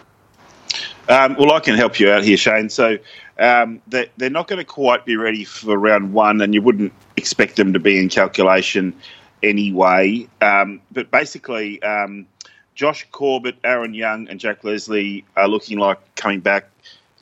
Um, 1.08 1.34
well, 1.38 1.52
I 1.52 1.60
can 1.60 1.74
help 1.74 1.98
you 1.98 2.10
out 2.10 2.22
here, 2.22 2.36
Shane. 2.36 2.68
So 2.68 2.98
um, 3.38 3.82
they, 3.88 4.10
they're 4.16 4.30
not 4.30 4.46
going 4.46 4.60
to 4.60 4.64
quite 4.64 5.04
be 5.04 5.16
ready 5.16 5.44
for 5.44 5.76
round 5.76 6.12
one, 6.12 6.40
and 6.40 6.54
you 6.54 6.62
wouldn't 6.62 6.92
expect 7.16 7.56
them 7.56 7.72
to 7.72 7.80
be 7.80 7.98
in 7.98 8.08
calculation 8.08 8.94
anyway. 9.42 10.28
Um, 10.40 10.80
but 10.90 11.10
basically, 11.10 11.82
um, 11.82 12.26
Josh 12.74 13.06
Corbett, 13.10 13.56
Aaron 13.64 13.94
Young, 13.94 14.28
and 14.28 14.40
Jack 14.40 14.64
Leslie 14.64 15.24
are 15.36 15.48
looking 15.48 15.78
like 15.78 15.98
coming 16.14 16.40
back 16.40 16.70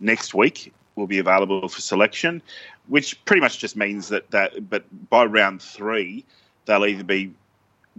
next 0.01 0.35
week. 0.35 0.73
Will 0.95 1.07
be 1.07 1.19
available 1.19 1.69
for 1.69 1.81
selection, 1.81 2.43
which 2.89 3.25
pretty 3.25 3.41
much 3.41 3.59
just 3.59 3.77
means 3.77 4.09
that 4.09 4.31
that. 4.33 4.69
But 4.69 4.85
by 5.09 5.25
round 5.25 5.63
three, 5.63 6.25
they'll 6.67 6.85
either 6.85 7.05
be 7.05 7.35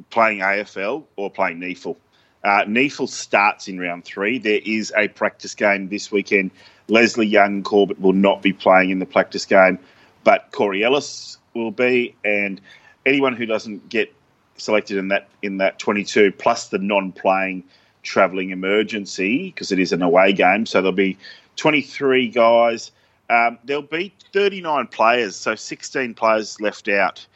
playing 0.09 0.39
AFL 0.39 1.03
or 1.15 1.29
playing 1.29 1.59
NEAFL. 1.59 1.95
Uh, 2.43 2.63
NEAFL 2.65 3.09
starts 3.09 3.67
in 3.67 3.79
round 3.79 4.05
three. 4.05 4.39
There 4.39 4.61
is 4.63 4.93
a 4.95 5.07
practice 5.07 5.55
game 5.55 5.89
this 5.89 6.11
weekend. 6.11 6.51
Leslie 6.87 7.27
Young 7.27 7.63
Corbett 7.63 7.99
will 7.99 8.13
not 8.13 8.41
be 8.41 8.53
playing 8.53 8.89
in 8.89 8.99
the 8.99 9.05
practice 9.05 9.45
game, 9.45 9.79
but 10.23 10.49
Corey 10.51 10.83
Ellis 10.83 11.37
will 11.53 11.71
be, 11.71 12.15
and 12.23 12.61
anyone 13.09 13.35
who 13.35 13.45
doesn't 13.45 13.89
get 13.89 14.13
selected 14.55 14.97
in 14.97 15.09
that 15.09 15.27
in 15.41 15.57
that 15.57 15.79
22 15.79 16.31
plus 16.33 16.67
the 16.67 16.77
non-playing 16.77 17.63
travelling 18.03 18.51
emergency 18.51 19.47
because 19.47 19.71
it 19.71 19.79
is 19.79 19.91
an 19.91 20.01
away 20.01 20.31
game, 20.31 20.65
so 20.65 20.81
there'll 20.81 20.93
be 20.93 21.17
23 21.57 22.29
guys. 22.29 22.91
Um, 23.29 23.59
there'll 23.63 23.83
be 23.83 24.13
39 24.33 24.87
players, 24.87 25.35
so 25.35 25.53
16 25.53 26.15
players 26.15 26.59
left 26.61 26.87
out 26.87 27.27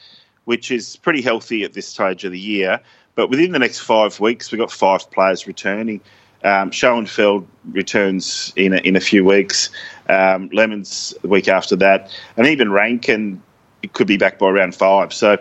which 0.45 0.71
is 0.71 0.97
pretty 0.97 1.21
healthy 1.21 1.63
at 1.63 1.73
this 1.73 1.87
stage 1.87 2.23
of 2.23 2.31
the 2.31 2.39
year. 2.39 2.79
But 3.15 3.29
within 3.29 3.51
the 3.51 3.59
next 3.59 3.79
five 3.79 4.19
weeks, 4.19 4.51
we've 4.51 4.59
got 4.59 4.71
five 4.71 5.09
players 5.11 5.47
returning. 5.47 6.01
Um, 6.43 6.71
Schoenfeld 6.71 7.47
returns 7.71 8.51
in 8.55 8.73
a, 8.73 8.77
in 8.77 8.95
a 8.95 8.99
few 8.99 9.23
weeks. 9.23 9.69
Um, 10.09 10.49
Lemmens 10.49 11.19
the 11.21 11.27
week 11.27 11.47
after 11.47 11.75
that, 11.77 12.11
and 12.35 12.47
even 12.47 12.71
Rankine 12.71 13.41
could 13.91 14.07
be 14.07 14.17
back 14.17 14.39
by 14.39 14.49
round 14.49 14.73
five. 14.75 15.11
So, 15.13 15.37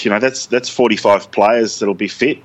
you 0.00 0.10
know, 0.10 0.18
that's 0.18 0.46
that's 0.46 0.68
forty 0.68 0.96
five 0.96 1.30
players 1.30 1.78
that'll 1.78 1.94
be 1.94 2.08
fit. 2.08 2.38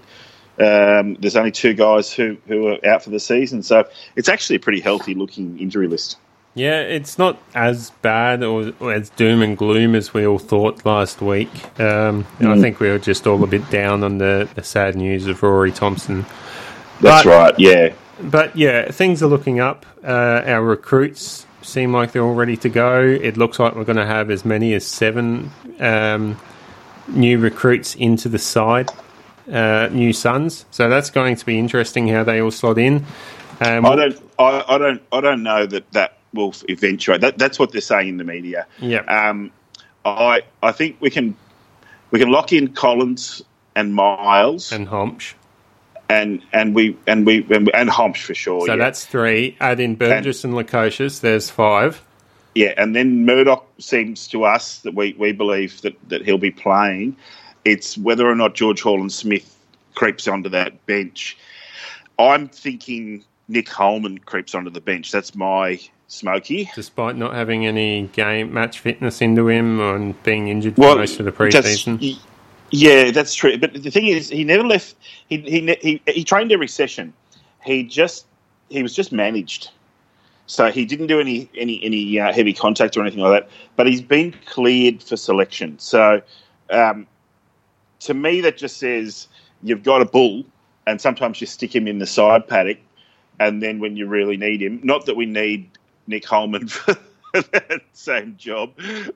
Um, 0.59 1.15
there's 1.19 1.35
only 1.35 1.51
two 1.51 1.73
guys 1.73 2.11
who, 2.11 2.37
who 2.47 2.67
are 2.67 2.87
out 2.87 3.03
for 3.03 3.09
the 3.11 3.19
season, 3.19 3.61
so 3.63 3.87
it's 4.15 4.27
actually 4.29 4.55
a 4.55 4.59
pretty 4.59 4.79
healthy 4.79 5.13
looking 5.13 5.59
injury 5.59 5.87
list. 5.87 6.17
Yeah, 6.55 6.81
it's 6.81 7.19
not 7.19 7.37
as 7.53 7.91
bad 8.01 8.41
or, 8.43 8.73
or 8.79 8.91
as 8.91 9.11
doom 9.11 9.43
and 9.43 9.55
gloom 9.55 9.93
as 9.93 10.15
we 10.15 10.25
all 10.25 10.39
thought 10.39 10.83
last 10.83 11.21
week. 11.21 11.49
Um, 11.79 12.25
I 12.39 12.59
think 12.59 12.79
we 12.79 12.89
were 12.89 12.97
just 12.97 13.27
all 13.27 13.43
a 13.43 13.47
bit 13.47 13.69
down 13.69 14.03
on 14.03 14.17
the, 14.17 14.49
the 14.55 14.63
sad 14.63 14.95
news 14.95 15.27
of 15.27 15.43
Rory 15.43 15.71
Thompson. 15.71 16.25
That's 17.01 17.23
But- 17.23 17.25
right. 17.25 17.53
Yeah. 17.59 17.93
But 18.19 18.55
yeah, 18.55 18.89
things 18.91 19.21
are 19.21 19.27
looking 19.27 19.59
up. 19.59 19.85
Uh, 20.03 20.41
our 20.47 20.63
recruits 20.63 21.45
seem 21.67 21.93
like 21.93 22.11
they're 22.11 22.23
all 22.23 22.33
ready 22.33 22.57
to 22.57 22.69
go. 22.69 23.01
It 23.01 23.37
looks 23.37 23.59
like 23.59 23.75
we're 23.75 23.83
going 23.83 23.97
to 23.97 24.05
have 24.05 24.31
as 24.31 24.45
many 24.45 24.73
as 24.73 24.85
seven 24.85 25.51
um, 25.79 26.39
new 27.07 27.39
recruits 27.39 27.95
into 27.95 28.29
the 28.29 28.39
side, 28.39 28.89
uh, 29.51 29.89
new 29.91 30.13
Suns. 30.13 30.65
So 30.71 30.89
that's 30.89 31.09
going 31.09 31.35
to 31.35 31.45
be 31.45 31.59
interesting 31.59 32.07
how 32.07 32.23
they 32.23 32.41
all 32.41 32.51
slot 32.51 32.77
in. 32.77 33.05
Um, 33.59 33.85
I 33.85 33.95
don't. 33.95 34.31
I, 34.39 34.63
I 34.67 34.77
don't. 34.77 35.01
I 35.11 35.21
don't 35.21 35.43
know 35.43 35.65
that 35.65 35.91
that 35.93 36.17
will 36.33 36.53
eventuate. 36.69 37.21
That, 37.21 37.37
that's 37.37 37.57
what 37.57 37.71
they're 37.71 37.81
saying 37.81 38.09
in 38.09 38.17
the 38.17 38.23
media. 38.23 38.67
Yeah. 38.79 38.99
Um, 38.99 39.51
I 40.05 40.43
I 40.61 40.71
think 40.71 40.97
we 40.99 41.09
can 41.09 41.35
we 42.11 42.19
can 42.19 42.29
lock 42.29 42.53
in 42.53 42.73
Collins 42.73 43.43
and 43.75 43.93
Miles 43.93 44.71
and 44.71 44.87
and 46.09 46.41
and, 46.53 46.73
we 46.73 46.97
and 47.07 47.25
we 47.25 47.45
and, 47.49 47.69
and 47.73 47.91
for 48.17 48.33
sure. 48.33 48.61
So 48.61 48.73
yeah. 48.73 48.75
that's 48.77 49.05
three. 49.05 49.57
Add 49.59 49.79
in 49.79 49.95
Burgess 49.95 50.43
and 50.43 50.53
Lukosius. 50.53 51.21
There's 51.21 51.49
five. 51.49 52.01
yeah. 52.55 52.73
And 52.77 52.95
then 52.95 53.25
Murdoch 53.25 53.67
seems 53.79 54.27
to 54.29 54.43
us 54.43 54.79
that 54.79 54.95
we, 54.95 55.13
we 55.19 55.31
believe 55.31 55.81
that, 55.81 55.95
that 56.09 56.25
he'll 56.25 56.37
be 56.37 56.51
playing. 56.51 57.15
It's 57.65 57.97
whether 57.97 58.27
or 58.27 58.35
not 58.35 58.55
George 58.55 58.81
Horlin-Smith 58.81 59.55
creeps 59.93 60.27
onto 60.27 60.49
that 60.49 60.85
bench. 60.85 61.37
I'm 62.17 62.47
thinking 62.47 63.23
Nick 63.47 63.69
Holman 63.69 64.19
creeps 64.19 64.55
onto 64.55 64.71
the 64.71 64.81
bench. 64.81 65.11
That's 65.11 65.35
my 65.35 65.79
smoky. 66.07 66.69
despite 66.73 67.17
not 67.17 67.33
having 67.33 67.65
any 67.65 68.07
game 68.13 68.53
match 68.53 68.79
fitness 68.79 69.21
into 69.21 69.49
him 69.49 69.79
and 69.81 70.23
being 70.23 70.47
injured 70.47 70.75
for 70.75 70.81
Well, 70.81 70.95
most 70.97 71.19
of 71.19 71.25
the 71.25 71.31
preseason. 71.31 72.17
Yeah, 72.71 73.11
that's 73.11 73.35
true. 73.35 73.57
But 73.57 73.73
the 73.73 73.91
thing 73.91 74.07
is, 74.07 74.29
he 74.29 74.43
never 74.43 74.63
left. 74.63 74.95
He 75.29 75.37
he 75.39 75.75
he, 75.81 76.01
he 76.13 76.23
trained 76.23 76.51
every 76.51 76.67
session. 76.67 77.13
He 77.63 77.83
just 77.83 78.27
he 78.69 78.83
was 78.83 78.95
just 78.95 79.11
managed. 79.11 79.71
So 80.47 80.71
he 80.71 80.85
didn't 80.85 81.07
do 81.07 81.19
any 81.19 81.49
any 81.55 81.83
any 81.83 82.19
uh, 82.19 82.33
heavy 82.33 82.53
contact 82.53 82.97
or 82.97 83.01
anything 83.01 83.21
like 83.21 83.43
that. 83.43 83.51
But 83.75 83.87
he's 83.87 84.01
been 84.01 84.33
cleared 84.45 85.03
for 85.03 85.17
selection. 85.17 85.79
So 85.79 86.21
um, 86.69 87.07
to 88.01 88.13
me, 88.13 88.41
that 88.41 88.57
just 88.57 88.77
says 88.77 89.27
you've 89.63 89.83
got 89.83 90.01
a 90.01 90.05
bull, 90.05 90.45
and 90.87 91.01
sometimes 91.01 91.41
you 91.41 91.47
stick 91.47 91.75
him 91.75 91.87
in 91.87 91.99
the 91.99 92.07
side 92.07 92.47
paddock, 92.47 92.79
and 93.39 93.63
then 93.63 93.79
when 93.79 93.97
you 93.97 94.07
really 94.07 94.37
need 94.37 94.61
him, 94.61 94.81
not 94.83 95.05
that 95.07 95.15
we 95.15 95.25
need 95.25 95.69
Nick 96.07 96.25
Holman 96.25 96.67
for 96.69 96.97
same 97.93 98.37
job, 98.37 98.73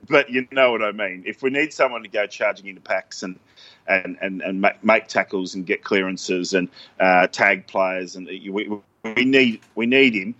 but 0.08 0.30
you 0.30 0.46
know 0.50 0.72
what 0.72 0.82
I 0.82 0.92
mean. 0.92 1.24
If 1.26 1.42
we 1.42 1.50
need 1.50 1.72
someone 1.72 2.02
to 2.02 2.08
go 2.08 2.26
charging 2.26 2.66
into 2.66 2.80
packs 2.80 3.22
and 3.22 3.38
and 3.86 4.16
and, 4.20 4.42
and 4.42 4.60
make, 4.60 4.82
make 4.84 5.08
tackles 5.08 5.54
and 5.54 5.66
get 5.66 5.82
clearances 5.82 6.54
and 6.54 6.68
uh, 7.00 7.26
tag 7.26 7.66
players, 7.66 8.16
and 8.16 8.26
we, 8.26 8.70
we 9.04 9.24
need 9.24 9.60
we 9.74 9.86
need 9.86 10.14
him. 10.14 10.34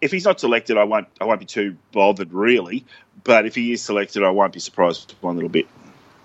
If 0.00 0.10
he's 0.12 0.24
not 0.24 0.40
selected, 0.40 0.76
I 0.76 0.84
won't 0.84 1.08
I 1.20 1.24
won't 1.24 1.40
be 1.40 1.46
too 1.46 1.76
bothered 1.92 2.32
really. 2.32 2.84
But 3.22 3.46
if 3.46 3.54
he 3.54 3.72
is 3.72 3.82
selected, 3.82 4.22
I 4.22 4.30
won't 4.30 4.52
be 4.52 4.60
surprised 4.60 5.14
one 5.20 5.36
little 5.36 5.48
bit. 5.48 5.66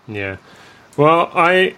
Yeah. 0.07 0.37
Well, 0.97 1.31
I 1.33 1.75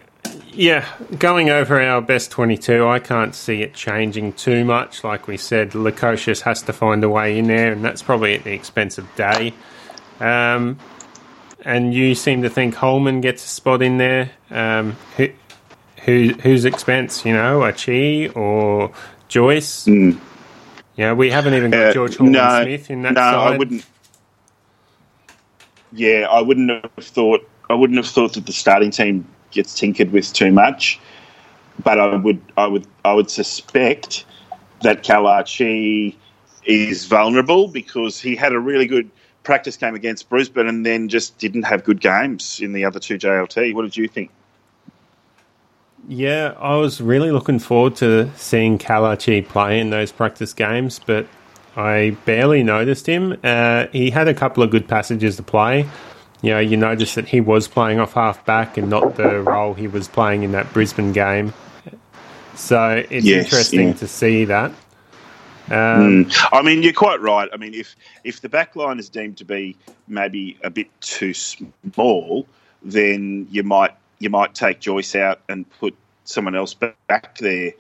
yeah, 0.53 0.87
going 1.17 1.49
over 1.49 1.81
our 1.81 2.01
best 2.01 2.31
22, 2.31 2.85
I 2.87 2.99
can't 2.99 3.33
see 3.33 3.61
it 3.61 3.73
changing 3.73 4.33
too 4.33 4.65
much. 4.65 5.03
Like 5.03 5.27
we 5.27 5.37
said, 5.37 5.71
Lukosius 5.71 6.41
has 6.41 6.61
to 6.63 6.73
find 6.73 7.03
a 7.03 7.09
way 7.09 7.37
in 7.37 7.47
there, 7.47 7.71
and 7.71 7.83
that's 7.83 8.01
probably 8.01 8.35
at 8.35 8.43
the 8.43 8.53
expense 8.53 8.97
of 8.97 9.07
Day. 9.15 9.53
Um, 10.19 10.77
and 11.63 11.93
you 11.93 12.15
seem 12.15 12.41
to 12.41 12.49
think 12.49 12.75
Holman 12.75 13.21
gets 13.21 13.43
a 13.45 13.47
spot 13.47 13.81
in 13.81 13.97
there. 13.97 14.31
Um, 14.49 14.97
who, 15.17 15.29
who, 16.03 16.33
whose 16.41 16.65
expense? 16.65 17.25
You 17.25 17.33
know, 17.33 17.63
Achi 17.63 18.29
or 18.29 18.91
Joyce? 19.27 19.85
Mm. 19.85 20.19
Yeah, 20.95 21.13
we 21.13 21.31
haven't 21.31 21.53
even 21.53 21.71
got 21.71 21.87
Uh, 21.87 21.93
George 21.93 22.17
Holman 22.17 22.33
no, 22.33 22.63
Smith 22.63 22.89
in 22.89 23.03
that 23.03 23.13
no, 23.13 23.21
side. 23.21 23.53
I 23.53 23.57
wouldn't. 23.57 23.85
Yeah, 25.93 26.27
I 26.29 26.41
wouldn't 26.41 26.69
have 26.69 27.05
thought. 27.05 27.47
I 27.69 27.73
wouldn't 27.73 27.97
have 27.97 28.07
thought 28.07 28.33
that 28.33 28.45
the 28.45 28.53
starting 28.53 28.91
team 28.91 29.25
gets 29.51 29.73
tinkered 29.73 30.11
with 30.11 30.31
too 30.33 30.51
much. 30.51 30.99
But 31.83 31.99
I 31.99 32.15
would, 32.15 32.41
I 32.57 32.67
would, 32.67 32.87
I 33.05 33.13
would 33.13 33.29
suspect 33.29 34.25
that 34.81 35.03
Kalachi 35.03 36.15
is 36.65 37.05
vulnerable 37.05 37.67
because 37.67 38.19
he 38.19 38.35
had 38.35 38.53
a 38.53 38.59
really 38.59 38.85
good 38.85 39.09
practice 39.43 39.77
game 39.77 39.95
against 39.95 40.29
Brisbane 40.29 40.67
and 40.67 40.85
then 40.85 41.09
just 41.09 41.37
didn't 41.39 41.63
have 41.63 41.83
good 41.83 41.99
games 41.99 42.59
in 42.61 42.73
the 42.73 42.85
other 42.85 42.99
two 42.99 43.17
JLT. 43.17 43.73
What 43.73 43.83
did 43.83 43.97
you 43.97 44.07
think? 44.07 44.29
Yeah, 46.07 46.55
I 46.59 46.75
was 46.75 46.99
really 46.99 47.31
looking 47.31 47.59
forward 47.59 47.95
to 47.97 48.29
seeing 48.35 48.77
Kalachi 48.77 49.47
play 49.47 49.79
in 49.79 49.91
those 49.91 50.11
practice 50.11 50.53
games, 50.53 50.99
but 50.99 51.27
I 51.75 52.17
barely 52.25 52.63
noticed 52.63 53.07
him. 53.07 53.37
Uh, 53.43 53.87
he 53.91 54.09
had 54.09 54.27
a 54.27 54.33
couple 54.33 54.63
of 54.63 54.71
good 54.71 54.87
passages 54.87 55.35
to 55.37 55.43
play. 55.43 55.87
You 56.41 56.51
know, 56.51 56.59
you 56.59 56.77
noticed 56.77 57.15
that 57.15 57.27
he 57.27 57.39
was 57.41 57.67
playing 57.67 57.99
off 57.99 58.13
half 58.13 58.45
back 58.45 58.77
and 58.77 58.89
not 58.89 59.15
the 59.15 59.41
role 59.41 59.73
he 59.73 59.87
was 59.87 60.07
playing 60.07 60.43
in 60.43 60.53
that 60.53 60.73
Brisbane 60.73 61.11
game. 61.11 61.53
So 62.55 63.03
it's 63.09 63.25
Yes, 63.25 63.45
interesting 63.45 63.89
yeah. 63.89 63.93
to 63.95 64.07
see 64.07 64.45
that. 64.45 64.71
Um, 65.69 66.29
I 66.51 66.63
mean, 66.63 66.83
you're 66.83 66.93
quite 66.93 67.21
right. 67.21 67.47
I 67.53 67.57
mean, 67.57 67.73
if 67.73 67.95
if 68.23 68.41
the 68.41 68.49
back 68.49 68.75
line 68.75 68.99
is 68.99 69.07
deemed 69.09 69.37
to 69.37 69.45
be 69.45 69.77
maybe 70.07 70.57
a 70.63 70.69
bit 70.69 70.87
too 70.99 71.33
small, 71.33 72.45
then 72.83 73.47
you 73.49 73.63
might 73.63 73.95
you 74.19 74.29
might 74.29 74.53
take 74.53 74.79
Joyce 74.79 75.15
out 75.15 75.39
and 75.47 75.69
put 75.79 75.95
someone 76.25 76.55
else 76.55 76.73
back 76.73 77.37
there. 77.37 77.71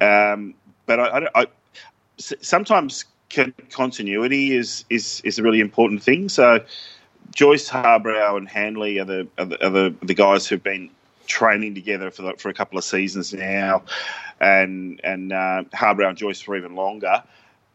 Um, 0.00 0.54
but 0.86 1.00
I, 1.00 1.04
I, 1.18 1.42
I 1.42 1.46
sometimes 2.18 3.04
continuity 3.70 4.54
is, 4.56 4.84
is 4.88 5.20
is 5.24 5.38
a 5.38 5.42
really 5.42 5.60
important 5.60 6.02
thing. 6.02 6.28
So 6.28 6.60
Joyce, 7.38 7.70
Harbrow, 7.70 8.36
and 8.36 8.48
Hanley 8.48 8.98
are 8.98 9.04
the 9.04 9.28
are 9.38 9.44
the, 9.44 9.64
are 9.64 9.70
the, 9.70 9.94
the 10.02 10.14
guys 10.14 10.48
who've 10.48 10.60
been 10.60 10.90
training 11.28 11.72
together 11.72 12.10
for 12.10 12.22
the, 12.22 12.32
for 12.32 12.48
a 12.48 12.52
couple 12.52 12.76
of 12.76 12.82
seasons 12.82 13.32
now, 13.32 13.84
and 14.40 15.00
and 15.04 15.32
uh, 15.32 15.62
Harbrow 15.72 16.08
and 16.08 16.18
Joyce 16.18 16.40
for 16.40 16.56
even 16.56 16.74
longer. 16.74 17.22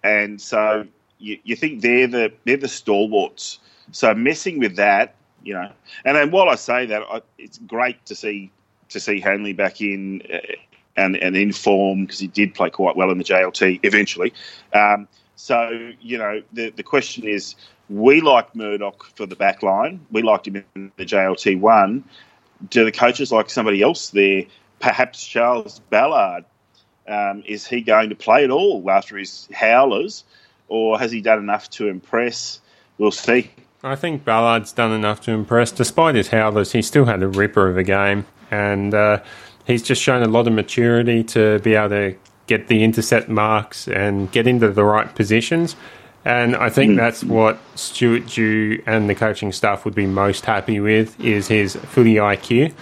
And 0.03 0.41
so 0.41 0.86
you, 1.18 1.39
you 1.45 1.55
think 1.55 1.80
they're 1.80 2.07
the 2.07 2.34
they're 2.43 2.57
the 2.57 2.68
stalwarts. 2.68 3.59
So 3.93 4.14
messing 4.14 4.59
with 4.59 4.76
that, 4.76 5.16
you 5.43 5.53
know, 5.53 5.72
and 6.03 6.18
then 6.18 6.30
while 6.32 6.49
I 6.49 6.55
say 6.55 6.86
that, 6.88 7.01
I, 7.09 7.22
it's 7.38 7.57
great 7.59 8.05
to 8.07 8.16
see 8.16 8.51
to 8.89 8.99
see 8.99 9.22
Hanley 9.22 9.53
back 9.53 9.80
in 9.80 10.24
uh, 10.24 10.39
and 10.97 11.16
and 11.16 11.38
in 11.38 11.53
form 11.53 12.01
because 12.01 12.20
he 12.20 12.28
did 12.28 12.53
play 12.53 12.70
quite 12.70 12.97
well 12.97 13.11
in 13.11 13.18
the 13.18 13.24
JLT 13.24 13.80
eventually. 13.84 14.34
Um, 14.74 15.07
so 15.38 15.91
you 16.01 16.18
know, 16.18 16.41
the 16.51 16.72
the 16.72 16.84
question 16.84 17.26
is, 17.26 17.55
we 17.90 18.22
like 18.22 18.56
Murdoch 18.56 19.06
for 19.16 19.26
the 19.26 19.36
back 19.36 19.64
line. 19.64 20.06
We 20.12 20.22
liked 20.22 20.48
him 20.48 20.64
in 20.76 20.92
the 20.96 21.06
JLT 21.06 21.60
one. 21.60 22.04
Do 22.70 22.86
the 22.86 22.92
coaches 22.92 23.32
like 23.32 23.50
somebody 23.50 23.82
else 23.82 24.10
there? 24.10 24.44
Perhaps 24.80 25.26
Charles 25.26 25.80
Ballard. 25.90 26.46
Um, 27.08 27.44
is 27.46 27.68
he 27.68 27.82
going 27.82 28.10
to 28.10 28.16
play 28.16 28.46
at 28.46 28.50
all 28.50 28.90
after 28.90 29.18
his 29.18 29.50
howlers, 29.54 30.24
or 30.70 30.98
has 30.98 31.12
he 31.12 31.22
done 31.22 31.40
enough 31.40 31.70
to 31.72 31.90
impress? 31.90 32.62
We'll 32.98 33.12
see. 33.12 33.52
I 33.84 33.96
think 33.98 34.24
Ballard's 34.24 34.72
done 34.72 34.94
enough 34.94 35.20
to 35.22 35.32
impress. 35.32 35.72
Despite 35.72 36.16
his 36.16 36.30
howlers, 36.30 36.72
he 36.72 36.82
still 36.82 37.04
had 37.04 37.22
a 37.22 37.28
ripper 37.28 37.68
of 37.68 37.78
a 37.78 37.84
game, 37.84 38.26
and 38.50 38.94
uh, 38.94 39.22
he's 39.66 39.84
just 39.84 40.02
shown 40.02 40.24
a 40.24 40.28
lot 40.28 40.48
of 40.48 40.54
maturity 40.54 41.24
to 41.26 41.60
be 41.60 41.76
able 41.76 41.90
to 41.90 42.16
get 42.48 42.68
the 42.68 42.84
intercept 42.84 43.28
marks 43.28 43.88
and 43.90 44.32
get 44.32 44.48
into 44.48 44.70
the 44.70 44.86
right 44.86 45.14
positions. 45.16 45.76
And 46.26 46.56
I 46.56 46.70
think 46.70 46.96
that's 46.96 47.24
what 47.24 47.60
Stuart 47.76 48.28
Dew 48.28 48.82
and 48.86 49.10
the 49.10 49.16
coaching 49.16 49.52
staff 49.52 49.84
would 49.84 49.96
be 49.96 50.06
most 50.06 50.46
happy 50.46 50.80
with 50.80 51.20
is 51.20 51.48
his 51.48 51.76
footy 51.76 52.16
IQ. 52.16 52.74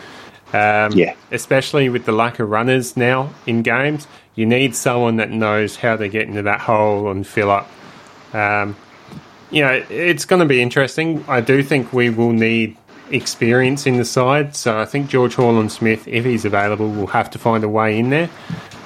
Um, 0.54 0.92
Yeah. 0.94 1.16
Especially 1.32 1.90
with 1.90 2.06
the 2.06 2.12
lack 2.12 2.40
of 2.40 2.50
runners 2.50 2.96
now 2.96 3.30
in 3.48 3.64
games, 3.64 4.08
you 4.36 4.46
need 4.46 4.76
someone 4.76 5.16
that 5.18 5.32
knows 5.32 5.78
how 5.78 5.96
to 5.96 6.08
get 6.08 6.28
into 6.28 6.44
that 6.44 6.60
hole 6.62 7.10
and 7.10 7.26
fill 7.26 7.50
up. 7.50 7.70
Um, 8.34 8.76
you 9.50 9.62
know, 9.62 9.84
it's 9.90 10.26
going 10.26 10.40
to 10.40 10.46
be 10.46 10.62
interesting. 10.62 11.26
I 11.28 11.42
do 11.42 11.64
think 11.64 11.92
we 11.92 12.10
will 12.10 12.32
need 12.32 12.78
experience 13.10 13.86
in 13.86 13.98
the 13.98 14.06
side. 14.06 14.56
So 14.56 14.80
I 14.80 14.86
think 14.86 15.10
George 15.10 15.36
Horlin-Smith, 15.36 16.08
if 16.08 16.26
he's 16.26 16.46
available, 16.46 16.90
will 16.90 17.08
have 17.08 17.30
to 17.32 17.40
find 17.40 17.64
a 17.64 17.70
way 17.70 17.98
in 17.98 18.10
there. 18.10 18.30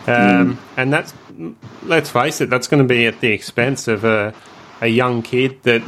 Um, 0.07 0.59
And 0.77 0.93
that's, 0.93 1.13
let's 1.83 2.09
face 2.09 2.41
it, 2.41 2.49
that's 2.49 2.67
going 2.67 2.81
to 2.81 2.87
be 2.87 3.05
at 3.05 3.19
the 3.19 3.31
expense 3.31 3.87
of 3.87 4.03
a, 4.03 4.33
a 4.81 4.87
young 4.87 5.21
kid 5.21 5.61
that, 5.63 5.81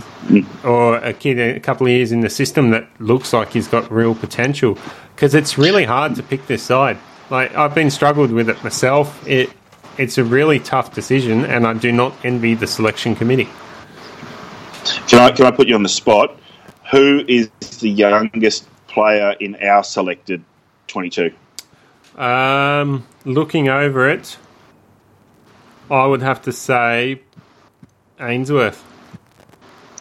or 0.63 0.97
a 0.97 1.13
kid 1.13 1.39
a 1.39 1.59
couple 1.59 1.87
of 1.87 1.91
years 1.91 2.11
in 2.11 2.21
the 2.21 2.29
system 2.29 2.71
that 2.71 2.87
looks 2.99 3.33
like 3.33 3.51
he's 3.51 3.67
got 3.67 3.91
real 3.91 4.15
potential. 4.15 4.77
Because 5.15 5.33
it's 5.33 5.57
really 5.57 5.85
hard 5.85 6.15
to 6.15 6.23
pick 6.23 6.47
this 6.47 6.63
side. 6.63 6.97
Like 7.29 7.55
I've 7.55 7.75
been 7.75 7.91
struggled 7.91 8.31
with 8.31 8.49
it 8.49 8.63
myself. 8.63 9.27
It 9.27 9.49
it's 9.97 10.17
a 10.17 10.23
really 10.23 10.59
tough 10.59 10.93
decision, 10.93 11.43
and 11.43 11.65
I 11.65 11.73
do 11.73 11.91
not 11.91 12.13
envy 12.23 12.53
the 12.53 12.67
selection 12.67 13.15
committee. 13.15 13.49
Can 15.07 15.19
I 15.19 15.31
can 15.31 15.45
I 15.45 15.51
put 15.51 15.67
you 15.67 15.75
on 15.75 15.83
the 15.83 15.89
spot? 15.89 16.39
Who 16.91 17.25
is 17.27 17.49
the 17.79 17.89
youngest 17.89 18.67
player 18.87 19.35
in 19.39 19.55
our 19.55 19.83
selected 19.83 20.43
twenty 20.87 21.09
two? 21.09 21.33
Um, 22.15 23.05
looking 23.25 23.69
over 23.69 24.09
it, 24.09 24.37
I 25.89 26.05
would 26.05 26.21
have 26.21 26.41
to 26.43 26.51
say 26.51 27.21
Ainsworth. 28.19 28.83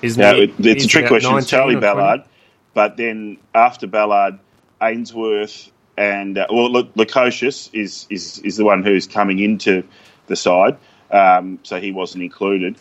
Isn't 0.02 0.20
Now, 0.20 0.34
it, 0.34 0.52
it's 0.58 0.84
a 0.84 0.88
trick 0.88 1.06
question. 1.06 1.36
It's 1.38 1.48
Charlie 1.48 1.76
or 1.76 1.80
20. 1.80 1.80
Ballard, 1.80 2.24
but 2.74 2.96
then 2.96 3.38
after 3.54 3.86
Ballard, 3.86 4.38
Ainsworth 4.82 5.70
and 5.96 6.36
uh, 6.36 6.46
well, 6.50 6.70
Lu- 6.70 6.88
Lukosius 6.90 7.70
is, 7.72 8.06
is 8.10 8.38
is 8.40 8.56
the 8.56 8.64
one 8.64 8.82
who's 8.82 9.06
coming 9.06 9.38
into 9.38 9.82
the 10.26 10.36
side, 10.36 10.76
um, 11.10 11.58
so 11.62 11.80
he 11.80 11.92
wasn't 11.92 12.22
included. 12.22 12.76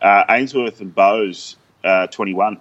Uh, 0.00 0.24
Ainsworth 0.30 0.80
and 0.80 0.94
Bowes, 0.94 1.56
uh, 1.84 2.06
twenty 2.06 2.32
one. 2.32 2.58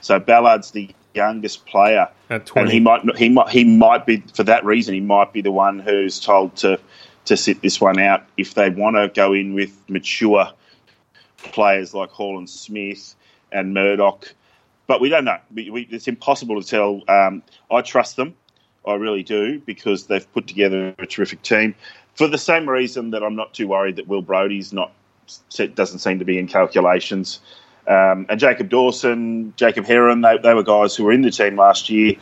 So 0.00 0.18
Ballard's 0.18 0.70
the 0.70 0.90
youngest 1.14 1.66
player, 1.66 2.08
At 2.30 2.46
20. 2.46 2.64
and 2.64 2.72
he 2.72 2.80
might 2.80 3.16
he 3.16 3.28
might 3.28 3.48
he 3.50 3.64
might 3.64 4.06
be 4.06 4.22
for 4.34 4.44
that 4.44 4.64
reason. 4.64 4.94
He 4.94 5.00
might 5.00 5.32
be 5.32 5.42
the 5.42 5.52
one 5.52 5.78
who's 5.78 6.20
told 6.20 6.56
to 6.56 6.80
to 7.28 7.36
sit 7.36 7.62
this 7.62 7.80
one 7.80 7.98
out 7.98 8.26
if 8.36 8.54
they 8.54 8.70
want 8.70 8.96
to 8.96 9.08
go 9.08 9.32
in 9.32 9.54
with 9.54 9.76
mature 9.88 10.50
players 11.38 11.94
like 11.94 12.10
Horlin-Smith 12.10 13.14
and 13.52 13.72
Murdoch. 13.72 14.34
But 14.86 15.00
we 15.00 15.08
don't 15.08 15.24
know. 15.24 15.38
We, 15.54 15.70
we, 15.70 15.82
it's 15.90 16.08
impossible 16.08 16.60
to 16.60 16.66
tell. 16.66 17.02
Um, 17.08 17.42
I 17.70 17.82
trust 17.82 18.16
them. 18.16 18.34
I 18.86 18.94
really 18.94 19.22
do 19.22 19.60
because 19.60 20.06
they've 20.06 20.32
put 20.32 20.46
together 20.46 20.94
a 20.98 21.06
terrific 21.06 21.42
team. 21.42 21.74
For 22.14 22.26
the 22.26 22.38
same 22.38 22.68
reason 22.68 23.10
that 23.10 23.22
I'm 23.22 23.36
not 23.36 23.54
too 23.54 23.68
worried 23.68 23.96
that 23.96 24.08
Will 24.08 24.22
Brodie's 24.22 24.72
not 24.72 24.92
doesn't 25.74 25.98
seem 25.98 26.18
to 26.18 26.24
be 26.24 26.38
in 26.38 26.48
calculations. 26.48 27.40
Um, 27.86 28.26
and 28.28 28.40
Jacob 28.40 28.70
Dawson, 28.70 29.52
Jacob 29.56 29.84
Heron, 29.84 30.22
they, 30.22 30.38
they 30.38 30.54
were 30.54 30.62
guys 30.62 30.96
who 30.96 31.04
were 31.04 31.12
in 31.12 31.22
the 31.22 31.30
team 31.30 31.56
last 31.56 31.90
year. 31.90 32.14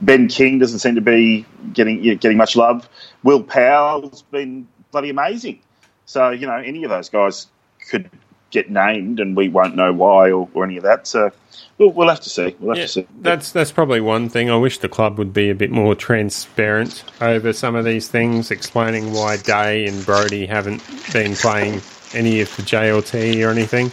Ben 0.00 0.28
King 0.28 0.58
doesn't 0.58 0.80
seem 0.80 0.94
to 0.96 1.00
be 1.00 1.46
getting 1.72 2.02
getting 2.18 2.36
much 2.36 2.56
love. 2.56 2.88
Will 3.22 3.42
Powell's 3.42 4.22
been 4.22 4.68
bloody 4.92 5.10
amazing. 5.10 5.60
So 6.04 6.30
you 6.30 6.46
know 6.46 6.56
any 6.56 6.84
of 6.84 6.90
those 6.90 7.08
guys 7.08 7.46
could 7.90 8.10
get 8.50 8.70
named, 8.70 9.20
and 9.20 9.36
we 9.36 9.48
won't 9.48 9.74
know 9.74 9.92
why 9.92 10.30
or, 10.30 10.48
or 10.54 10.64
any 10.64 10.76
of 10.76 10.84
that. 10.84 11.06
So 11.06 11.30
we'll, 11.78 11.90
we'll 11.90 12.08
have 12.08 12.20
to 12.20 12.30
see. 12.30 12.54
We'll 12.60 12.70
have 12.70 12.78
Yeah, 12.78 12.84
to 12.84 12.88
see. 12.88 13.06
that's 13.20 13.52
that's 13.52 13.72
probably 13.72 14.00
one 14.00 14.28
thing. 14.28 14.50
I 14.50 14.56
wish 14.56 14.78
the 14.78 14.88
club 14.88 15.18
would 15.18 15.32
be 15.32 15.50
a 15.50 15.54
bit 15.54 15.70
more 15.70 15.94
transparent 15.94 17.04
over 17.20 17.52
some 17.52 17.74
of 17.74 17.84
these 17.84 18.08
things, 18.08 18.50
explaining 18.50 19.12
why 19.12 19.36
Day 19.38 19.86
and 19.86 20.04
Brodie 20.04 20.46
haven't 20.46 20.82
been 21.12 21.34
playing 21.34 21.80
any 22.14 22.40
of 22.40 22.54
the 22.56 22.62
JLT 22.62 23.44
or 23.46 23.50
anything. 23.50 23.90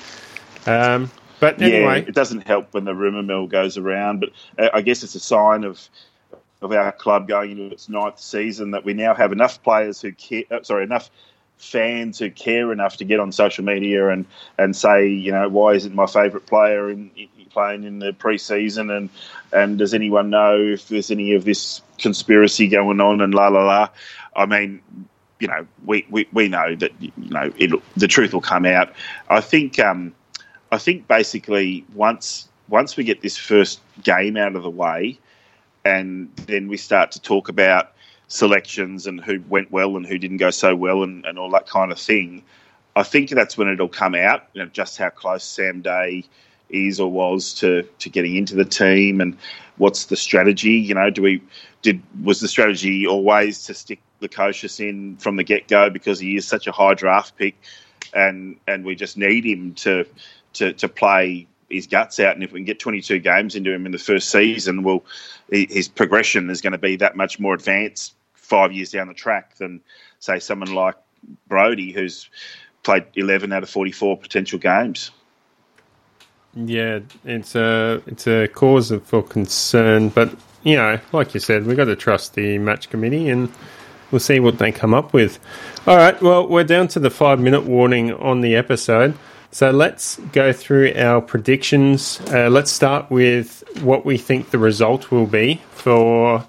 Um, 0.66 1.10
but 1.44 1.62
anyway, 1.62 2.02
Yeah, 2.02 2.08
it 2.08 2.16
doesn't 2.16 2.48
help 2.48 2.74
when 2.74 2.86
the 2.86 2.96
rumour 2.96 3.24
mill 3.24 3.48
goes 3.48 3.78
around, 3.78 4.20
but 4.22 4.30
uh, 4.58 4.70
I 4.74 4.82
guess 4.82 5.04
it's 5.04 5.16
a 5.16 5.20
sign 5.20 5.64
of 5.64 5.90
of 6.62 6.72
our 6.72 6.94
club 6.94 7.28
going 7.28 7.52
into 7.52 7.74
its 7.74 7.90
ninth 7.90 8.20
season 8.20 8.72
that 8.72 8.86
we 8.86 8.94
now 8.94 9.14
have 9.14 9.34
enough 9.34 9.62
players 9.64 10.02
who 10.02 10.12
care. 10.14 10.44
Uh, 10.50 10.64
sorry, 10.64 10.84
enough 10.84 11.10
fans 11.58 12.20
who 12.20 12.30
care 12.30 12.72
enough 12.72 12.98
to 12.98 13.06
get 13.06 13.20
on 13.20 13.32
social 13.32 13.64
media 13.64 14.10
and, 14.10 14.26
and 14.58 14.76
say, 14.76 15.08
you 15.08 15.32
know, 15.32 15.48
why 15.48 15.74
isn't 15.74 15.96
my 15.96 16.06
favourite 16.06 16.46
player 16.46 16.90
in, 16.90 17.10
in 17.16 17.28
playing 17.54 17.84
in 17.84 18.00
the 18.00 18.12
pre-season 18.14 18.90
and 18.90 19.10
and 19.54 19.78
does 19.78 19.94
anyone 19.94 20.30
know 20.30 20.60
if 20.60 20.88
there's 20.88 21.12
any 21.12 21.36
of 21.36 21.46
this 21.46 21.82
conspiracy 22.00 22.68
going 22.68 23.00
on 23.00 23.22
and 23.22 23.34
la 23.34 23.48
la 23.48 23.64
la. 23.64 23.90
I 24.36 24.46
mean, 24.48 24.82
you 25.40 25.48
know, 25.48 25.68
we, 25.86 26.06
we, 26.10 26.28
we 26.34 26.48
know 26.48 26.76
that 26.76 26.92
you 27.00 27.12
know 27.18 27.52
the 27.96 28.08
truth 28.08 28.34
will 28.34 28.42
come 28.42 28.66
out. 28.66 28.94
I 29.30 29.42
think 29.42 29.80
um, 29.80 30.14
I 30.74 30.78
think 30.80 31.08
basically 31.08 31.86
once 31.94 32.50
once 32.68 32.98
we 32.98 33.04
get 33.04 33.22
this 33.22 33.38
first 33.38 33.80
game 34.02 34.36
out 34.38 34.56
of 34.56 34.64
the 34.64 34.70
way, 34.70 35.20
and 35.86 36.36
then 36.48 36.68
we 36.68 36.78
start 36.78 37.12
to 37.12 37.22
talk 37.22 37.50
about 37.50 37.94
selections 38.28 39.06
and 39.06 39.22
who 39.24 39.40
went 39.50 39.72
well 39.72 39.96
and 39.96 40.06
who 40.06 40.18
didn't 40.18 40.38
go 40.38 40.50
so 40.50 40.76
well 40.76 41.04
and, 41.04 41.26
and 41.26 41.38
all 41.38 41.52
that 41.52 41.68
kind 41.68 41.92
of 41.92 42.00
thing. 42.00 42.44
I 42.96 43.04
think 43.04 43.30
that's 43.30 43.58
when 43.58 43.68
it'll 43.68 43.88
come 43.88 44.16
out, 44.16 44.48
you 44.54 44.64
know, 44.64 44.70
just 44.70 44.98
how 44.98 45.10
close 45.10 45.44
Sam 45.44 45.82
Day 45.82 46.24
is 46.70 47.00
or 47.00 47.12
was 47.12 47.54
to, 47.56 47.84
to 48.00 48.10
getting 48.10 48.36
into 48.36 48.56
the 48.56 48.66
team 48.66 49.22
and 49.22 49.38
what's 49.78 50.06
the 50.06 50.16
strategy. 50.16 50.72
You 50.72 50.96
know, 50.96 51.12
do 51.12 51.22
we 51.22 51.44
did 51.84 52.02
was 52.24 52.40
the 52.40 52.48
strategy 52.48 53.06
always 53.06 53.64
to 53.66 53.76
stick 53.76 54.00
the 54.20 54.76
in 54.80 55.18
from 55.18 55.36
the 55.36 55.44
get 55.44 55.68
go 55.68 55.90
because 55.90 56.20
he 56.20 56.36
is 56.36 56.48
such 56.48 56.66
a 56.66 56.72
high 56.72 56.94
draft 56.94 57.36
pick 57.38 57.56
and 58.14 58.58
and 58.68 58.86
we 58.86 58.96
just 58.96 59.18
need 59.18 59.46
him 59.46 59.74
to 59.74 60.06
to, 60.54 60.74
to 60.74 60.88
play 60.88 61.48
his 61.70 61.88
guts 61.88 62.20
out. 62.20 62.36
And 62.36 62.44
if 62.44 62.52
we 62.52 62.60
can 62.60 62.66
get 62.66 62.80
22 62.80 63.20
games 63.20 63.56
into 63.56 63.74
him 63.74 63.86
in 63.86 63.92
the 63.92 63.98
first 63.98 64.30
season, 64.30 64.84
well, 64.84 65.04
his 65.50 65.88
progression 65.88 66.50
is 66.50 66.62
going 66.62 66.74
to 66.74 66.78
be 66.78 66.96
that 66.98 67.16
much 67.16 67.40
more 67.40 67.54
advanced 67.54 68.14
five 68.34 68.72
years 68.72 68.92
down 68.92 69.08
the 69.08 69.14
track 69.14 69.56
than, 69.58 69.82
say, 70.20 70.40
someone 70.40 70.74
like 70.74 70.96
Brodie, 71.48 71.92
who's 71.92 72.30
played 72.84 73.06
11 73.16 73.52
out 73.54 73.64
of 73.64 73.70
44 73.70 74.18
potential 74.18 74.60
games. 74.60 75.12
yeah, 76.56 77.00
it's 77.26 77.56
a 77.56 78.02
it's 78.06 78.28
a 78.28 78.48
cause 78.48 78.92
of- 78.92 79.04
for 79.04 79.24
concern. 79.24 80.10
But 80.10 80.36
you 80.64 80.76
know, 80.76 81.00
like 81.12 81.34
you 81.34 81.40
said, 81.40 81.66
we've 81.66 81.78
got 81.78 81.86
to 81.86 81.96
trust 81.96 82.36
the 82.36 82.58
match 82.60 82.90
committee, 82.90 83.30
and 83.30 83.50
we'll 84.12 84.20
see 84.20 84.40
what 84.40 84.58
they 84.60 84.72
come 84.72 84.94
up 84.94 85.14
with. 85.14 85.40
All 85.88 85.98
right, 85.98 86.22
well, 86.22 86.48
we're 86.48 86.64
down 86.64 86.88
to 86.90 87.00
the 87.00 87.10
five 87.10 87.40
minute 87.40 87.64
warning 87.64 88.14
on 88.14 88.42
the 88.42 88.56
episode. 88.56 89.18
So 89.54 89.70
let's 89.70 90.16
go 90.32 90.52
through 90.52 90.94
our 90.96 91.22
predictions. 91.22 92.20
Uh, 92.32 92.50
let's 92.50 92.72
start 92.72 93.12
with 93.12 93.64
what 93.84 94.04
we 94.04 94.18
think 94.18 94.50
the 94.50 94.58
result 94.58 95.12
will 95.12 95.28
be 95.28 95.62
for 95.70 96.44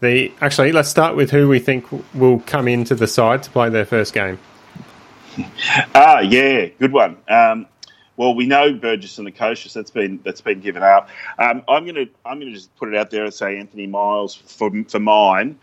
the. 0.00 0.32
Actually, 0.40 0.72
let's 0.72 0.88
start 0.88 1.14
with 1.14 1.30
who 1.30 1.48
we 1.48 1.60
think 1.60 1.86
will 2.14 2.40
come 2.40 2.66
into 2.66 2.96
the 2.96 3.06
side 3.06 3.44
to 3.44 3.50
play 3.50 3.68
their 3.70 3.86
first 3.86 4.12
game. 4.12 4.40
Ah, 5.94 6.18
yeah, 6.18 6.66
good 6.80 6.90
one. 6.90 7.16
Um, 7.28 7.66
well, 8.16 8.34
we 8.34 8.44
know 8.46 8.74
Burgess 8.74 9.18
and 9.18 9.32
Koshes. 9.36 9.72
That's 9.72 9.92
been 9.92 10.18
that's 10.24 10.40
been 10.40 10.60
given 10.60 10.82
up. 10.82 11.10
Um, 11.38 11.62
I'm 11.68 11.86
gonna 11.86 12.06
I'm 12.24 12.40
gonna 12.40 12.50
just 12.50 12.74
put 12.74 12.88
it 12.88 12.96
out 12.96 13.12
there 13.12 13.22
and 13.22 13.32
say 13.32 13.56
Anthony 13.56 13.86
Miles 13.86 14.34
for 14.34 14.72
for 14.88 14.98
mine 14.98 15.60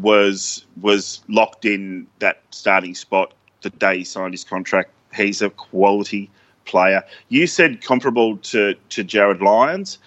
was 0.00 0.64
was 0.80 1.20
locked 1.28 1.66
in 1.66 2.06
that 2.20 2.40
starting 2.52 2.94
spot 2.94 3.34
the 3.60 3.68
day 3.68 3.98
he 3.98 4.04
signed 4.04 4.32
his 4.32 4.44
contract. 4.44 4.92
He's 5.14 5.42
a 5.42 5.50
quality 5.50 6.30
player. 6.68 7.02
You 7.28 7.46
said 7.48 7.82
comparable 7.82 8.36
to 8.36 8.74
to 8.90 9.04
Jarryd 9.04 9.40
Lyons. 9.40 9.98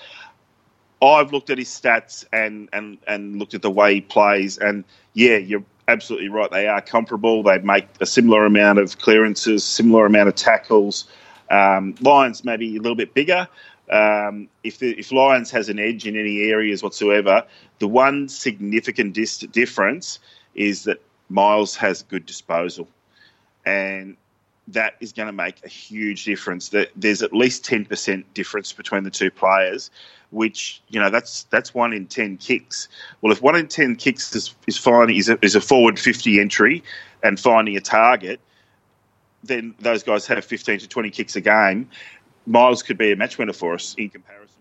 I've 1.02 1.34
looked 1.34 1.50
at 1.50 1.58
his 1.58 1.68
stats 1.68 2.26
and, 2.32 2.70
and, 2.72 3.00
and 3.08 3.40
looked 3.40 3.56
at 3.56 3.64
the 3.64 3.72
way 3.72 3.96
he 3.96 4.02
plays, 4.02 4.60
and 4.60 4.84
yeah, 5.14 5.38
you're 5.38 5.64
absolutely 5.88 6.30
right. 6.30 6.52
They 6.52 6.68
are 6.68 6.80
comparable. 6.80 7.42
They 7.42 7.58
make 7.58 7.88
a 8.00 8.06
similar 8.06 8.46
amount 8.46 8.78
of 8.78 9.00
clearances, 9.00 9.64
similar 9.64 10.06
amount 10.06 10.30
of 10.30 10.36
tackles. 10.36 11.08
Um, 11.50 11.96
Lyons 12.02 12.46
maybe 12.46 12.78
a 12.78 12.80
little 12.80 12.96
bit 12.96 13.14
bigger. 13.16 13.48
Um, 13.90 14.48
if 14.64 14.78
the, 14.78 14.98
if 14.98 15.12
Lyons 15.12 15.52
has 15.52 15.70
an 15.70 15.80
edge 15.80 16.06
in 16.08 16.16
any 16.16 16.44
areas 16.50 16.84
whatsoever, 16.84 17.44
the 17.80 17.88
one 17.88 18.30
significant 18.30 19.14
dis- 19.14 19.40
difference 19.40 20.20
is 20.54 20.84
that 20.84 21.02
Miles 21.30 21.76
has 21.78 22.04
good 22.04 22.26
disposal, 22.26 22.88
and 23.66 24.18
that 24.68 24.96
is 25.00 25.12
going 25.12 25.28
to 25.28 25.34
make 25.34 25.64
a 25.66 25.68
huge 25.68 26.26
difference. 26.26 26.70
That 26.70 26.90
there's 26.96 27.22
at 27.22 27.34
least 27.34 27.66
ten 27.66 27.86
percent 27.86 28.34
difference 28.34 28.74
between 28.74 29.04
the 29.04 29.12
two 29.12 29.32
players, 29.32 29.92
which 30.30 30.82
you 30.90 31.00
know 31.00 31.10
that's 31.10 31.44
that's 31.50 31.74
one 31.74 31.94
in 31.94 32.08
ten 32.08 32.38
kicks. 32.38 32.88
Well, 33.22 33.32
if 33.32 33.42
one 33.42 33.56
in 33.56 33.68
ten 33.68 33.96
kicks 33.96 34.34
is, 34.36 34.56
is 34.68 34.78
finding 34.78 35.18
is 35.18 35.30
a, 35.30 35.38
is 35.44 35.56
a 35.56 35.62
forward 35.62 36.00
fifty 36.00 36.40
entry 36.40 36.84
and 37.24 37.40
finding 37.40 37.76
a 37.76 37.82
target, 37.82 38.40
then 39.44 39.76
those 39.80 40.04
guys 40.04 40.28
have 40.28 40.46
fifteen 40.46 40.80
to 40.80 40.88
twenty 40.88 41.10
kicks 41.10 41.36
a 41.36 41.42
game. 41.42 41.90
Miles 42.46 42.82
could 42.84 42.98
be 42.98 43.12
a 43.12 43.16
match 43.16 43.38
winner 43.38 43.54
for 43.54 43.74
us 43.74 43.96
in 43.98 44.10
comparison. 44.10 44.58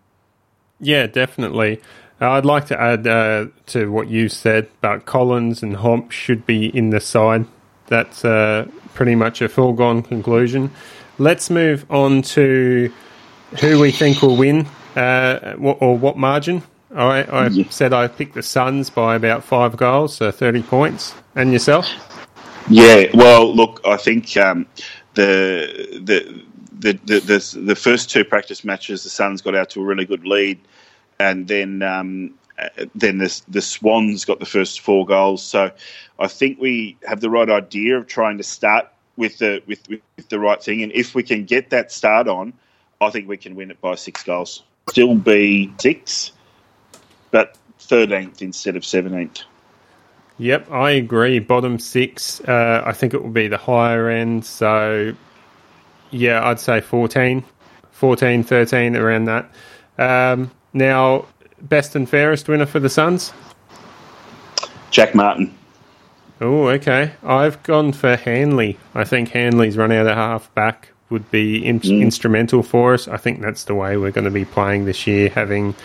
Yeah, 0.79 1.07
definitely. 1.07 1.81
Uh, 2.19 2.31
I'd 2.31 2.45
like 2.45 2.67
to 2.67 2.79
add 2.79 3.07
uh, 3.07 3.47
to 3.67 3.91
what 3.91 4.09
you 4.09 4.29
said 4.29 4.67
about 4.79 5.05
Collins 5.05 5.63
and 5.63 5.77
Homp 5.77 6.11
should 6.11 6.45
be 6.45 6.67
in 6.67 6.91
the 6.91 6.99
side. 6.99 7.45
That's 7.91 8.23
uh, 8.23 8.69
pretty 8.93 9.15
much 9.15 9.41
a 9.41 9.49
foregone 9.49 10.01
conclusion. 10.01 10.71
Let's 11.17 11.49
move 11.49 11.85
on 11.89 12.21
to 12.21 12.89
who 13.59 13.79
we 13.81 13.91
think 13.91 14.21
will 14.21 14.37
win 14.37 14.65
uh, 14.95 15.55
or 15.59 15.97
what 15.97 16.17
margin. 16.17 16.63
I, 16.95 17.23
I 17.23 17.47
Yeah. 17.49 17.65
said 17.69 17.91
I 17.91 18.07
picked 18.07 18.35
the 18.35 18.43
Suns 18.43 18.89
by 18.89 19.15
about 19.15 19.43
five 19.43 19.75
goals, 19.75 20.15
so 20.15 20.31
30 20.31 20.63
points. 20.63 21.13
And 21.35 21.51
yourself? 21.51 21.85
Yeah, 22.69 23.07
well, 23.13 23.53
look, 23.53 23.81
I 23.83 23.97
think 23.97 24.37
um, 24.37 24.65
the, 25.15 25.99
the 26.01 26.45
the 26.79 26.93
the 27.03 27.19
the 27.19 27.59
the 27.61 27.75
first 27.75 28.09
two 28.09 28.23
practice 28.23 28.63
matches, 28.63 29.03
the 29.03 29.09
Suns 29.09 29.41
got 29.41 29.53
out 29.53 29.69
to 29.71 29.81
a 29.81 29.83
really 29.83 30.05
good 30.05 30.25
lead, 30.25 30.59
and 31.19 31.45
then 31.45 31.81
um, 31.83 32.35
then 32.95 33.17
the 33.17 33.41
the 33.47 33.61
Swans 33.61 34.25
got 34.25 34.39
the 34.39 34.45
first 34.45 34.81
four 34.81 35.05
goals. 35.05 35.43
So 35.43 35.71
I 36.19 36.27
think 36.27 36.59
we 36.59 36.97
have 37.07 37.21
the 37.21 37.29
right 37.29 37.49
idea 37.49 37.97
of 37.97 38.07
trying 38.07 38.37
to 38.37 38.43
start 38.43 38.87
with 39.17 39.37
the 39.39 39.61
with, 39.67 39.87
with 39.89 40.29
the 40.29 40.39
right 40.39 40.61
thing, 40.61 40.83
and 40.83 40.91
if 40.93 41.15
we 41.15 41.23
can 41.23 41.45
get 41.45 41.69
that 41.71 41.91
start 41.91 42.27
on, 42.27 42.53
I 42.99 43.09
think 43.09 43.27
we 43.27 43.37
can 43.37 43.55
win 43.55 43.71
it 43.71 43.81
by 43.81 43.95
six 43.95 44.23
goals. 44.23 44.63
Still 44.89 45.15
be 45.15 45.73
six, 45.79 46.31
but 47.31 47.57
thirteenth 47.79 48.41
instead 48.41 48.75
of 48.75 48.85
seventeenth. 48.85 49.41
Yep, 50.41 50.71
I 50.71 50.91
agree. 50.91 51.37
Bottom 51.37 51.77
six, 51.77 52.41
uh, 52.41 52.81
I 52.83 52.93
think 52.93 53.13
it 53.13 53.21
will 53.21 53.29
be 53.29 53.47
the 53.47 53.59
higher 53.59 54.09
end. 54.09 54.43
So, 54.43 55.15
yeah, 56.09 56.43
I'd 56.43 56.59
say 56.59 56.81
14, 56.81 57.43
14, 57.91 58.43
13, 58.43 58.95
around 58.95 59.25
that. 59.25 59.51
Um, 59.99 60.49
now, 60.73 61.27
best 61.63 61.95
and 61.95 62.09
fairest 62.09 62.47
winner 62.47 62.65
for 62.65 62.79
the 62.79 62.89
Suns? 62.89 63.33
Jack 64.89 65.15
Martin. 65.15 65.53
Oh, 66.41 66.67
okay. 66.69 67.13
I've 67.23 67.61
gone 67.63 67.93
for 67.93 68.15
Hanley. 68.15 68.77
I 68.95 69.03
think 69.03 69.29
Hanley's 69.29 69.77
run 69.77 69.91
out 69.91 70.07
of 70.07 70.15
half 70.15 70.53
back 70.55 70.89
would 71.09 71.29
be 71.29 71.63
in- 71.63 71.81
instrumental 71.83 72.63
for 72.63 72.93
us. 72.93 73.07
I 73.07 73.17
think 73.17 73.41
that's 73.41 73.65
the 73.65 73.75
way 73.75 73.97
we're 73.97 74.11
going 74.11 74.25
to 74.25 74.31
be 74.31 74.45
playing 74.45 74.85
this 74.85 75.05
year, 75.05 75.29
having 75.29 75.75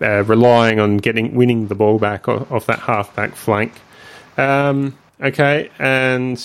uh, 0.00 0.24
relying 0.24 0.80
on 0.80 0.96
getting 0.96 1.34
winning 1.34 1.68
the 1.68 1.74
ball 1.74 1.98
back 1.98 2.28
off, 2.28 2.50
off 2.50 2.66
that 2.66 2.78
half 2.78 3.14
back 3.14 3.34
flank. 3.34 3.72
Um, 4.38 4.96
okay, 5.20 5.70
and 5.78 6.42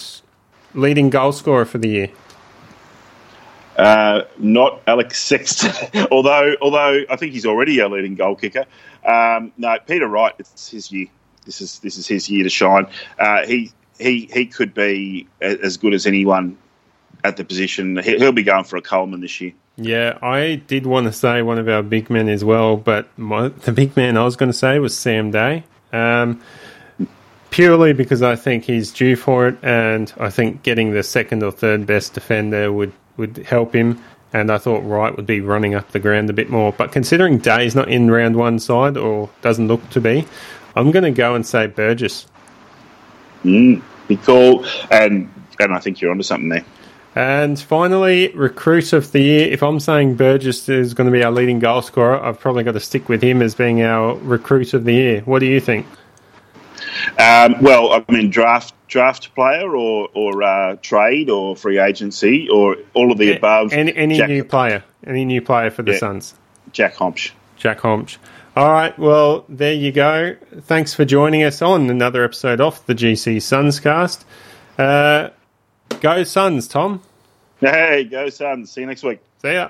leading 0.74 1.10
goal 1.10 1.32
scorer 1.32 1.66
for 1.66 1.78
the 1.78 1.88
year. 1.88 2.10
Uh, 3.76 4.22
not 4.38 4.82
Alex 4.88 5.22
Sexton, 5.22 6.08
although 6.12 6.56
although 6.62 7.02
I 7.10 7.16
think 7.18 7.34
he's 7.34 7.46
already 7.46 7.80
a 7.80 7.88
leading 7.90 8.16
goal 8.16 8.36
kicker. 8.36 8.66
Um, 9.06 9.52
no, 9.58 9.78
Peter 9.86 10.08
Wright. 10.08 10.34
It's 10.40 10.70
his 10.70 10.92
year. 10.92 11.08
This 11.46 11.62
is 11.62 11.80
this 11.80 11.98
is 11.98 12.08
his 12.08 12.30
year 12.30 12.44
to 12.44 12.50
shine. 12.50 12.88
Uh, 13.20 13.46
he 13.46 13.72
he 14.00 14.30
he 14.34 14.46
could 14.46 14.74
be 14.74 15.28
as 15.42 15.78
good 15.78 15.94
as 15.94 16.06
anyone 16.08 16.58
at 17.24 17.38
the 17.38 17.44
position. 17.44 17.98
He- 17.98 18.18
He'll 18.18 18.32
be 18.32 18.44
going 18.44 18.64
for 18.64 18.78
a 18.78 18.82
Coleman 18.82 19.20
this 19.22 19.40
year. 19.42 19.52
Yeah, 19.78 20.18
I 20.22 20.56
did 20.68 20.86
want 20.86 21.08
to 21.08 21.12
say 21.12 21.42
one 21.42 21.60
of 21.60 21.68
our 21.68 21.84
big 21.84 22.10
men 22.10 22.30
as 22.30 22.46
well, 22.46 22.78
but 22.78 23.10
my, 23.18 23.50
the 23.50 23.74
big 23.74 23.98
man 23.98 24.16
I 24.16 24.24
was 24.24 24.38
going 24.38 24.50
to 24.50 24.58
say 24.58 24.80
was 24.80 24.98
Sam 24.98 25.32
Day. 25.32 25.66
Um, 25.92 26.42
purely 27.52 27.92
because 27.94 28.22
I 28.22 28.36
think 28.38 28.64
he's 28.64 28.92
due 28.92 29.16
for 29.18 29.48
it, 29.50 29.58
and 29.62 30.12
I 30.18 30.30
think 30.30 30.64
getting 30.64 30.92
the 30.92 31.04
second 31.04 31.44
or 31.44 31.52
third 31.52 31.86
best 31.86 32.14
defender 32.14 32.72
would 32.72 32.94
would 33.18 33.38
help 33.38 33.74
him, 33.74 34.02
and 34.34 34.52
I 34.52 34.58
thought 34.58 34.84
Wright 34.84 35.16
would 35.16 35.26
be 35.26 35.42
running 35.42 35.76
up 35.76 35.92
the 35.92 36.00
ground 36.00 36.30
a 36.30 36.34
bit 36.34 36.50
more. 36.50 36.74
But 36.74 36.92
considering 36.92 37.38
Day's 37.38 37.76
not 37.76 37.90
in 37.90 38.12
round 38.12 38.36
one 38.36 38.60
side 38.60 38.98
or 38.98 39.30
doesn't 39.42 39.68
look 39.68 39.90
to 39.92 40.02
be, 40.02 40.26
I'm 40.76 40.92
going 40.92 41.04
to 41.04 41.12
go 41.12 41.36
and 41.36 41.46
say 41.46 41.68
Burgess. 41.68 42.28
Mm, 43.44 43.82
be 44.08 44.18
cool. 44.18 44.66
And 44.92 45.32
and 45.60 45.74
I 45.74 45.80
think 45.80 46.02
you're 46.02 46.12
onto 46.12 46.24
something 46.24 46.50
there. 46.50 46.66
And 47.16 47.58
finally, 47.58 48.28
recruit 48.36 48.92
of 48.92 49.14
the 49.14 49.22
year. 49.22 49.48
If 49.48 49.64
I'm 49.64 49.80
saying 49.80 50.16
Burgess 50.16 50.68
is 50.68 50.94
going 50.94 51.06
to 51.06 51.18
be 51.18 51.24
our 51.24 51.32
leading 51.32 51.60
goal 51.60 51.82
scorer, 51.82 52.22
I've 52.22 52.40
probably 52.40 52.66
got 52.66 52.74
to 52.74 52.82
stick 52.82 53.08
with 53.08 53.22
him 53.24 53.42
as 53.42 53.56
being 53.56 53.82
our 53.82 54.16
recruit 54.16 54.74
of 54.74 54.84
the 54.84 54.94
year. 54.94 55.22
What 55.22 55.40
do 55.40 55.46
you 55.46 55.62
think? 55.62 55.86
Um, 57.20 57.62
well, 57.62 57.92
I 57.94 58.12
mean, 58.12 58.30
draft 58.30 58.74
draft 58.88 59.34
player 59.36 59.76
or 59.76 60.10
or 60.14 60.44
uh, 60.44 60.76
trade 60.82 61.30
or 61.30 61.56
free 61.56 61.80
agency 61.80 62.48
or 62.50 62.78
all 62.94 63.12
of 63.12 63.18
the 63.18 63.36
above. 63.36 63.74
Any, 63.74 63.96
any 63.96 64.18
Jack, 64.18 64.30
new 64.30 64.44
player? 64.44 64.84
Any 65.06 65.26
new 65.26 65.42
player 65.42 65.70
for 65.72 65.84
the 65.84 65.94
Yeah. 65.94 65.98
Suns? 66.00 66.36
Jack 66.72 66.96
Hombsch. 66.96 67.32
Jack 67.58 67.80
Hombsch. 67.80 68.18
All 68.56 68.72
right, 68.72 68.98
well, 68.98 69.44
there 69.50 69.74
you 69.74 69.92
go. 69.92 70.36
Thanks 70.62 70.94
for 70.94 71.04
joining 71.04 71.44
us 71.44 71.62
on 71.62 71.90
another 71.90 72.24
episode 72.24 72.62
of 72.62 72.86
the 72.86 72.96
GC 72.96 73.42
Suns 73.42 73.82
cast. 73.82 74.26
Uh, 74.78 75.30
go 76.00 76.24
Suns, 76.24 76.68
Tom. 76.68 77.02
Hey, 77.60 78.06
go 78.06 78.30
Suns. 78.30 78.72
See 78.72 78.82
you 78.82 78.88
next 78.88 79.04
week. 79.04 79.20
See 79.42 79.54
ya. 79.54 79.70